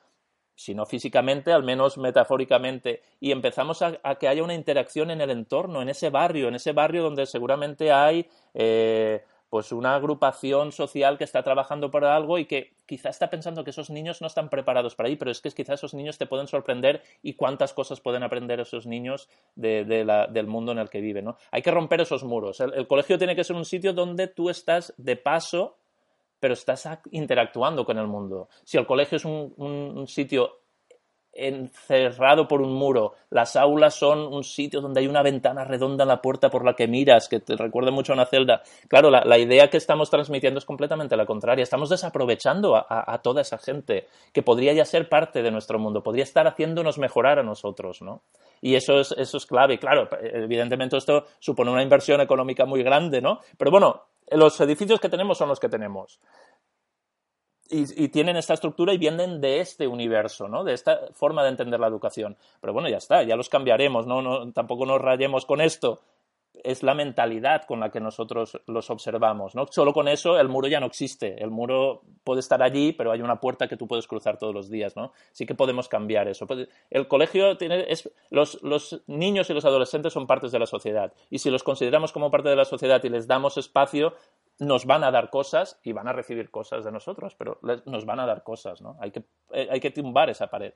si 0.59 0.75
no 0.75 0.87
físicamente, 0.87 1.53
al 1.53 1.63
menos 1.63 1.99
metafóricamente, 1.99 3.01
y 3.21 3.31
empezamos 3.31 3.81
a, 3.81 3.93
que 4.17 4.27
haya 4.27 4.43
una 4.43 4.55
interacción 4.55 5.13
en 5.13 5.21
el 5.21 5.31
entorno, 5.31 5.83
en 5.83 5.89
ese 5.89 6.11
barrio, 6.11 6.49
en 6.49 6.57
ese 6.57 6.73
barrio 6.73 7.05
donde 7.05 7.27
seguramente 7.27 7.93
hay 7.93 8.27
eh, 8.55 9.23
pues 9.51 9.73
una 9.73 9.95
agrupación 9.95 10.73
social 10.73 11.17
que 11.17 11.25
está 11.25 11.43
trabajando 11.43 11.91
por 11.91 12.05
algo 12.05 12.39
y 12.39 12.45
que 12.45 12.75
quizá 12.87 13.09
está 13.09 13.31
pensando 13.31 13.65
que 13.65 13.71
esos 13.71 13.91
niños 13.91 14.21
no 14.21 14.27
están 14.27 14.51
preparados 14.51 14.95
para 14.95 15.09
ahí, 15.09 15.17
pero 15.17 15.31
es 15.31 15.41
que 15.41 15.51
quizá 15.51 15.75
esos 15.75 15.95
niños 15.95 16.19
te 16.19 16.27
pueden 16.27 16.47
sorprender 16.47 17.03
y 17.23 17.35
cuántas 17.35 17.73
cosas 17.73 18.01
pueden 18.01 18.23
aprender 18.23 18.61
esos 18.61 18.87
niños 18.87 19.29
del 19.55 20.47
mundo 20.47 20.73
en 20.73 20.79
el 20.79 20.91
que 20.91 21.01
viven. 21.01 21.25
¿no? 21.25 21.37
Hay 21.51 21.63
que 21.63 21.71
romper 21.71 22.01
esos 22.01 22.25
muros. 22.25 22.61
El, 22.61 22.87
colegio 22.87 23.19
tiene 23.19 23.35
que 23.35 23.45
ser 23.45 23.57
un 23.57 23.65
sitio 23.65 23.93
donde 23.93 24.29
tú 24.29 24.51
estás 24.51 24.93
de 24.97 25.17
paso, 25.17 25.79
pero 26.41 26.55
estás 26.55 26.89
interactuando 27.11 27.85
con 27.85 27.99
el 27.99 28.07
mundo. 28.07 28.49
Si 28.65 28.77
el 28.77 28.87
colegio 28.87 29.17
es 29.17 29.25
un 29.25 30.07
sitio 30.07 30.61
encerrado 31.39 32.49
por 32.49 32.61
un 32.61 32.73
muro. 32.75 33.15
Las 33.31 33.57
aulas 33.57 33.95
son 33.95 34.21
un 34.21 34.43
sitio 34.43 34.81
donde 34.81 35.01
hay 35.01 35.07
una 35.07 35.23
ventana 35.23 35.65
redonda 35.65 36.03
en 36.05 36.09
la 36.09 36.21
puerta 36.21 36.51
por 36.51 36.65
la 36.65 36.75
que 36.75 36.89
miras, 36.89 37.29
que 37.29 37.41
te 37.41 37.57
recuerda 37.57 37.91
mucho 37.91 38.13
a 38.13 38.17
una 38.17 38.27
celda. 38.27 38.63
Claro, 38.89 39.11
la, 39.11 39.39
idea 39.39 39.71
que 39.71 39.77
estamos 39.77 40.11
transmitiendo 40.11 40.59
es 40.59 40.65
completamente 40.65 41.17
la 41.17 41.27
contraria. 41.27 41.63
Estamos 41.63 41.89
desaprovechando 41.89 42.77
a, 42.77 43.21
toda 43.23 43.43
esa 43.43 43.59
gente 43.59 44.09
que 44.33 44.43
podría 44.43 44.73
ya 44.73 44.85
ser 44.85 45.09
parte 45.09 45.43
de 45.43 45.51
nuestro 45.51 45.79
mundo, 45.79 46.03
podría 46.03 46.25
estar 46.25 46.47
haciéndonos 46.47 46.99
mejorar 46.99 47.39
a 47.39 47.43
nosotros, 47.43 48.03
¿no? 48.03 48.23
Y 48.61 48.75
eso 48.75 48.99
es, 48.99 49.13
eso 49.13 49.37
es 49.37 49.47
clave. 49.47 49.79
Claro, 49.79 50.09
evidentemente 50.21 50.97
esto 50.97 51.25
supone 51.39 51.71
una 51.71 51.83
inversión 51.83 52.21
económica 52.21 52.67
muy 52.67 52.83
grande, 52.83 53.21
¿no? 53.21 53.41
Pero 53.57 53.71
bueno, 53.71 54.03
los 54.31 54.61
edificios 54.61 55.01
que 55.01 55.09
tenemos 55.09 55.39
son 55.39 55.49
los 55.49 55.61
que 55.61 55.69
tenemos 55.69 56.21
y, 57.71 58.09
tienen 58.09 58.37
esta 58.37 58.55
estructura 58.55 58.93
y 58.93 58.99
vienen 58.99 59.41
de 59.41 59.61
este 59.61 59.87
universo, 59.87 60.49
¿no? 60.49 60.65
De 60.65 60.73
esta 60.73 61.01
forma 61.13 61.43
de 61.43 61.51
entender 61.51 61.79
la 61.79 61.87
educación. 61.87 62.37
Pero 62.61 62.73
bueno, 62.73 62.89
ya 62.89 62.97
está, 62.97 63.23
ya 63.23 63.37
los 63.37 63.49
cambiaremos, 63.49 64.07
¿no? 64.07 64.23
no 64.23 64.53
tampoco 64.53 64.87
nos 64.87 65.01
rayemos 65.01 65.45
con 65.45 65.61
esto 65.61 66.01
es 66.65 66.83
la 66.83 66.95
mentalidad 66.95 67.65
con 67.65 67.81
la 67.81 67.91
que 67.91 68.01
nosotros 68.01 68.61
los 68.67 68.91
observamos. 68.91 69.55
¿no? 69.55 69.67
Solo 69.71 69.93
con 69.93 70.09
eso 70.09 70.39
el 70.39 70.49
muro 70.49 70.69
ya 70.69 70.81
no 70.81 70.87
existe. 70.87 71.43
El 71.43 71.51
muro 71.51 72.03
puede 72.25 72.41
estar 72.41 72.63
allí, 72.63 72.93
pero 72.93 73.13
hay 73.13 73.23
una 73.23 73.41
puerta 73.41 73.69
que 73.69 73.77
tú 73.77 73.87
puedes 73.87 74.07
cruzar 74.07 74.39
todos 74.39 74.55
los 74.55 74.71
días. 74.71 74.97
¿no? 74.97 75.13
Sí 75.33 75.47
que 75.47 75.55
podemos 75.55 75.89
cambiar 75.89 76.29
eso. 76.29 76.47
El 76.91 77.09
colegio 77.09 77.57
tiene. 77.57 77.85
Es, 77.89 78.11
los, 78.31 78.63
los 78.63 79.03
niños 79.07 79.51
y 79.51 79.55
los 79.55 79.65
adolescentes 79.65 80.13
son 80.13 80.27
partes 80.27 80.53
de 80.53 80.59
la 80.59 80.67
sociedad. 80.67 81.13
Y 81.31 81.39
si 81.39 81.51
los 81.51 81.63
consideramos 81.63 82.13
como 82.13 82.31
parte 82.31 82.49
de 82.49 82.57
la 82.57 82.65
sociedad 82.65 83.03
y 83.05 83.09
les 83.09 83.27
damos 83.27 83.57
espacio, 83.57 84.15
nos 84.59 84.87
van 84.87 85.05
a 85.05 85.11
dar 85.11 85.31
cosas 85.31 85.79
y 85.83 85.93
van 85.93 86.09
a 86.09 86.13
recibir 86.13 86.51
cosas 86.51 86.85
de 86.85 86.93
nosotros, 86.93 87.35
pero 87.37 87.61
nos 87.87 88.05
van 88.05 88.21
a 88.21 88.27
dar 88.27 88.43
cosas. 88.43 88.81
¿no? 88.83 88.97
Hay, 89.01 89.11
que, 89.11 89.23
eh, 89.53 89.69
hay 89.71 89.81
que 89.81 89.91
tumbar 89.91 90.31
esa 90.31 90.49
pared. 90.49 90.75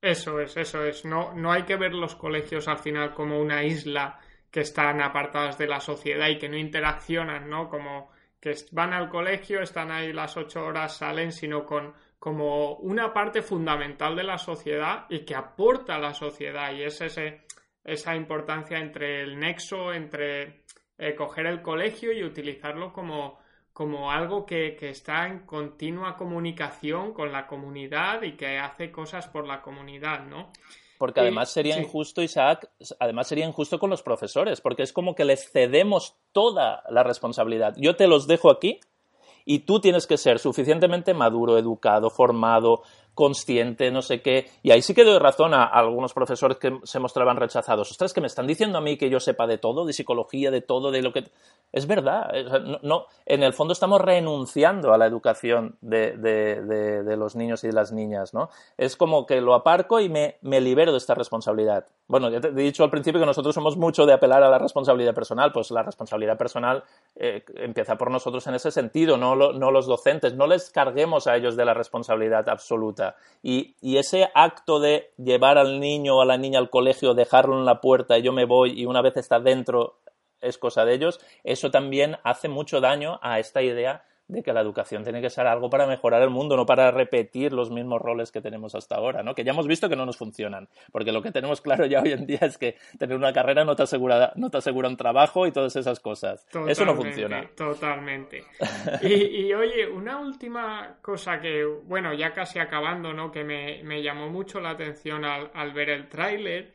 Eso 0.00 0.40
es, 0.40 0.56
eso 0.56 0.84
es. 0.84 1.04
No, 1.04 1.34
no 1.34 1.52
hay 1.52 1.64
que 1.64 1.76
ver 1.76 1.92
los 1.92 2.14
colegios 2.14 2.68
al 2.68 2.78
final 2.78 3.12
como 3.12 3.40
una 3.40 3.64
isla 3.64 4.18
que 4.50 4.60
están 4.60 5.00
apartadas 5.02 5.58
de 5.58 5.66
la 5.66 5.80
sociedad 5.80 6.28
y 6.28 6.38
que 6.38 6.48
no 6.48 6.56
interaccionan, 6.56 7.48
¿no? 7.48 7.68
Como 7.68 8.10
que 8.40 8.54
van 8.72 8.92
al 8.92 9.08
colegio, 9.08 9.60
están 9.60 9.90
ahí 9.90 10.12
las 10.12 10.36
ocho 10.36 10.64
horas, 10.64 10.96
salen, 10.96 11.32
sino 11.32 11.64
con 11.64 11.94
como 12.18 12.76
una 12.76 13.12
parte 13.12 13.42
fundamental 13.42 14.16
de 14.16 14.24
la 14.24 14.38
sociedad 14.38 15.06
y 15.08 15.24
que 15.24 15.34
aporta 15.34 15.96
a 15.96 16.00
la 16.00 16.14
sociedad 16.14 16.72
y 16.72 16.82
es 16.82 17.00
ese, 17.00 17.42
esa 17.84 18.16
importancia 18.16 18.78
entre 18.78 19.22
el 19.22 19.38
nexo 19.38 19.92
entre 19.92 20.64
eh, 20.98 21.14
coger 21.14 21.46
el 21.46 21.62
colegio 21.62 22.12
y 22.12 22.24
utilizarlo 22.24 22.92
como, 22.92 23.38
como 23.72 24.10
algo 24.10 24.46
que, 24.46 24.76
que, 24.78 24.90
está 24.90 25.26
en 25.26 25.40
continua 25.40 26.16
comunicación 26.16 27.12
con 27.12 27.32
la 27.32 27.46
comunidad 27.46 28.22
y 28.22 28.32
que 28.32 28.58
hace 28.58 28.90
cosas 28.90 29.28
por 29.28 29.46
la 29.46 29.62
comunidad, 29.62 30.24
¿no? 30.26 30.50
Porque 30.98 31.20
además 31.20 31.50
sería 31.50 31.78
injusto, 31.78 32.22
Isaac, 32.22 32.70
además 32.98 33.26
sería 33.26 33.46
injusto 33.46 33.78
con 33.78 33.90
los 33.90 34.02
profesores, 34.02 34.60
porque 34.60 34.82
es 34.82 34.92
como 34.92 35.14
que 35.14 35.24
les 35.24 35.50
cedemos 35.50 36.16
toda 36.32 36.82
la 36.88 37.02
responsabilidad. 37.02 37.74
Yo 37.76 37.96
te 37.96 38.06
los 38.06 38.26
dejo 38.26 38.50
aquí 38.50 38.80
y 39.44 39.60
tú 39.60 39.80
tienes 39.80 40.06
que 40.06 40.16
ser 40.16 40.38
suficientemente 40.38 41.12
maduro, 41.12 41.58
educado, 41.58 42.10
formado, 42.10 42.82
consciente, 43.16 43.90
no 43.90 44.02
sé 44.02 44.20
qué. 44.20 44.48
Y 44.62 44.70
ahí 44.70 44.82
sí 44.82 44.94
que 44.94 45.02
doy 45.02 45.18
razón 45.18 45.54
a, 45.54 45.64
algunos 45.64 46.12
profesores 46.12 46.58
que 46.58 46.78
se 46.84 47.00
mostraban 47.00 47.38
rechazados. 47.38 47.90
Ostras, 47.90 48.12
que 48.12 48.20
me 48.20 48.28
están 48.28 48.46
diciendo 48.46 48.78
a 48.78 48.80
mí 48.80 48.96
que 48.96 49.10
yo 49.10 49.18
sepa 49.18 49.48
de 49.48 49.58
todo, 49.58 49.84
de 49.86 49.92
psicología, 49.92 50.52
de 50.52 50.60
todo, 50.60 50.92
de 50.92 51.02
lo 51.02 51.12
que. 51.12 51.24
Es 51.72 51.86
verdad. 51.86 52.30
No, 52.82 53.06
en 53.24 53.42
el 53.42 53.52
fondo 53.52 53.72
estamos 53.72 54.00
renunciando 54.00 54.92
a 54.92 54.98
la 54.98 55.06
educación 55.06 55.76
de, 55.80 56.16
de, 56.16 57.16
los 57.16 57.34
niños 57.34 57.64
y 57.64 57.68
de 57.68 57.72
las 57.72 57.90
niñas, 57.90 58.34
¿no? 58.34 58.50
Es 58.76 58.96
como 58.96 59.26
que 59.26 59.40
lo 59.40 59.54
aparco 59.54 59.98
y 59.98 60.08
me, 60.08 60.36
me 60.42 60.60
libero 60.60 60.92
de 60.92 60.98
esta 60.98 61.14
responsabilidad. 61.14 61.86
Bueno, 62.06 62.30
ya 62.30 62.40
te 62.40 62.48
he 62.48 62.52
dicho 62.52 62.84
al 62.84 62.90
principio 62.90 63.18
que 63.18 63.26
nosotros 63.26 63.54
somos 63.54 63.76
mucho 63.76 64.06
de 64.06 64.12
apelar 64.12 64.42
a 64.42 64.50
la 64.50 64.58
responsabilidad 64.58 65.14
personal. 65.14 65.52
Pues 65.52 65.70
la 65.70 65.82
responsabilidad 65.82 66.36
personal 66.36 66.84
eh, 67.16 67.42
empieza 67.56 67.96
por 67.96 68.10
nosotros 68.10 68.46
en 68.46 68.54
ese 68.54 68.70
sentido, 68.70 69.16
no, 69.16 69.34
no 69.34 69.70
los 69.70 69.86
docentes. 69.86 70.34
No 70.34 70.46
les 70.46 70.70
carguemos 70.70 71.26
a 71.26 71.34
ellos 71.34 71.56
de 71.56 71.64
la 71.64 71.72
responsabilidad 71.74 72.48
absoluta. 72.48 73.05
Y, 73.42 73.76
ese 73.96 74.28
acto 74.34 74.80
de 74.80 75.12
llevar 75.16 75.58
al 75.58 75.78
niño 75.78 76.16
o 76.16 76.22
a 76.22 76.26
la 76.26 76.36
niña 76.36 76.58
al 76.58 76.70
colegio, 76.70 77.14
dejarlo 77.14 77.58
en 77.58 77.64
la 77.64 77.80
puerta 77.80 78.18
y 78.18 78.22
yo 78.22 78.32
me 78.32 78.44
voy 78.44 78.80
y 78.80 78.86
una 78.86 79.02
vez 79.02 79.16
está 79.16 79.38
dentro 79.38 80.00
es 80.40 80.58
cosa 80.58 80.84
de 80.84 80.94
ellos, 80.94 81.20
eso 81.44 81.70
también 81.70 82.18
hace 82.22 82.48
mucho 82.48 82.80
daño 82.80 83.18
a 83.22 83.38
esta 83.38 83.62
idea 83.62 84.04
de 84.28 84.42
que 84.42 84.52
la 84.52 84.60
educación 84.60 85.04
tiene 85.04 85.20
que 85.20 85.30
ser 85.30 85.46
algo 85.46 85.70
para 85.70 85.86
mejorar 85.86 86.22
el 86.22 86.30
mundo, 86.30 86.56
no 86.56 86.66
para 86.66 86.90
repetir 86.90 87.52
los 87.52 87.70
mismos 87.70 88.00
roles 88.02 88.32
que 88.32 88.40
tenemos 88.40 88.74
hasta 88.74 88.96
ahora, 88.96 89.22
¿no? 89.22 89.34
Que 89.34 89.44
ya 89.44 89.52
hemos 89.52 89.68
visto 89.68 89.88
que 89.88 89.96
no 89.96 90.04
nos 90.04 90.16
funcionan, 90.16 90.68
porque 90.90 91.12
lo 91.12 91.22
que 91.22 91.30
tenemos 91.30 91.60
claro 91.60 91.86
ya 91.86 92.02
hoy 92.02 92.12
en 92.12 92.26
día 92.26 92.40
es 92.42 92.58
que 92.58 92.76
tener 92.98 93.16
una 93.16 93.32
carrera 93.32 93.64
no 93.64 93.76
te 93.76 93.84
asegura, 93.84 94.32
no 94.36 94.50
te 94.50 94.58
asegura 94.58 94.88
un 94.88 94.96
trabajo 94.96 95.46
y 95.46 95.52
todas 95.52 95.76
esas 95.76 96.00
cosas. 96.00 96.46
Eso 96.66 96.84
no 96.84 96.94
funciona. 96.94 97.48
Totalmente. 97.54 98.44
Y, 99.02 99.52
oye, 99.52 99.86
una 99.86 100.18
última 100.18 100.98
cosa 101.00 101.40
que, 101.40 101.64
bueno, 101.64 102.12
ya 102.14 102.32
casi 102.32 102.58
acabando, 102.58 103.12
¿no? 103.12 103.30
Que 103.30 103.44
me, 103.44 104.02
llamó 104.02 104.28
mucho 104.28 104.60
la 104.60 104.70
atención 104.70 105.24
al, 105.24 105.50
al 105.54 105.72
ver 105.72 105.90
el 105.90 106.08
tráiler 106.08 106.74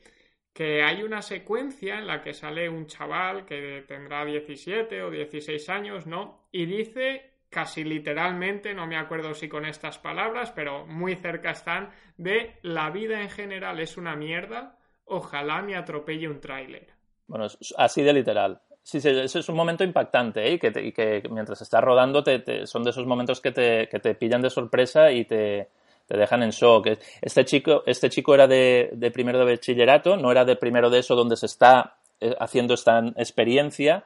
que 0.53 0.83
hay 0.83 1.03
una 1.03 1.21
secuencia 1.21 1.97
en 1.97 2.07
la 2.07 2.21
que 2.21 2.33
sale 2.33 2.69
un 2.69 2.85
chaval 2.85 3.45
que 3.45 3.83
tendrá 3.87 4.25
17 4.25 5.01
o 5.03 5.09
16 5.09 5.69
años, 5.69 6.07
¿no? 6.07 6.47
Y 6.51 6.65
dice 6.65 7.30
casi 7.51 7.83
literalmente, 7.83 8.73
no 8.73 8.87
me 8.87 8.97
acuerdo 8.97 9.35
si 9.35 9.47
con 9.47 9.65
estas 9.65 9.99
palabras, 9.99 10.51
pero 10.51 10.87
muy 10.87 11.15
cerca 11.15 11.51
están, 11.51 11.91
de 12.17 12.55
la 12.63 12.89
vida 12.89 13.21
en 13.21 13.29
general 13.29 13.79
es 13.79 13.97
una 13.97 14.15
mierda, 14.15 14.77
ojalá 15.05 15.61
me 15.61 15.75
atropelle 15.75 16.29
un 16.29 16.39
tráiler. 16.39 16.87
Bueno, 17.27 17.47
así 17.77 18.01
de 18.01 18.13
literal. 18.13 18.61
Sí, 18.81 18.99
sí, 18.99 19.09
eso 19.09 19.39
es 19.39 19.49
un 19.49 19.55
momento 19.55 19.83
impactante 19.83 20.47
¿eh? 20.47 20.53
y, 20.53 20.91
que, 20.91 21.21
mientras 21.29 21.61
estás 21.61 21.83
rodando 21.83 22.23
te, 22.23 22.65
son 22.65 22.83
de 22.83 22.89
esos 22.89 23.05
momentos 23.05 23.39
que 23.39 23.51
te, 23.51 23.87
que 23.87 23.99
te 23.99 24.15
pillan 24.15 24.41
de 24.41 24.49
sorpresa 24.49 25.11
y 25.11 25.25
te, 25.25 25.69
te 26.07 26.17
dejan 26.17 26.41
en 26.43 26.49
shock. 26.49 26.87
Este 27.21 27.45
chico, 27.45 27.83
este 27.85 28.09
chico 28.09 28.33
era 28.33 28.47
de, 28.47 28.89
de 28.93 29.11
primero 29.11 29.39
de 29.39 29.45
bachillerato, 29.45 30.17
no 30.17 30.31
era 30.31 30.45
de 30.45 30.55
primero 30.55 30.89
de 30.89 30.99
eso 30.99 31.15
donde 31.15 31.35
se 31.35 31.45
está 31.45 31.97
eh, 32.19 32.35
haciendo 32.39 32.73
esta 32.73 32.99
experiencia 33.17 34.05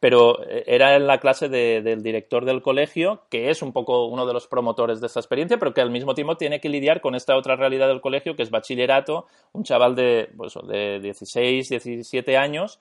pero 0.00 0.42
eh, 0.44 0.64
era 0.66 0.94
en 0.96 1.06
la 1.06 1.18
clase 1.18 1.48
del 1.48 2.02
director 2.02 2.44
del 2.44 2.62
colegio, 2.62 3.22
que 3.30 3.50
es 3.50 3.62
un 3.62 3.72
poco 3.72 4.06
uno 4.06 4.26
de 4.26 4.34
los 4.34 4.46
promotores 4.46 5.00
de 5.00 5.06
esta 5.06 5.20
experiencia, 5.20 5.58
pero 5.58 5.72
que 5.72 5.80
al 5.80 5.90
mismo 5.90 6.14
tiempo 6.14 6.36
tiene 6.36 6.60
que 6.60 6.68
lidiar 6.68 7.00
con 7.00 7.14
esta 7.14 7.36
otra 7.36 7.56
realidad 7.56 7.88
del 7.88 8.00
colegio, 8.00 8.36
que 8.36 8.42
es 8.42 8.50
bachillerato, 8.50 9.26
un 9.52 9.64
chaval 9.64 9.94
de, 9.94 10.30
pues, 10.36 10.54
de 10.68 11.00
16, 11.00 11.68
17 11.68 12.36
años, 12.36 12.78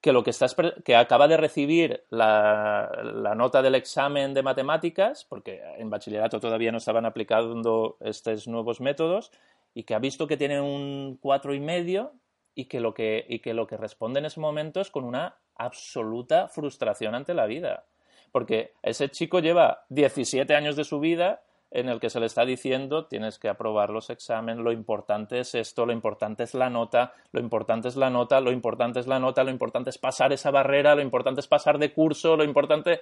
que 0.00 0.12
lo 0.12 0.24
que 0.24 0.30
está 0.30 0.46
que 0.84 0.96
acaba 0.96 1.28
de 1.28 1.36
recibir 1.36 2.02
la, 2.10 2.90
la, 3.14 3.36
nota 3.36 3.62
del 3.62 3.76
examen 3.76 4.34
de 4.34 4.42
matemáticas, 4.42 5.24
porque 5.28 5.60
en 5.78 5.90
bachillerato 5.90 6.40
todavía 6.40 6.72
no 6.72 6.78
estaban 6.78 7.06
aplicando 7.06 7.98
estos 8.00 8.48
nuevos 8.48 8.80
métodos, 8.80 9.30
y 9.74 9.84
que 9.84 9.94
ha 9.94 9.98
visto 9.98 10.26
que 10.26 10.36
tiene 10.36 10.60
un 10.60 11.18
cuatro 11.20 11.54
y 11.54 11.60
medio 11.60 12.12
y 12.54 12.66
que 12.66 12.80
lo 12.80 12.94
que, 12.94 13.24
y 13.28 13.38
que 13.38 13.54
lo 13.54 13.66
que 13.66 13.76
responde 13.76 14.18
en 14.18 14.26
ese 14.26 14.40
momento 14.40 14.80
es 14.80 14.90
con 14.90 15.04
una 15.04 15.36
absoluta 15.56 16.48
frustración 16.48 17.14
ante 17.14 17.34
la 17.34 17.46
vida. 17.46 17.84
Porque 18.30 18.72
ese 18.82 19.08
chico 19.10 19.40
lleva 19.40 19.84
17 19.90 20.54
años 20.54 20.76
de 20.76 20.84
su 20.84 21.00
vida 21.00 21.42
en 21.72 21.88
el 21.88 22.00
que 22.00 22.10
se 22.10 22.20
le 22.20 22.26
está 22.26 22.44
diciendo 22.44 23.06
tienes 23.06 23.38
que 23.38 23.48
aprobar 23.48 23.90
los 23.90 24.10
exámenes, 24.10 24.62
lo 24.62 24.72
importante 24.72 25.40
es 25.40 25.54
esto, 25.54 25.86
lo 25.86 25.92
importante 25.92 26.44
es 26.44 26.54
la 26.54 26.68
nota, 26.68 27.12
lo 27.32 27.40
importante 27.40 27.88
es 27.88 27.96
la 27.96 28.10
nota, 28.10 28.40
lo 28.40 28.52
importante 28.52 29.00
es 29.00 29.06
la 29.06 29.18
nota, 29.18 29.42
lo 29.42 29.50
importante 29.50 29.90
es 29.90 29.98
pasar 29.98 30.32
esa 30.32 30.50
barrera, 30.50 30.94
lo 30.94 31.02
importante 31.02 31.40
es 31.40 31.48
pasar 31.48 31.78
de 31.78 31.92
curso, 31.92 32.36
lo 32.36 32.44
importante... 32.44 33.00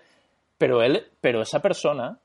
Pero 0.56 0.82
él, 0.82 1.06
pero 1.22 1.40
esa 1.40 1.60
persona 1.60 2.18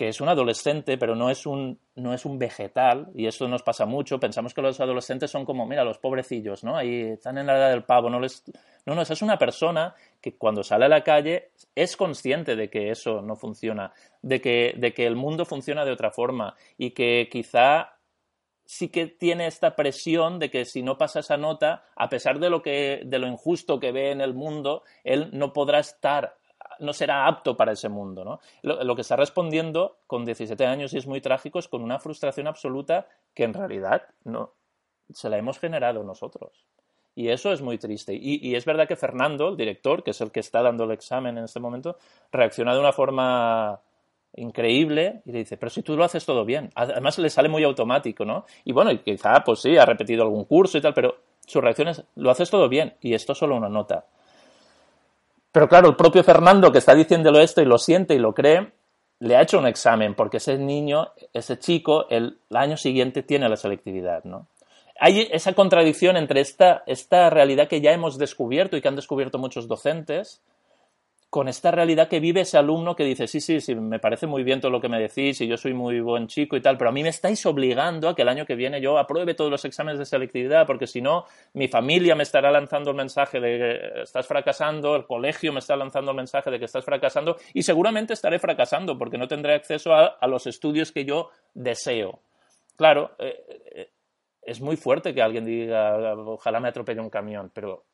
que 0.00 0.08
es 0.08 0.22
un 0.22 0.30
adolescente, 0.30 0.96
pero 0.96 1.14
no 1.14 1.28
es 1.28 1.44
un, 1.44 1.78
no 1.96 2.14
es 2.14 2.24
un 2.24 2.38
vegetal, 2.38 3.08
y 3.14 3.26
esto 3.26 3.46
nos 3.48 3.62
pasa 3.62 3.84
mucho, 3.84 4.18
pensamos 4.18 4.54
que 4.54 4.62
los 4.62 4.80
adolescentes 4.80 5.30
son 5.30 5.44
como, 5.44 5.66
mira, 5.66 5.84
los 5.84 5.98
pobrecillos, 5.98 6.64
¿no? 6.64 6.74
Ahí 6.74 7.02
están 7.02 7.36
en 7.36 7.46
la 7.46 7.58
edad 7.58 7.68
del 7.68 7.84
pavo, 7.84 8.08
no 8.08 8.18
les... 8.18 8.42
No, 8.86 8.94
no, 8.94 9.02
esa 9.02 9.12
es 9.12 9.20
una 9.20 9.36
persona 9.36 9.94
que 10.18 10.38
cuando 10.38 10.62
sale 10.62 10.86
a 10.86 10.88
la 10.88 11.04
calle 11.04 11.50
es 11.74 11.98
consciente 11.98 12.56
de 12.56 12.70
que 12.70 12.90
eso 12.90 13.20
no 13.20 13.36
funciona, 13.36 13.92
de 14.22 14.40
que, 14.40 14.72
de 14.74 14.94
que 14.94 15.06
el 15.06 15.16
mundo 15.16 15.44
funciona 15.44 15.84
de 15.84 15.92
otra 15.92 16.10
forma, 16.10 16.54
y 16.78 16.92
que 16.92 17.28
quizá 17.30 17.98
sí 18.64 18.88
que 18.88 19.06
tiene 19.06 19.48
esta 19.48 19.76
presión 19.76 20.38
de 20.38 20.50
que 20.50 20.64
si 20.64 20.82
no 20.82 20.96
pasa 20.96 21.20
esa 21.20 21.36
nota, 21.36 21.84
a 21.94 22.08
pesar 22.08 22.38
de 22.38 22.48
lo 22.48 22.62
que 22.62 23.02
de 23.04 23.18
lo 23.18 23.26
injusto 23.26 23.78
que 23.78 23.92
ve 23.92 24.12
en 24.12 24.22
el 24.22 24.32
mundo, 24.32 24.82
él 25.04 25.28
no 25.34 25.52
podrá 25.52 25.80
estar 25.80 26.36
no 26.80 26.92
será 26.92 27.26
apto 27.26 27.56
para 27.56 27.72
ese 27.72 27.88
mundo. 27.88 28.24
¿no? 28.24 28.40
Lo, 28.62 28.94
que 28.94 29.02
está 29.02 29.16
respondiendo 29.16 29.98
con 30.06 30.24
17 30.24 30.66
años 30.66 30.92
y 30.92 30.98
es 30.98 31.06
muy 31.06 31.20
trágico 31.20 31.58
es 31.58 31.68
con 31.68 31.82
una 31.82 31.98
frustración 31.98 32.46
absoluta 32.46 33.06
que 33.34 33.44
en 33.44 33.54
realidad 33.54 34.02
no 34.24 34.54
se 35.12 35.28
la 35.28 35.38
hemos 35.38 35.58
generado 35.58 36.02
nosotros. 36.02 36.66
Y 37.14 37.28
eso 37.28 37.52
es 37.52 37.60
muy 37.60 37.78
triste. 37.78 38.14
Y, 38.14 38.54
es 38.54 38.64
verdad 38.64 38.86
que 38.86 38.96
Fernando, 38.96 39.48
el 39.48 39.56
director, 39.56 40.02
que 40.02 40.12
es 40.12 40.20
el 40.20 40.30
que 40.30 40.40
está 40.40 40.62
dando 40.62 40.84
el 40.84 40.92
examen 40.92 41.36
en 41.38 41.44
este 41.44 41.60
momento, 41.60 41.96
reacciona 42.30 42.72
de 42.72 42.80
una 42.80 42.92
forma 42.92 43.80
increíble 44.36 45.22
y 45.26 45.32
le 45.32 45.38
dice, 45.40 45.56
pero 45.56 45.70
si 45.70 45.82
tú 45.82 45.96
lo 45.96 46.04
haces 46.04 46.24
todo 46.24 46.44
bien. 46.44 46.70
Además 46.76 47.18
le 47.18 47.28
sale 47.28 47.48
muy 47.48 47.64
automático, 47.64 48.24
¿no? 48.24 48.46
Y 48.64 48.72
bueno, 48.72 48.90
quizá, 49.02 49.42
pues 49.44 49.60
sí, 49.60 49.76
ha 49.76 49.84
repetido 49.84 50.22
algún 50.22 50.44
curso 50.44 50.78
y 50.78 50.80
tal, 50.80 50.94
pero 50.94 51.16
su 51.44 51.60
reacción 51.60 51.88
es, 51.88 52.04
lo 52.14 52.30
haces 52.30 52.48
todo 52.48 52.68
bien 52.68 52.94
y 53.00 53.14
esto 53.14 53.32
es 53.32 53.38
solo 53.38 53.56
una 53.56 53.68
nota. 53.68 54.06
Pero 55.52 55.68
claro, 55.68 55.88
el 55.88 55.96
propio 55.96 56.22
Fernando 56.22 56.70
que 56.70 56.78
está 56.78 56.94
diciéndolo 56.94 57.40
esto 57.40 57.60
y 57.60 57.64
lo 57.64 57.78
siente 57.78 58.14
y 58.14 58.18
lo 58.18 58.34
cree, 58.34 58.72
le 59.18 59.36
ha 59.36 59.42
hecho 59.42 59.58
un 59.58 59.66
examen 59.66 60.14
porque 60.14 60.38
ese 60.38 60.58
niño, 60.58 61.12
ese 61.32 61.58
chico, 61.58 62.08
el, 62.08 62.38
año 62.50 62.76
siguiente 62.76 63.22
tiene 63.22 63.48
la 63.48 63.56
selectividad, 63.56 64.24
¿no? 64.24 64.46
Hay 64.98 65.28
esa 65.32 65.54
contradicción 65.54 66.16
entre 66.16 66.40
esta, 66.40 66.82
esta 66.86 67.30
realidad 67.30 67.68
que 67.68 67.80
ya 67.80 67.92
hemos 67.92 68.18
descubierto 68.18 68.76
y 68.76 68.82
que 68.82 68.88
han 68.88 68.96
descubierto 68.96 69.38
muchos 69.38 69.66
docentes, 69.66 70.42
con 71.30 71.46
esta 71.46 71.70
realidad 71.70 72.08
que 72.08 72.18
vive 72.18 72.40
ese 72.40 72.58
alumno 72.58 72.96
que 72.96 73.04
dice, 73.04 73.28
sí, 73.28 73.40
sí, 73.40 73.60
sí, 73.60 73.76
me 73.76 74.00
parece 74.00 74.26
muy 74.26 74.42
bien 74.42 74.60
todo 74.60 74.72
lo 74.72 74.80
que 74.80 74.88
me 74.88 74.98
decís 74.98 75.40
y 75.40 75.46
yo 75.46 75.56
soy 75.56 75.72
muy 75.72 76.00
buen 76.00 76.26
chico 76.26 76.56
y 76.56 76.60
tal, 76.60 76.76
pero 76.76 76.90
a 76.90 76.92
mí 76.92 77.04
me 77.04 77.08
estáis 77.08 77.46
obligando 77.46 78.08
a 78.08 78.16
que 78.16 78.22
el 78.22 78.28
año 78.28 78.44
que 78.44 78.56
viene 78.56 78.80
yo 78.80 78.98
apruebe 78.98 79.34
todos 79.34 79.48
los 79.48 79.64
exámenes 79.64 80.00
de 80.00 80.06
selectividad, 80.06 80.66
porque 80.66 80.88
si 80.88 81.00
no, 81.00 81.26
mi 81.52 81.68
familia 81.68 82.16
me 82.16 82.24
estará 82.24 82.50
lanzando 82.50 82.90
el 82.90 82.96
mensaje 82.96 83.38
de 83.38 83.58
que 83.58 84.02
estás 84.02 84.26
fracasando, 84.26 84.96
el 84.96 85.06
colegio 85.06 85.52
me 85.52 85.60
está 85.60 85.76
lanzando 85.76 86.10
el 86.10 86.16
mensaje 86.16 86.50
de 86.50 86.58
que 86.58 86.64
estás 86.64 86.84
fracasando 86.84 87.36
y 87.54 87.62
seguramente 87.62 88.12
estaré 88.12 88.40
fracasando 88.40 88.98
porque 88.98 89.16
no 89.16 89.28
tendré 89.28 89.54
acceso 89.54 89.94
a, 89.94 90.26
los 90.26 90.48
estudios 90.48 90.90
que 90.90 91.04
yo 91.04 91.30
deseo. 91.54 92.22
Claro, 92.76 93.12
eh, 93.20 93.44
eh, 93.72 93.90
es 94.42 94.60
muy 94.60 94.76
fuerte 94.76 95.14
que 95.14 95.22
alguien 95.22 95.44
diga, 95.44 96.14
ojalá 96.16 96.58
me 96.58 96.68
atropelle 96.68 97.00
un 97.00 97.10
camión, 97.10 97.52
pero 97.54 97.84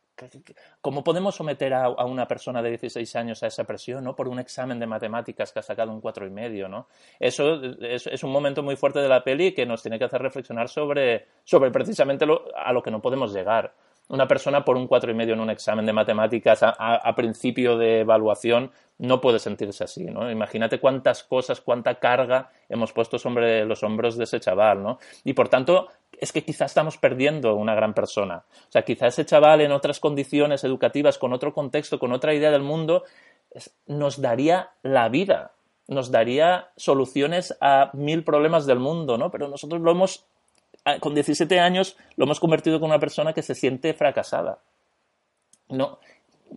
¿Cómo 0.80 1.04
podemos 1.04 1.34
someter 1.34 1.74
a, 1.74 1.88
una 2.04 2.26
persona 2.26 2.62
de 2.62 2.70
16 2.70 3.16
años 3.16 3.42
a 3.42 3.48
esa 3.48 3.64
presión, 3.64 4.04
¿no? 4.04 4.16
Por 4.16 4.28
un 4.28 4.38
examen 4.38 4.78
de 4.78 4.86
matemáticas 4.86 5.52
que 5.52 5.58
ha 5.58 5.62
sacado 5.62 5.92
un 5.92 6.00
cuatro 6.00 6.26
y 6.26 6.30
medio, 6.30 6.68
¿no? 6.68 6.88
Eso 7.20 7.60
es, 7.80 8.22
un 8.22 8.32
momento 8.32 8.62
muy 8.62 8.76
fuerte 8.76 9.00
de 9.00 9.08
la 9.08 9.22
peli 9.22 9.52
que 9.52 9.66
nos 9.66 9.82
tiene 9.82 9.98
que 9.98 10.04
hacer 10.04 10.22
reflexionar 10.22 10.68
sobre, 10.68 11.26
sobre 11.44 11.70
precisamente 11.70 12.24
a 12.56 12.72
lo 12.72 12.82
que 12.82 12.90
no 12.90 13.02
podemos 13.02 13.32
llegar. 13.34 13.74
Una 14.08 14.28
persona 14.28 14.64
por 14.64 14.76
un 14.76 14.86
cuatro 14.86 15.10
y 15.10 15.14
medio 15.14 15.34
en 15.34 15.40
un 15.40 15.50
examen 15.50 15.84
de 15.84 15.92
matemáticas 15.92 16.60
a, 16.62 17.14
principio 17.16 17.76
de 17.76 18.00
evaluación 18.00 18.70
no 18.98 19.20
puede 19.20 19.40
sentirse 19.40 19.82
así, 19.82 20.04
¿no? 20.04 20.30
Imagínate 20.30 20.78
cuántas 20.78 21.24
cosas, 21.24 21.60
cuánta 21.60 21.96
carga 21.96 22.50
hemos 22.68 22.92
puesto 22.92 23.18
sobre 23.18 23.64
los 23.64 23.82
hombros 23.82 24.16
de 24.16 24.24
ese 24.24 24.38
chaval, 24.38 24.80
¿no? 24.80 24.98
Y 25.24 25.32
por 25.32 25.48
tanto, 25.48 25.88
es 26.18 26.32
que 26.32 26.44
quizás 26.44 26.70
estamos 26.70 26.98
perdiendo 26.98 27.54
una 27.54 27.74
gran 27.74 27.94
persona. 27.94 28.44
O 28.68 28.72
sea, 28.72 28.82
quizás 28.82 29.14
ese 29.14 29.26
chaval 29.26 29.60
en 29.60 29.72
otras 29.72 30.00
condiciones 30.00 30.64
educativas, 30.64 31.18
con 31.18 31.32
otro 31.32 31.52
contexto, 31.52 31.98
con 31.98 32.12
otra 32.12 32.34
idea 32.34 32.50
del 32.50 32.62
mundo, 32.62 33.04
nos 33.86 34.20
daría 34.20 34.70
la 34.82 35.08
vida, 35.08 35.52
nos 35.88 36.10
daría 36.10 36.70
soluciones 36.76 37.56
a 37.60 37.90
mil 37.92 38.24
problemas 38.24 38.66
del 38.66 38.78
mundo, 38.78 39.18
¿no? 39.18 39.30
Pero 39.30 39.48
nosotros 39.48 39.80
lo 39.80 39.90
hemos 39.90 40.26
con 41.00 41.14
17 41.14 41.58
años 41.58 41.96
lo 42.16 42.24
hemos 42.24 42.38
convertido 42.40 42.76
en 42.76 42.84
una 42.84 42.98
persona 42.98 43.32
que 43.32 43.42
se 43.42 43.54
siente 43.54 43.92
fracasada. 43.94 44.60
¿No? 45.68 45.98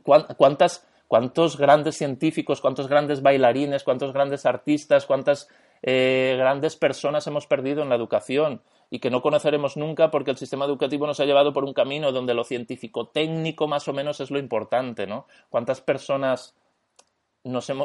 ¿Cuántas, 0.04 0.88
¿Cuántos 1.08 1.58
grandes 1.58 1.98
científicos, 1.98 2.62
cuántos 2.62 2.88
grandes 2.88 3.24
bailarines, 3.24 3.84
cuántos 3.84 4.14
grandes 4.14 4.46
artistas, 4.46 5.08
cuántas 5.08 5.48
eh, 5.82 6.36
grandes 6.38 6.76
personas 6.76 7.26
hemos 7.26 7.48
perdido 7.48 7.82
en 7.82 7.90
la 7.90 7.96
educación 7.96 8.62
y 8.90 9.00
que 9.00 9.10
no 9.10 9.22
conoceremos 9.22 9.78
nunca 9.78 10.12
porque 10.12 10.32
el 10.32 10.38
sistema 10.38 10.66
educativo 10.66 11.06
nos 11.08 11.20
ha 11.20 11.26
llevado 11.26 11.54
por 11.54 11.64
un 11.64 11.74
camino 11.74 12.12
donde 12.12 12.34
lo 12.34 12.44
científico 12.44 13.08
técnico 13.08 13.68
más 13.68 13.88
o 13.88 13.94
menos 13.94 14.20
es 14.20 14.32
lo 14.32 14.40
importante, 14.40 15.08
¿no? 15.08 15.26
¿Cuántas 15.50 15.82
personas 15.82 16.56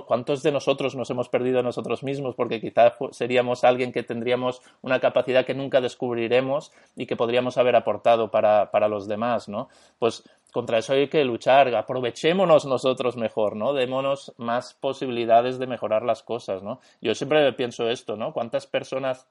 ¿cuántos 0.06 0.42
de 0.42 0.52
nosotros 0.52 0.96
nos 0.96 1.10
hemos 1.10 1.28
perdido 1.28 1.60
a 1.60 1.62
nosotros 1.62 2.02
mismos? 2.02 2.34
Porque 2.34 2.60
quizás 2.60 2.94
seríamos 3.12 3.64
alguien 3.64 3.92
que 3.92 4.02
tendríamos 4.02 4.60
una 4.82 5.00
capacidad 5.00 5.46
que 5.46 5.54
nunca 5.54 5.80
descubriremos 5.80 6.72
y 6.96 7.06
que 7.06 7.16
podríamos 7.16 7.56
haber 7.56 7.76
aportado 7.76 8.30
para, 8.30 8.70
para 8.70 8.88
los 8.88 9.06
demás, 9.06 9.48
¿no? 9.48 9.68
Pues 9.98 10.24
contra 10.52 10.78
eso 10.78 10.92
hay 10.92 11.08
que 11.08 11.24
luchar, 11.24 11.74
aprovechémonos 11.74 12.64
nosotros 12.64 13.16
mejor, 13.16 13.56
¿no? 13.56 13.72
Démonos 13.72 14.34
más 14.38 14.74
posibilidades 14.74 15.58
de 15.58 15.66
mejorar 15.66 16.02
las 16.02 16.22
cosas, 16.22 16.62
¿no? 16.62 16.80
Yo 17.00 17.14
siempre 17.14 17.52
pienso 17.52 17.88
esto, 17.88 18.16
¿no? 18.16 18.32
¿Cuántas 18.32 18.66
personas 18.66 19.26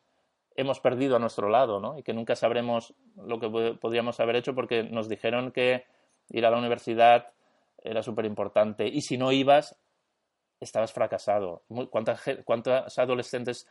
hemos 0.56 0.80
perdido 0.80 1.16
a 1.16 1.20
nuestro 1.20 1.50
lado, 1.50 1.80
¿no? 1.80 1.98
Y 1.98 2.04
que 2.04 2.14
nunca 2.14 2.36
sabremos 2.36 2.94
lo 3.16 3.40
que 3.40 3.50
podríamos 3.80 4.20
haber 4.20 4.36
hecho 4.36 4.54
porque 4.54 4.84
nos 4.84 5.10
dijeron 5.10 5.52
que 5.52 5.86
ir 6.30 6.46
a 6.46 6.52
la 6.52 6.58
universidad 6.58 7.32
era 7.82 8.02
súper 8.02 8.26
importante 8.26 8.88
y 8.88 9.02
si 9.02 9.18
no 9.18 9.32
ibas 9.32 9.78
estabas 10.60 10.94
fracasado. 10.94 11.64
¿Cuántas, 11.90 12.22
¿Cuántos 12.46 12.98
adolescentes 12.98 13.68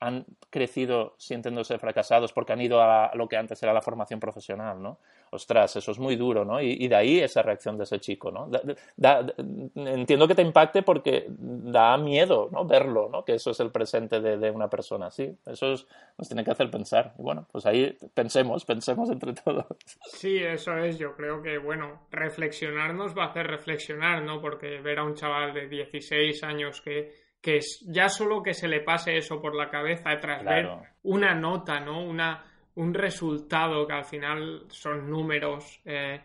han 0.00 0.24
crecido 0.48 1.14
sintiéndose 1.18 1.78
fracasados 1.78 2.32
porque 2.32 2.54
han 2.54 2.60
ido 2.60 2.80
a 2.80 3.12
lo 3.14 3.28
que 3.28 3.36
antes 3.36 3.62
era 3.62 3.72
la 3.72 3.82
formación 3.82 4.18
profesional, 4.18 4.82
¿no? 4.82 4.98
Ostras, 5.32 5.76
eso 5.76 5.92
es 5.92 5.98
muy 6.00 6.16
duro, 6.16 6.44
¿no? 6.44 6.60
Y, 6.60 6.88
de 6.88 6.96
ahí 6.96 7.20
esa 7.20 7.40
reacción 7.42 7.78
de 7.78 7.84
ese 7.84 8.00
chico, 8.00 8.32
¿no? 8.32 8.50
entiendo 9.76 10.26
que 10.26 10.34
te 10.34 10.42
impacte 10.42 10.82
porque 10.82 11.26
da 11.28 11.96
miedo, 11.98 12.48
¿no? 12.50 12.64
Verlo, 12.64 13.08
¿no? 13.08 13.24
Que 13.24 13.34
eso 13.34 13.52
es 13.52 13.60
el 13.60 13.70
presente 13.70 14.20
de, 14.20 14.50
una 14.50 14.68
persona, 14.68 15.08
sí. 15.10 15.32
Eso 15.46 15.74
nos 16.18 16.28
tiene 16.28 16.42
que 16.42 16.50
hacer 16.50 16.68
pensar. 16.68 17.14
Y 17.16 17.22
bueno, 17.22 17.46
pues 17.52 17.64
ahí 17.64 17.96
pensemos, 18.12 18.64
pensemos 18.64 19.08
entre 19.08 19.32
todos. 19.34 19.66
Sí, 20.06 20.38
eso 20.38 20.76
es. 20.78 20.98
Yo 20.98 21.14
creo 21.14 21.40
que, 21.42 21.58
bueno, 21.58 22.00
reflexionar 22.10 22.94
nos 22.94 23.16
va 23.16 23.26
a 23.26 23.28
hacer 23.28 23.46
reflexionar, 23.46 24.22
¿no? 24.22 24.40
Porque 24.40 24.80
ver 24.80 24.98
a 24.98 25.04
un 25.04 25.14
chaval 25.14 25.54
de 25.54 25.68
16 25.68 26.42
años 26.42 26.80
que 26.80 27.29
que 27.40 27.56
es 27.56 27.84
ya 27.86 28.08
solo 28.08 28.42
que 28.42 28.54
se 28.54 28.68
le 28.68 28.80
pase 28.80 29.16
eso 29.16 29.40
por 29.40 29.54
la 29.54 29.70
cabeza 29.70 30.18
tras 30.20 30.44
ver 30.44 30.68
una 31.02 31.34
nota, 31.34 31.80
¿no? 31.80 32.02
Una, 32.04 32.44
un 32.74 32.92
resultado 32.92 33.86
que 33.86 33.94
al 33.94 34.04
final 34.04 34.64
son 34.68 35.08
números, 35.08 35.80
eh, 35.84 36.20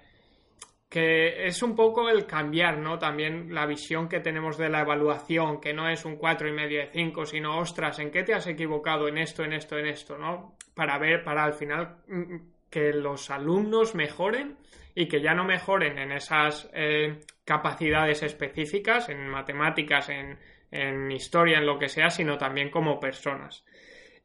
que 0.90 1.46
es 1.46 1.62
un 1.64 1.76
poco 1.76 2.10
el 2.10 2.26
cambiar, 2.26 2.78
¿no? 2.78 3.00
También 3.00 3.54
la 3.54 3.66
visión 3.66 4.08
que 4.10 4.20
tenemos 4.20 4.58
de 4.58 4.70
la 4.70 4.82
evaluación, 4.82 5.60
que 5.60 5.74
no 5.74 5.90
es 5.90 6.06
un 6.06 6.18
cuatro 6.18 6.48
y 6.48 6.52
medio 6.52 6.80
de 6.80 6.90
5, 6.92 7.26
sino, 7.26 7.60
ostras, 7.60 8.00
¿en 8.00 8.12
qué 8.12 8.24
te 8.24 8.34
has 8.34 8.48
equivocado 8.48 9.08
en 9.08 9.18
esto, 9.18 9.44
en 9.44 9.54
esto, 9.54 9.78
en 9.78 9.88
esto, 9.88 10.18
¿no? 10.18 10.58
Para 10.74 10.98
ver, 10.98 11.24
para 11.24 11.46
al 11.46 11.54
final 11.54 11.98
mm, 12.08 12.18
mm, 12.18 12.52
que 12.70 12.92
los 12.94 13.30
alumnos 13.32 13.96
mejoren 13.96 14.58
y 14.94 15.08
que 15.08 15.22
ya 15.22 15.34
no 15.34 15.44
mejoren 15.44 15.98
en 15.98 16.12
esas 16.12 16.70
eh, 16.74 17.20
capacidades 17.44 18.24
específicas, 18.24 19.10
en 19.10 19.28
matemáticas, 19.28 20.10
en, 20.10 20.38
en 20.72 21.12
historia, 21.12 21.58
en 21.58 21.66
lo 21.66 21.80
que 21.80 21.90
sea, 21.90 22.10
sino 22.10 22.38
también 22.38 22.70
como 22.70 23.00
personas. 23.00 23.64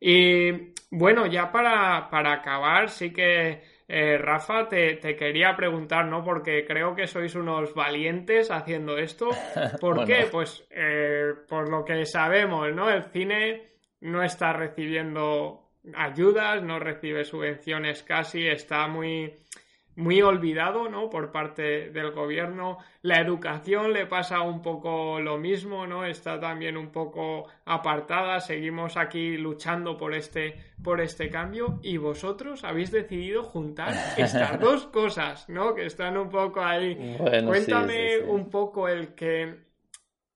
Y 0.00 0.72
bueno, 0.90 1.26
ya 1.26 1.52
para, 1.52 2.08
para 2.10 2.32
acabar, 2.32 2.88
sí 2.88 3.12
que 3.12 3.62
eh, 3.92 4.18
Rafa, 4.18 4.68
te, 4.68 4.98
quería 5.16 5.56
preguntar, 5.56 6.06
¿no? 6.06 6.22
Porque 6.22 6.64
creo 6.64 6.94
que 6.94 7.08
sois 7.08 7.34
unos 7.34 7.74
valientes 7.74 8.52
haciendo 8.52 8.96
esto. 8.96 9.30
¿Por 9.80 10.06
qué? 10.06 10.28
Pues 10.30 10.64
eh, 10.70 11.32
por 11.48 11.68
lo 11.68 11.84
que 11.84 12.06
sabemos, 12.06 12.72
¿no? 12.72 12.88
El 12.88 13.02
cine 13.04 13.72
no 14.00 14.22
está 14.22 14.52
recibiendo 14.52 15.72
ayudas, 15.94 16.62
no 16.62 16.78
recibe 16.78 17.24
subvenciones 17.24 18.04
casi, 18.04 18.46
está 18.46 18.86
muy 18.86 19.40
muy 19.96 20.22
olvidado, 20.22 20.88
¿no? 20.88 21.10
Por 21.10 21.32
parte 21.32 21.90
del 21.90 22.12
gobierno. 22.12 22.78
La 23.02 23.20
educación 23.20 23.92
le 23.92 24.06
pasa 24.06 24.40
un 24.40 24.62
poco 24.62 25.20
lo 25.20 25.38
mismo, 25.38 25.86
¿no? 25.86 26.04
Está 26.04 26.38
también 26.40 26.76
un 26.76 26.90
poco 26.90 27.46
apartada. 27.64 28.40
Seguimos 28.40 28.96
aquí 28.96 29.36
luchando 29.36 29.96
por 29.96 30.14
este, 30.14 30.56
por 30.82 31.00
este 31.00 31.28
cambio. 31.30 31.78
Y 31.82 31.96
vosotros 31.96 32.64
habéis 32.64 32.90
decidido 32.90 33.42
juntar 33.42 33.94
estas 34.16 34.58
dos 34.60 34.86
cosas, 34.86 35.48
¿no? 35.48 35.74
Que 35.74 35.86
están 35.86 36.16
un 36.16 36.30
poco 36.30 36.62
ahí. 36.62 37.16
Cuéntame 37.18 38.18
un 38.18 38.50
poco 38.50 38.88
el 38.88 39.14
que 39.14 39.69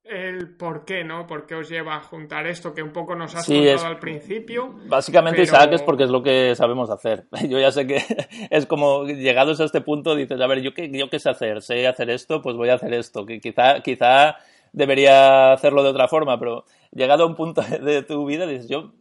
el 0.04 0.54
por 0.56 0.84
qué, 0.84 1.02
¿no? 1.02 1.26
¿Por 1.26 1.46
qué 1.46 1.54
os 1.54 1.68
lleva 1.68 1.96
a 1.96 2.00
juntar 2.00 2.46
esto 2.46 2.74
que 2.74 2.82
un 2.82 2.92
poco 2.92 3.14
nos 3.14 3.34
has 3.34 3.46
contado 3.46 3.86
al 3.86 3.98
principio? 3.98 4.74
Básicamente, 4.86 5.42
Isaac, 5.42 5.72
es 5.72 5.82
porque 5.82 6.04
es 6.04 6.10
lo 6.10 6.22
que 6.22 6.54
sabemos 6.54 6.90
hacer. 6.90 7.24
Yo 7.48 7.58
ya 7.58 7.70
sé 7.70 7.86
que 7.86 8.02
es 8.50 8.66
como 8.66 9.06
llegados 9.06 9.60
a 9.60 9.64
este 9.64 9.80
punto 9.80 10.14
dices, 10.14 10.40
a 10.40 10.46
ver, 10.46 10.60
¿yo 10.60 10.74
qué, 10.74 10.90
yo 10.90 11.08
qué 11.08 11.18
sé 11.18 11.30
hacer? 11.30 11.62
Sé 11.62 11.86
hacer 11.86 12.10
esto, 12.10 12.42
pues 12.42 12.54
voy 12.56 12.68
a 12.68 12.74
hacer 12.74 12.92
esto. 12.92 13.24
Que 13.24 13.40
quizá, 13.40 13.80
quizá 13.80 14.36
debería 14.72 15.52
hacerlo 15.52 15.82
de 15.82 15.90
otra 15.90 16.08
forma, 16.08 16.38
pero 16.38 16.64
llegado 16.92 17.24
a 17.24 17.26
un 17.26 17.34
punto 17.34 17.62
de 17.82 18.02
tu 18.02 18.26
vida 18.26 18.46
dices, 18.46 18.68
yo, 18.68 18.92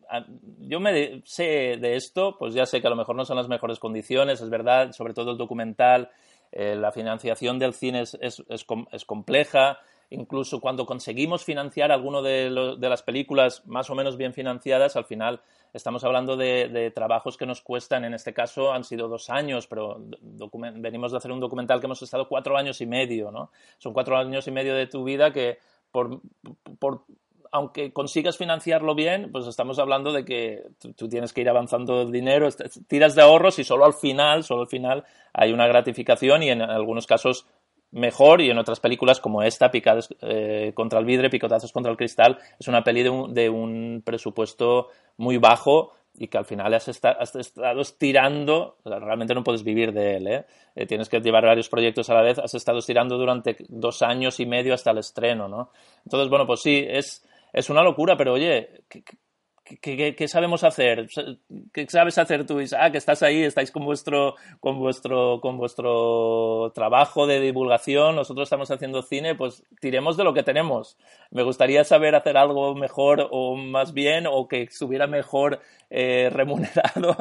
yo 0.59 0.79
me 0.79 1.21
sé 1.25 1.77
de 1.81 1.95
esto, 1.95 2.37
pues 2.37 2.53
ya 2.53 2.65
sé 2.65 2.79
que 2.79 2.87
a 2.87 2.91
lo 2.91 2.95
mejor 2.95 3.15
no 3.15 3.25
son 3.25 3.35
las 3.35 3.49
mejores 3.49 3.79
condiciones, 3.79 4.39
es 4.39 4.49
verdad, 4.49 4.91
sobre 4.93 5.13
todo 5.13 5.31
el 5.31 5.37
documental, 5.37 6.09
eh, 6.51 6.75
la 6.75 6.91
financiación 6.91 7.59
del 7.59 7.73
cine 7.73 8.01
es, 8.01 8.17
es, 8.21 8.43
es 8.47 9.05
compleja, 9.05 9.79
incluso 10.09 10.59
cuando 10.59 10.85
conseguimos 10.85 11.43
financiar 11.43 11.91
alguno 11.91 12.21
de, 12.21 12.75
de, 12.77 12.89
las 12.89 13.03
películas 13.03 13.65
más 13.65 13.89
o 13.89 13.95
menos 13.95 14.17
bien 14.17 14.33
financiadas, 14.33 14.95
al 14.95 15.05
final 15.05 15.41
estamos 15.73 16.03
hablando 16.03 16.37
de, 16.37 16.91
trabajos 16.93 17.35
que 17.35 17.45
nos 17.45 17.61
cuestan, 17.61 18.05
en 18.05 18.13
este 18.13 18.33
caso 18.33 18.71
han 18.71 18.83
sido 18.83 19.07
dos 19.07 19.29
años, 19.29 19.67
pero 19.67 19.99
venimos 20.75 21.11
de 21.11 21.17
hacer 21.17 21.31
un 21.31 21.39
documental 21.39 21.79
que 21.79 21.87
hemos 21.87 22.01
estado 22.01 22.27
cuatro 22.27 22.57
años 22.57 22.79
y 22.81 22.85
medio, 22.85 23.31
¿no? 23.31 23.51
Son 23.79 23.93
cuatro 23.93 24.17
años 24.17 24.47
y 24.47 24.51
medio 24.51 24.75
de 24.75 24.87
tu 24.87 25.03
vida 25.03 25.33
que 25.33 25.57
por, 25.91 26.21
aunque 27.51 27.93
consigas 27.93 28.35
financiarlo 28.35 28.95
bien, 28.95 29.31
pues 29.31 29.45
estamos 29.45 29.77
hablando 29.77 30.11
de 30.11 30.25
que 30.25 30.63
tú, 30.95 31.07
tienes 31.07 31.33
que 31.33 31.41
ir 31.41 31.49
avanzando 31.49 32.01
el 32.01 32.11
dinero, 32.11 32.49
tiras 32.87 33.13
de 33.13 33.21
ahorros 33.21 33.59
y 33.59 33.63
solo 33.63 33.85
al 33.85 33.93
final, 33.93 34.43
solo 34.43 34.61
al 34.61 34.67
final 34.67 35.03
hay 35.33 35.53
una 35.53 35.67
gratificación 35.67 36.41
y 36.41 36.49
en 36.49 36.63
algunos 36.63 37.05
casos 37.05 37.45
mejor 37.93 38.41
y 38.41 38.49
en 38.49 38.57
otras 38.57 38.79
películas 38.79 39.19
como 39.19 39.41
esta, 39.43 39.71
Picados 39.71 40.13
eh, 40.21 40.71
contra 40.73 40.99
el 40.99 41.05
vidrio, 41.05 41.29
Picotazos 41.29 41.71
contra 41.71 41.91
el 41.91 41.97
cristal, 41.97 42.37
es 42.59 42.67
una 42.67 42.83
peli 42.83 43.03
de 43.03 43.09
un, 43.09 43.33
de 43.33 43.49
un 43.49 44.01
presupuesto 44.03 44.89
muy 45.17 45.37
bajo 45.37 45.93
y 46.15 46.27
que 46.27 46.37
al 46.37 46.45
final 46.45 46.73
has, 46.73 46.87
estado 46.87 47.81
estirando, 47.81 48.77
realmente 48.85 49.33
no 49.33 49.43
puedes 49.43 49.63
vivir 49.63 49.93
de 49.93 50.17
él, 50.17 50.27
¿eh? 50.27 50.45
¿eh? 50.75 50.85
Tienes 50.85 51.09
que 51.09 51.19
llevar 51.19 51.43
varios 51.43 51.69
proyectos 51.69 52.09
a 52.09 52.13
la 52.13 52.21
vez, 52.21 52.37
has 52.37 52.53
estado 52.53 52.79
estirando 52.79 53.17
durante 53.17 53.55
dos 53.69 54.01
años 54.03 54.39
y 54.39 54.45
medio 54.45 54.75
hasta 54.75 54.91
el 54.91 54.99
estreno, 54.99 55.47
¿no? 55.47 55.71
Entonces, 56.05 56.29
bueno, 56.29 56.45
pues 56.45 56.61
sí, 56.61 56.85
es, 56.87 57.27
es 57.51 57.69
una 57.69 57.81
locura, 57.81 58.15
pero 58.15 58.33
oye, 58.33 58.83
¿Qué, 59.63 60.27
sabemos 60.27 60.65
hacer? 60.65 61.07
¿Qué 61.71 61.87
sabes 61.87 62.17
hacer 62.17 62.45
tú, 62.45 62.59
Isaac? 62.59 62.91
Que 62.91 62.97
estás 62.97 63.23
ahí, 63.23 63.43
estáis 63.43 63.71
con 63.71 63.85
vuestro, 63.85 64.35
con 64.59 64.77
vuestro, 64.77 65.39
con 65.39 65.57
vuestro 65.57 66.73
trabajo 66.75 67.27
de 67.27 67.39
divulgación, 67.39 68.15
nosotros 68.15 68.47
estamos 68.47 68.71
haciendo 68.71 69.01
cine, 69.03 69.35
pues 69.35 69.63
tiremos 69.79 70.17
de 70.17 70.25
lo 70.25 70.33
que 70.33 70.43
tenemos. 70.43 70.97
Me 71.31 71.43
gustaría 71.43 71.85
saber 71.85 72.13
hacer 72.13 72.35
algo 72.35 72.75
mejor 72.75 73.29
o 73.31 73.55
más 73.55 73.93
bien, 73.93 74.27
o 74.27 74.49
que 74.49 74.63
estuviera 74.63 75.07
mejor 75.07 75.61
eh, 75.89 76.29
remunerado, 76.33 77.15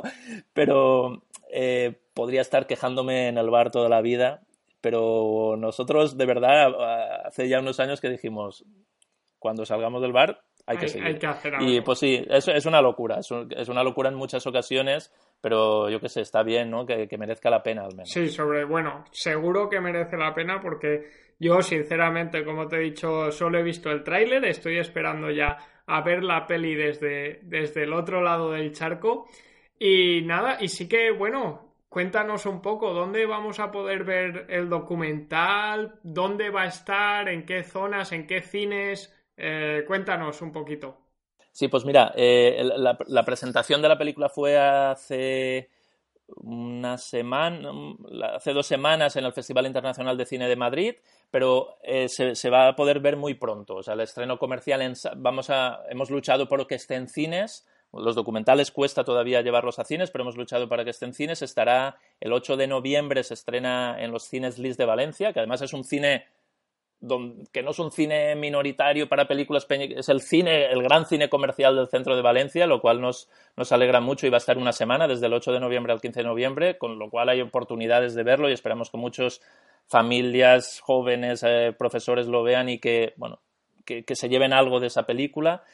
pero 0.52 1.22
eh, 1.48 1.94
podría 2.12 2.40
estar 2.40 2.66
quejándome 2.66 3.28
en 3.28 3.38
el 3.38 3.50
bar 3.50 3.70
toda 3.70 3.88
la 3.88 4.00
vida. 4.00 4.42
Pero 4.80 5.54
nosotros, 5.56 6.18
de 6.18 6.26
verdad, 6.26 7.24
hace 7.24 7.48
ya 7.48 7.60
unos 7.60 7.78
años 7.78 8.00
que 8.00 8.10
dijimos, 8.10 8.64
cuando 9.38 9.66
salgamos 9.66 10.02
del 10.02 10.12
bar, 10.12 10.42
hay 10.66 10.78
que 10.78 10.88
seguir. 10.88 11.18
Y 11.60 11.80
pues 11.80 11.98
sí, 11.98 12.24
es, 12.28 12.48
es 12.48 12.66
una 12.66 12.80
locura, 12.80 13.18
es, 13.18 13.68
una 13.68 13.82
locura 13.82 14.08
en 14.08 14.14
muchas 14.14 14.46
ocasiones, 14.46 15.12
pero 15.40 15.90
yo 15.90 16.00
qué 16.00 16.08
sé, 16.08 16.20
está 16.20 16.42
bien, 16.42 16.70
¿no? 16.70 16.86
Que, 16.86 17.08
merezca 17.18 17.50
la 17.50 17.62
pena 17.62 17.82
al 17.84 17.94
menos. 17.94 18.10
Sí, 18.10 18.28
sobre, 18.28 18.64
bueno, 18.64 19.04
seguro 19.10 19.68
que 19.68 19.80
merece 19.80 20.16
la 20.16 20.34
pena 20.34 20.60
porque 20.60 21.10
yo, 21.38 21.60
sinceramente, 21.62 22.44
como 22.44 22.68
te 22.68 22.76
he 22.76 22.80
dicho, 22.80 23.30
solo 23.32 23.58
he 23.58 23.62
visto 23.62 23.90
el 23.90 24.04
tráiler, 24.04 24.44
estoy 24.44 24.78
esperando 24.78 25.30
ya 25.30 25.56
a 25.86 26.00
ver 26.02 26.22
la 26.22 26.46
peli 26.46 26.74
desde, 26.74 27.40
desde 27.42 27.82
el 27.82 27.92
otro 27.92 28.22
lado 28.22 28.52
del 28.52 28.72
charco. 28.72 29.28
Y 29.78 30.22
nada, 30.22 30.58
y 30.60 30.68
sí 30.68 30.88
que, 30.88 31.10
bueno, 31.10 31.74
cuéntanos 31.88 32.46
un 32.46 32.62
poco 32.62 32.92
dónde 32.92 33.26
vamos 33.26 33.58
a 33.58 33.72
poder 33.72 34.04
ver 34.04 34.46
el 34.48 34.68
documental, 34.68 35.98
dónde 36.04 36.50
va 36.50 36.62
a 36.62 36.66
estar, 36.68 37.28
en 37.28 37.44
qué 37.44 37.64
zonas, 37.64 38.12
en 38.12 38.28
qué 38.28 38.40
cines, 38.40 39.12
eh, 39.36 39.84
cuéntanos 39.86 40.40
un 40.42 40.52
poquito. 40.52 40.96
Sí, 41.52 41.68
pues 41.68 41.84
mira, 41.84 42.12
eh, 42.16 42.62
la, 42.64 43.24
presentación 43.24 43.82
de 43.82 43.88
la 43.88 43.98
película 43.98 44.30
fue 44.30 44.58
hace 44.58 45.68
una 46.36 46.96
semana, 46.96 47.70
hace 48.34 48.54
dos 48.54 48.66
semanas 48.66 49.16
en 49.16 49.26
el 49.26 49.34
Festival 49.34 49.66
Internacional 49.66 50.16
de 50.16 50.24
Cine 50.24 50.48
de 50.48 50.56
Madrid, 50.56 50.94
pero 51.30 51.76
eh, 51.82 52.08
se, 52.08 52.50
va 52.50 52.68
a 52.68 52.74
poder 52.74 53.00
ver 53.00 53.18
muy 53.18 53.34
pronto. 53.34 53.76
O 53.76 53.82
sea, 53.82 53.92
el 53.92 54.00
estreno 54.00 54.38
comercial, 54.38 54.94
vamos 55.16 55.50
a, 55.50 55.82
hemos 55.90 56.10
luchado 56.10 56.48
por 56.48 56.66
que 56.66 56.76
esté 56.76 56.94
en 56.94 57.08
cines. 57.08 57.66
Los 57.92 58.14
documentales 58.14 58.70
cuesta 58.70 59.04
todavía 59.04 59.42
llevarlos 59.42 59.78
a 59.78 59.84
cines, 59.84 60.10
pero 60.10 60.22
hemos 60.22 60.38
luchado 60.38 60.70
para 60.70 60.84
que 60.84 60.90
esté 60.90 61.04
en 61.04 61.12
cines. 61.12 61.42
Estará 61.42 61.98
el 62.18 62.32
8 62.32 62.56
de 62.56 62.66
noviembre, 62.66 63.22
se 63.24 63.34
estrena 63.34 64.02
en 64.02 64.10
los 64.10 64.22
cines 64.22 64.58
Lis 64.58 64.78
de 64.78 64.86
Valencia, 64.86 65.34
que 65.34 65.40
además 65.40 65.60
es 65.60 65.74
un 65.74 65.84
cine 65.84 66.24
que 67.52 67.62
no 67.62 67.70
es 67.72 67.78
un 67.80 67.90
cine 67.90 68.36
minoritario 68.36 69.08
para 69.08 69.26
películas, 69.26 69.66
es 69.68 70.08
el 70.08 70.20
cine, 70.20 70.70
el 70.70 70.82
gran 70.82 71.06
cine 71.06 71.28
comercial 71.28 71.74
del 71.74 71.88
centro 71.88 72.14
de 72.14 72.22
Valencia, 72.22 72.66
lo 72.66 72.80
cual 72.80 73.00
nos, 73.00 73.28
nos 73.56 73.72
alegra 73.72 74.00
mucho 74.00 74.26
y 74.26 74.30
va 74.30 74.36
a 74.36 74.38
estar 74.38 74.56
una 74.56 74.72
semana, 74.72 75.08
desde 75.08 75.26
el 75.26 75.32
8 75.32 75.52
de 75.52 75.60
noviembre 75.60 75.92
al 75.92 76.00
15 76.00 76.20
de 76.20 76.26
noviembre, 76.26 76.78
con 76.78 76.98
lo 76.98 77.10
cual 77.10 77.28
hay 77.28 77.40
oportunidades 77.40 78.14
de 78.14 78.22
verlo 78.22 78.48
y 78.48 78.52
esperamos 78.52 78.90
que 78.90 78.98
muchas 78.98 79.40
familias, 79.88 80.80
jóvenes, 80.80 81.42
eh, 81.44 81.74
profesores 81.76 82.28
lo 82.28 82.44
vean 82.44 82.68
y 82.68 82.78
que, 82.78 83.14
bueno, 83.16 83.40
que 83.84 84.14
se 84.14 84.28
lleven 84.28 84.52
algo 84.52 84.78
de 84.78 84.86
esa 84.86 85.02
película. 85.02 85.64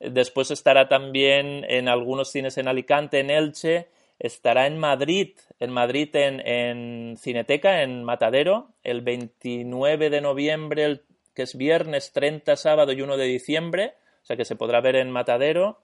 Después 0.00 0.50
estará 0.50 0.88
también 0.88 1.66
en 1.68 1.88
algunos 1.88 2.30
cines 2.30 2.56
en 2.56 2.66
Alicante, 2.66 3.20
en 3.20 3.30
Elche, 3.30 3.88
estará 4.18 4.66
en 4.66 4.78
Madrid, 4.78 5.36
en 5.60 5.70
Madrid 5.70 6.08
en, 6.14 7.16
Cineteca, 7.16 7.82
en 7.82 8.04
Matadero, 8.04 8.74
el 8.82 9.02
29 9.02 10.10
de 10.10 10.20
noviembre, 10.20 11.02
que 11.34 11.42
es 11.42 11.56
viernes, 11.56 12.12
30, 12.12 12.56
sábado 12.56 12.92
y 12.92 13.02
1 13.02 13.16
de 13.16 13.26
diciembre, 13.26 13.94
o 14.22 14.26
sea 14.26 14.36
que 14.36 14.44
se 14.44 14.56
podrá 14.56 14.80
ver 14.80 14.96
en 14.96 15.10
Matadero. 15.10 15.80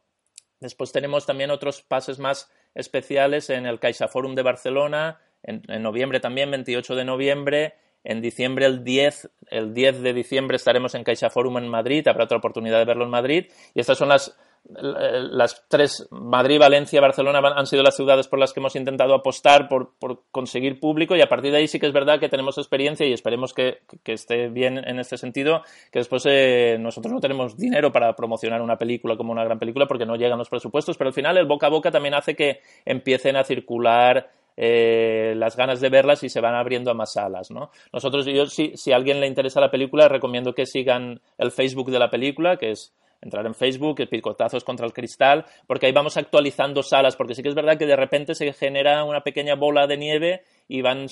Después 0.61 0.93
tenemos 0.93 1.26
también 1.26 1.51
otros 1.51 1.82
pases 1.82 2.18
más 2.18 2.51
especiales 2.74 3.51
en 3.51 3.66
el 3.66 3.78
CaixaForum 3.78 4.35
de 4.35 4.43
Barcelona, 4.43 5.20
en, 5.43 5.62
en, 5.68 5.82
noviembre 5.82 6.20
también, 6.20 6.51
28 6.51 6.97
de 6.97 7.05
noviembre, 7.05 7.74
en 8.03 8.20
diciembre 8.20 8.66
el 8.66 8.82
10, 8.82 9.30
el 9.51 9.74
10 9.74 10.03
de 10.03 10.12
diciembre 10.12 10.57
estaremos 10.57 10.95
en 10.95 11.05
CaixaForum 11.05 11.59
en 11.59 11.68
Madrid, 11.68 12.07
habrá 12.09 12.24
otra 12.24 12.39
oportunidad 12.39 12.78
de 12.78 12.85
verlo 12.85 13.05
en 13.05 13.11
Madrid, 13.11 13.47
y 13.74 13.80
estas 13.80 13.97
son 13.97 14.09
las 14.09 14.37
las 14.67 15.67
tres, 15.69 16.09
Madrid, 16.11 16.59
Valencia, 16.59 17.01
Barcelona, 17.01 17.41
han 17.55 17.67
sido 17.67 17.83
las 17.83 17.97
ciudades 17.97 18.29
por 18.29 18.39
las 18.39 18.53
que 18.53 18.61
hemos 18.61 18.75
intentado 18.77 19.15
apostar 19.15 19.69
por, 19.69 19.93
conseguir 20.31 20.81
público 20.81 21.15
y 21.15 21.21
a 21.21 21.29
partir 21.29 21.53
de 21.53 21.59
ahí 21.59 21.69
sí 21.69 21.79
que 21.79 21.87
es 21.87 21.93
verdad 21.93 22.19
que 22.19 22.31
tenemos 22.31 22.57
experiencia 22.57 23.07
y 23.07 23.12
esperemos 23.12 23.53
que, 23.53 23.81
esté 24.07 24.49
bien 24.49 24.79
en 24.79 24.99
este 24.99 25.19
sentido, 25.19 25.62
que 25.93 25.99
después 25.99 26.25
eh, 26.27 26.79
nosotros 26.81 27.12
no 27.12 27.21
tenemos 27.21 27.57
dinero 27.59 27.93
para 27.93 28.15
promocionar 28.17 28.62
una 28.62 28.79
película 28.79 29.17
como 29.17 29.33
una 29.33 29.45
gran 29.45 29.59
película 29.59 29.87
porque 29.87 30.07
no 30.07 30.17
llegan 30.17 30.39
los 30.39 30.49
presupuestos, 30.49 30.97
pero 30.97 31.09
al 31.09 31.15
final 31.15 31.37
el 31.37 31.47
boca 31.47 31.67
a 31.67 31.71
boca 31.71 31.91
también 31.91 32.15
hace 32.15 32.35
que 32.35 32.61
empiecen 32.87 33.37
a 33.37 33.45
circular 33.45 34.31
eh, 34.57 35.35
las 35.37 35.57
ganas 35.57 35.81
de 35.81 35.89
verlas 35.91 36.23
y 36.23 36.29
se 36.29 36.41
van 36.41 36.55
abriendo 36.55 36.91
a 36.91 36.95
más 36.95 37.12
salas, 37.12 37.51
¿no? 37.51 37.71
Nosotros, 37.93 38.25
yo, 38.25 38.47
si, 38.47 38.77
si 38.77 38.93
a 38.93 38.97
alguien 38.97 39.21
le 39.21 39.27
interesa 39.27 39.61
la 39.61 39.71
película, 39.71 40.09
recomiendo 40.09 40.55
que 40.55 40.65
sigan 40.65 41.21
el 41.39 41.51
Facebook 41.51 41.91
de 41.91 41.99
la 41.99 42.09
película, 42.09 42.57
que 42.57 42.71
es 42.71 42.95
entrar 43.25 43.47
en 43.47 43.55
Facebook, 43.55 44.09
Picotazos 44.09 44.62
contra 44.62 44.87
el 44.87 44.93
Cristal, 44.93 45.45
porque 45.66 45.87
ahí 45.87 45.93
vamos 45.93 46.16
actualizando 46.16 46.83
salas, 46.83 47.16
porque 47.16 47.35
sí 47.35 47.43
que 47.43 47.49
es 47.49 47.55
verdad 47.55 47.77
que 47.77 47.87
de 47.87 47.97
repente 47.97 48.35
se 48.35 48.53
genera 48.53 49.03
una 49.05 49.22
pequeña 49.22 49.57
bola 49.57 49.87
de 49.87 49.97
nieve 49.97 50.43
y 50.68 50.83
van 50.83 51.07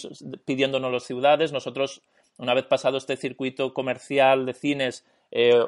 pidiéndonos 0.45 0.93
las 0.93 1.05
ciudades. 1.05 1.53
Nosotros, 1.53 2.03
una 2.39 2.55
vez 2.55 2.67
pasado 2.67 2.99
este 2.99 3.17
circuito 3.17 3.75
comercial 3.75 4.47
de 4.47 4.55
cines, 4.55 5.05
eh, 5.31 5.59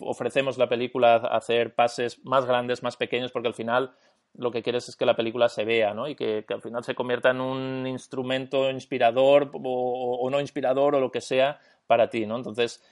ofrecemos 0.00 0.58
la 0.58 0.68
película 0.68 1.14
a 1.14 1.36
hacer 1.36 1.74
pases 1.74 2.24
más 2.24 2.44
grandes, 2.44 2.82
más 2.82 2.96
pequeños, 2.96 3.30
porque 3.30 3.48
al 3.48 3.54
final 3.54 3.92
lo 4.36 4.50
que 4.50 4.62
quieres 4.62 4.88
es 4.88 4.96
que 4.96 5.06
la 5.06 5.14
película 5.14 5.48
se 5.48 5.64
vea, 5.64 5.94
¿no? 5.94 6.08
Y 6.08 6.16
que, 6.16 6.44
al 6.48 6.60
final 6.60 6.82
se 6.82 6.94
convierta 6.94 7.30
en 7.30 7.40
un 7.40 7.86
instrumento 7.86 8.68
inspirador 8.70 9.50
o, 9.52 10.28
no 10.30 10.40
inspirador 10.40 10.96
o 10.96 11.00
lo 11.00 11.10
que 11.10 11.20
sea 11.20 11.60
para 11.86 12.10
ti, 12.10 12.26
¿no? 12.26 12.36
Entonces, 12.36 12.82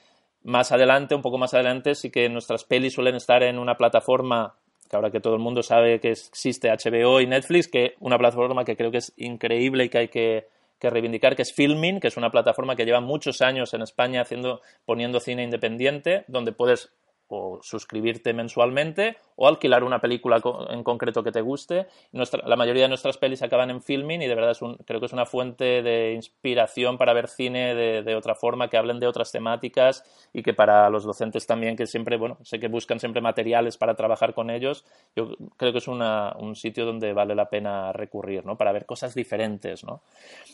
más 0.43 0.71
adelante, 0.71 1.15
un 1.15 1.21
poco 1.21 1.37
más 1.37 1.53
adelante, 1.53 1.95
sí 1.95 2.09
que 2.09 2.29
nuestras 2.29 2.63
pelis 2.63 2.93
suelen 2.93 3.15
estar 3.15 3.43
en 3.43 3.59
una 3.59 3.75
plataforma 3.75 4.55
que 4.89 4.95
ahora 4.95 5.09
que 5.09 5.19
todo 5.19 5.33
el 5.33 5.39
mundo 5.39 5.63
sabe 5.63 5.99
que 5.99 6.11
existe 6.11 6.69
HBO 6.69 7.19
y 7.21 7.27
Netflix, 7.27 7.67
que 7.67 7.95
una 7.99 8.17
plataforma 8.17 8.63
que 8.63 8.75
creo 8.75 8.91
que 8.91 8.99
es 8.99 9.13
increíble 9.17 9.85
y 9.85 9.89
que 9.89 9.97
hay 9.97 10.07
que, 10.09 10.47
que 10.79 10.89
reivindicar, 10.89 11.35
que 11.35 11.41
es 11.41 11.53
Filming, 11.53 11.99
que 11.99 12.09
es 12.09 12.17
una 12.17 12.29
plataforma 12.29 12.75
que 12.75 12.85
lleva 12.85 12.99
muchos 12.99 13.41
años 13.41 13.73
en 13.73 13.81
España 13.81 14.21
haciendo, 14.21 14.61
poniendo 14.85 15.19
cine 15.19 15.43
independiente, 15.43 16.25
donde 16.27 16.51
puedes 16.51 16.91
o 17.27 17.59
suscribirte 17.61 18.33
mensualmente 18.33 19.17
o 19.35 19.47
alquilar 19.47 19.83
una 19.83 19.99
película 19.99 20.41
en 20.69 20.83
concreto 20.83 21.23
que 21.23 21.31
te 21.31 21.41
guste. 21.41 21.87
la 22.11 22.55
mayoría 22.55 22.83
de 22.83 22.89
nuestras 22.89 23.17
pelis 23.17 23.41
acaban 23.41 23.69
en 23.71 23.81
filming 23.81 24.21
y 24.21 24.27
de 24.27 24.35
verdad 24.35 24.51
es 24.51 24.61
un, 24.61 24.75
creo 24.77 24.99
que 24.99 25.07
es 25.07 25.13
una 25.13 25.25
fuente 25.25 25.81
de 25.81 26.13
inspiración 26.13 26.97
para 26.97 27.13
ver 27.13 27.27
cine 27.27 27.73
de, 27.73 28.15
otra 28.15 28.35
forma, 28.35 28.69
que 28.69 28.77
hablen 28.77 28.99
de 28.99 29.07
otras 29.07 29.31
temáticas 29.31 30.03
y 30.33 30.43
que 30.43 30.53
para 30.53 30.89
los 30.89 31.03
docentes 31.03 31.47
también, 31.47 31.75
que 31.75 31.87
siempre, 31.87 32.17
bueno, 32.17 32.37
sé 32.43 32.59
que 32.59 32.67
buscan 32.67 32.99
siempre 32.99 33.21
materiales 33.21 33.77
para 33.77 33.95
trabajar 33.95 34.33
con 34.33 34.49
ellos, 34.49 34.85
yo 35.15 35.29
creo 35.57 35.71
que 35.71 35.79
es 35.79 35.87
un 35.87 36.55
sitio 36.55 36.85
donde 36.85 37.13
vale 37.13 37.35
la 37.35 37.49
pena 37.49 37.91
recurrir, 37.91 38.45
¿no? 38.45 38.55
Para 38.57 38.71
ver 38.71 38.85
cosas 38.85 39.15
diferentes, 39.15 39.83
¿no? 39.83 40.01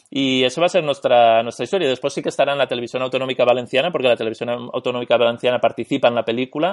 Y 0.10 0.44
eso 0.44 0.60
va 0.60 0.66
a 0.66 0.70
ser 0.70 0.84
nuestra, 0.84 1.44
nuestra 1.44 1.66
historia. 1.66 1.88
Después 1.88 2.14
sí 2.14 2.24
que 2.24 2.30
estará 2.30 2.54
en 2.54 2.58
la 2.58 2.68
televisión 2.68 3.04
autonómica 3.04 3.46
valenciana, 3.46 3.92
porque 3.92 4.08
la 4.08 4.16
televisión 4.16 4.50
autonómica 4.50 5.18
valenciana 5.18 5.60
participa 5.60 6.08
en 6.08 6.16
la 6.16 6.26
película, 6.26 6.69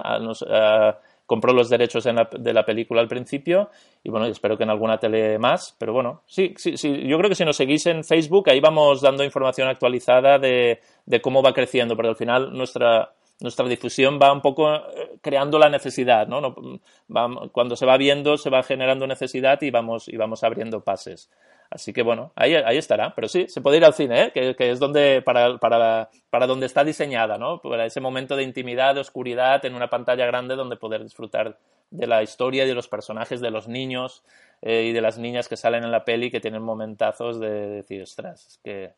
compró 1.27 1.53
los 1.53 1.69
derechos 1.69 2.05
de 2.05 2.53
la 2.53 2.65
película 2.65 3.01
al 3.01 3.09
principio 3.09 3.71
y 4.03 4.11
bueno, 4.11 4.27
espero 4.27 4.57
que 4.57 4.63
en 4.63 4.71
alguna 4.71 4.99
tele 4.99 5.39
más, 5.39 5.75
pero 5.79 5.93
bueno, 5.93 6.23
sí, 6.27 6.55
sí, 6.57 6.77
sí, 6.77 7.07
yo 7.07 7.19
creo 7.19 7.29
que 7.29 7.35
si 7.35 7.45
nos 7.45 7.57
seguís 7.57 7.87
en 7.87 8.05
Facebook 8.05 8.49
ahí 8.49 8.61
vamos 8.61 9.01
dando 9.01 9.25
información 9.25 9.69
actualizada 9.69 10.39
de, 10.39 10.81
de 11.05 11.21
cómo 11.21 11.43
va 11.43 11.53
creciendo, 11.53 11.97
porque 11.97 12.11
al 12.11 12.17
final 12.17 12.57
nuestra, 12.57 13.13
nuestra 13.41 13.67
difusión 13.69 14.19
va 14.23 14.33
un 14.33 14.41
poco 14.41 14.73
eh, 14.75 15.19
creando 15.21 15.59
la 15.59 15.69
necesidad, 15.69 16.27
¿no? 16.27 16.55
cuando 17.53 17.77
se 17.77 17.87
va 17.87 17.97
viendo, 17.97 18.37
se 18.39 18.51
va 18.51 18.63
generando 18.63 19.07
necesidad 19.07 19.61
y 19.63 19.71
vamos, 19.71 20.09
y 20.09 20.17
vamos 20.17 20.43
abriendo 20.45 20.83
pases. 20.83 21.31
Así 21.71 21.93
que 21.93 22.03
bueno, 22.03 22.33
ahí, 22.37 22.55
ahí 22.55 22.79
estará. 22.79 23.15
Pero 23.15 23.29
sí, 23.29 23.47
se 23.49 23.61
puede 23.61 23.79
ir 23.79 23.85
al 23.85 23.95
cine, 23.95 24.25
¿eh? 24.25 24.31
que, 24.33 24.55
que, 24.57 24.71
es 24.71 24.79
donde, 24.79 25.23
para, 25.23 25.59
para, 25.59 26.11
para 26.31 26.47
donde 26.47 26.67
está 26.67 26.85
diseñada, 26.85 27.39
¿no? 27.39 27.61
Para 27.61 27.87
ese 27.87 28.01
momento 28.01 28.37
de 28.37 28.43
intimidad, 28.43 28.95
de 28.95 29.01
oscuridad, 29.01 29.65
en 29.65 29.75
una 29.75 29.89
pantalla 29.89 30.27
grande 30.27 30.57
donde 30.57 30.77
poder 30.77 31.03
disfrutar 31.03 31.59
de 31.91 32.07
la 32.07 32.23
historia 32.23 32.65
y 32.65 32.69
de 32.69 32.75
los 32.75 32.89
personajes, 32.89 33.41
de 33.41 33.51
los 33.51 33.69
niños 33.69 34.25
eh, 34.63 34.85
y 34.85 34.93
de 34.93 35.01
las 35.01 35.19
niñas 35.19 35.49
que 35.49 35.57
salen 35.57 35.85
en 35.85 35.93
la 35.93 36.05
peli 36.05 36.31
que 36.31 36.41
tienen 36.41 36.63
momentazos 36.63 37.39
de, 37.39 37.49
de 37.49 37.69
decir, 37.69 38.03
ostras, 38.03 38.47
es 38.47 38.59
que 38.59 38.95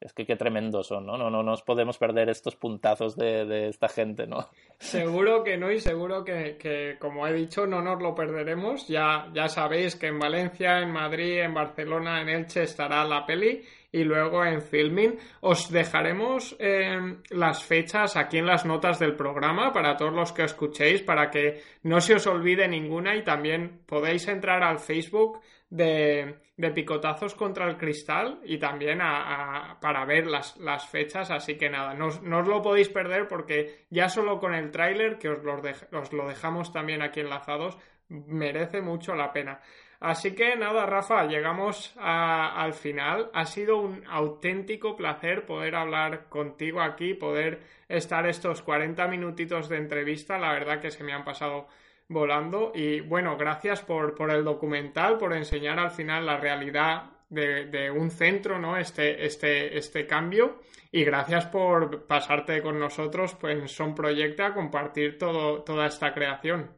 es 0.00 0.14
que 0.14 0.24
qué 0.24 0.36
tremendos 0.36 0.86
son, 0.86 1.04
¿no? 1.04 1.18
No, 1.18 1.28
no, 1.28 1.42
nos 1.42 1.62
podemos 1.62 1.98
perder 1.98 2.30
estos 2.30 2.56
puntazos 2.56 3.16
de, 3.16 3.44
de, 3.44 3.68
esta 3.68 3.88
gente, 3.88 4.26
¿no? 4.26 4.48
Seguro 4.78 5.44
que 5.44 5.58
no 5.58 5.70
y 5.70 5.78
seguro 5.78 6.24
que, 6.24 6.56
que, 6.56 6.96
como 6.98 7.26
he 7.26 7.32
dicho, 7.34 7.66
no 7.66 7.82
nos 7.82 8.00
lo 8.00 8.14
perderemos. 8.14 8.88
Ya, 8.88 9.28
ya 9.34 9.48
sabéis 9.48 9.96
que 9.96 10.06
en 10.06 10.18
Valencia, 10.18 10.78
en 10.78 10.90
Madrid, 10.90 11.40
en 11.40 11.52
Barcelona, 11.52 12.22
en 12.22 12.30
Elche 12.30 12.62
estará 12.62 13.04
la 13.04 13.26
peli 13.26 13.62
y 13.92 14.04
luego 14.04 14.44
en 14.44 14.62
Filming. 14.62 15.18
Os 15.40 15.70
dejaremos 15.70 16.56
eh, 16.58 17.16
las 17.30 17.62
fechas 17.62 18.16
aquí 18.16 18.38
en 18.38 18.46
las 18.46 18.64
notas 18.64 18.98
del 18.98 19.16
programa 19.16 19.72
para 19.72 19.96
todos 19.96 20.14
los 20.14 20.32
que 20.32 20.44
escuchéis, 20.44 21.02
para 21.02 21.30
que 21.30 21.60
no 21.82 22.00
se 22.00 22.14
os 22.14 22.26
olvide 22.26 22.68
ninguna 22.68 23.16
y 23.16 23.24
también 23.24 23.82
podéis 23.86 24.28
entrar 24.28 24.62
al 24.62 24.78
Facebook 24.78 25.40
de, 25.70 26.36
de 26.60 26.70
picotazos 26.72 27.34
contra 27.34 27.66
el 27.66 27.78
cristal 27.78 28.40
y 28.44 28.58
también 28.58 28.98
para 28.98 30.04
ver 30.04 30.26
las, 30.26 30.88
fechas. 30.88 31.30
Así 31.30 31.56
que 31.56 31.70
nada, 31.70 31.94
no, 31.94 32.08
os 32.08 32.22
lo 32.22 32.60
podéis 32.60 32.88
perder 32.90 33.26
porque 33.28 33.86
ya 33.88 34.08
solo 34.08 34.38
con 34.38 34.54
el 34.54 34.70
tráiler, 34.70 35.18
que 35.18 35.30
os 35.30 35.42
lo, 35.42 35.54
os 35.54 36.12
lo 36.12 36.28
dejamos 36.28 36.72
también 36.72 37.00
aquí 37.02 37.20
enlazados, 37.20 37.78
merece 38.08 38.82
mucho 38.82 39.14
la 39.14 39.32
pena. 39.32 39.60
Así 40.00 40.34
que 40.34 40.56
nada, 40.56 40.86
Rafa, 40.86 41.26
llegamos 41.26 41.94
al 41.98 42.72
final. 42.72 43.30
Ha 43.34 43.44
sido 43.44 43.78
un 43.78 44.02
auténtico 44.08 44.96
placer 44.96 45.44
poder 45.44 45.76
hablar 45.76 46.28
contigo 46.28 46.80
aquí, 46.80 47.14
poder 47.14 47.60
estar 47.88 48.26
estos 48.26 48.62
40 48.62 49.06
minutitos 49.08 49.68
de 49.68 49.76
entrevista. 49.76 50.38
La 50.38 50.52
verdad 50.52 50.80
que 50.80 50.90
se 50.90 51.04
me 51.04 51.12
han 51.12 51.24
pasado 51.24 51.68
volando. 52.10 52.72
Y 52.74 53.00
bueno, 53.00 53.38
gracias 53.38 53.80
por, 53.80 54.14
por 54.14 54.30
el 54.30 54.44
documental, 54.44 55.16
por 55.16 55.32
enseñar 55.32 55.78
al 55.78 55.90
final 55.90 56.26
la 56.26 56.36
realidad 56.36 57.04
de, 57.30 57.90
un 57.90 58.10
centro, 58.10 58.58
¿no? 58.58 58.76
Este, 58.76 59.24
este, 59.24 59.78
este 59.78 60.06
cambio. 60.06 60.58
Y 60.92 61.04
gracias 61.04 61.46
por 61.46 62.06
pasarte 62.06 62.60
con 62.62 62.78
nosotros 62.78 63.36
pues, 63.40 63.70
Son 63.70 63.94
Proyecta 63.94 64.46
a 64.46 64.54
compartir 64.54 65.16
todo, 65.16 65.62
toda 65.62 65.86
esta 65.86 66.12
creación. 66.12 66.70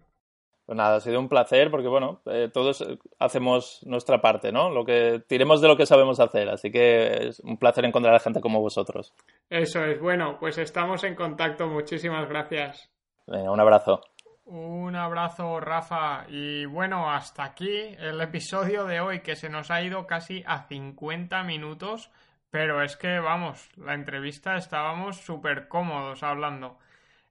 Pues 0.66 0.76
nada, 0.76 0.96
ha 0.96 1.00
sido 1.00 1.18
un 1.18 1.28
placer 1.28 1.70
porque, 1.70 1.88
bueno, 1.88 2.20
eh, 2.26 2.48
todos 2.52 2.86
hacemos 3.18 3.80
nuestra 3.84 4.20
parte, 4.20 4.52
¿no? 4.52 4.70
Lo 4.70 4.84
que 4.84 5.20
tiremos 5.26 5.60
de 5.60 5.68
lo 5.68 5.76
que 5.76 5.86
sabemos 5.86 6.20
hacer, 6.20 6.48
así 6.48 6.70
que 6.70 7.28
es 7.28 7.40
un 7.40 7.56
placer 7.56 7.84
encontrar 7.84 8.14
a 8.14 8.20
gente 8.20 8.40
como 8.40 8.60
vosotros. 8.60 9.12
Eso 9.50 9.84
es, 9.84 10.00
bueno, 10.00 10.36
pues 10.38 10.58
estamos 10.58 11.02
en 11.02 11.16
contacto, 11.16 11.66
muchísimas 11.66 12.28
gracias. 12.28 12.92
Venga, 13.26 13.50
un 13.50 13.60
abrazo. 13.60 14.02
Un 14.44 14.96
abrazo, 14.96 15.60
Rafa. 15.60 16.26
Y 16.28 16.64
bueno, 16.66 17.10
hasta 17.10 17.44
aquí 17.44 17.94
el 17.98 18.20
episodio 18.20 18.84
de 18.84 19.00
hoy, 19.00 19.20
que 19.20 19.36
se 19.36 19.48
nos 19.48 19.70
ha 19.70 19.82
ido 19.82 20.06
casi 20.06 20.42
a 20.46 20.66
50 20.66 21.42
minutos, 21.44 22.10
pero 22.50 22.82
es 22.82 22.96
que, 22.96 23.18
vamos, 23.18 23.70
la 23.76 23.94
entrevista 23.94 24.56
estábamos 24.56 25.18
súper 25.18 25.68
cómodos 25.68 26.22
hablando. 26.22 26.78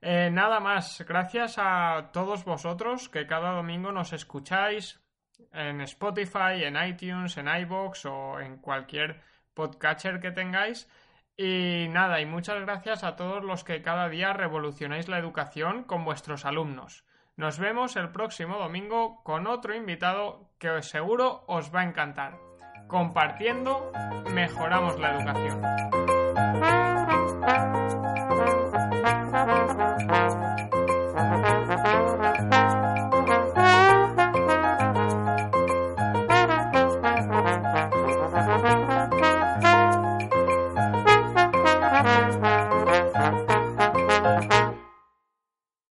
Eh, 0.02 0.30
nada 0.32 0.60
más, 0.60 1.04
gracias 1.08 1.56
a 1.58 2.10
todos 2.12 2.44
vosotros 2.44 3.10
que 3.10 3.28
cada 3.28 3.52
domingo 3.52 3.92
nos 3.92 4.14
escucháis 4.14 5.00
en 5.54 5.82
Spotify, 5.82 6.64
en 6.64 6.76
iTunes, 6.76 7.38
en 7.38 7.48
iBox 7.48 8.06
o 8.06 8.40
en 8.40 8.58
cualquier 8.58 9.22
podcatcher 9.54 10.20
que 10.20 10.32
tengáis. 10.32 10.90
Y 11.44 11.88
nada, 11.90 12.22
y 12.22 12.28
muchas 12.28 12.62
gracias 12.62 13.04
a 13.04 13.16
todos 13.16 13.44
los 13.44 13.64
que 13.64 13.82
cada 13.82 14.10
día 14.10 14.32
revolucionáis 14.32 15.08
la 15.08 15.18
educación 15.18 15.84
con 15.86 16.06
vuestros 16.06 16.46
alumnos. 16.46 17.04
Nos 17.36 17.58
vemos 17.58 17.96
el 17.96 18.12
próximo 18.12 18.60
domingo 18.60 19.24
con 19.24 19.48
otro 19.48 19.74
invitado 19.74 20.52
que 20.60 20.84
seguro 20.84 21.44
os 21.48 21.74
va 21.74 21.80
a 21.80 21.86
encantar. 21.86 22.38
Compartiendo, 22.88 23.92
mejoramos 24.32 25.00
la 25.00 25.16
educación. 25.16 26.11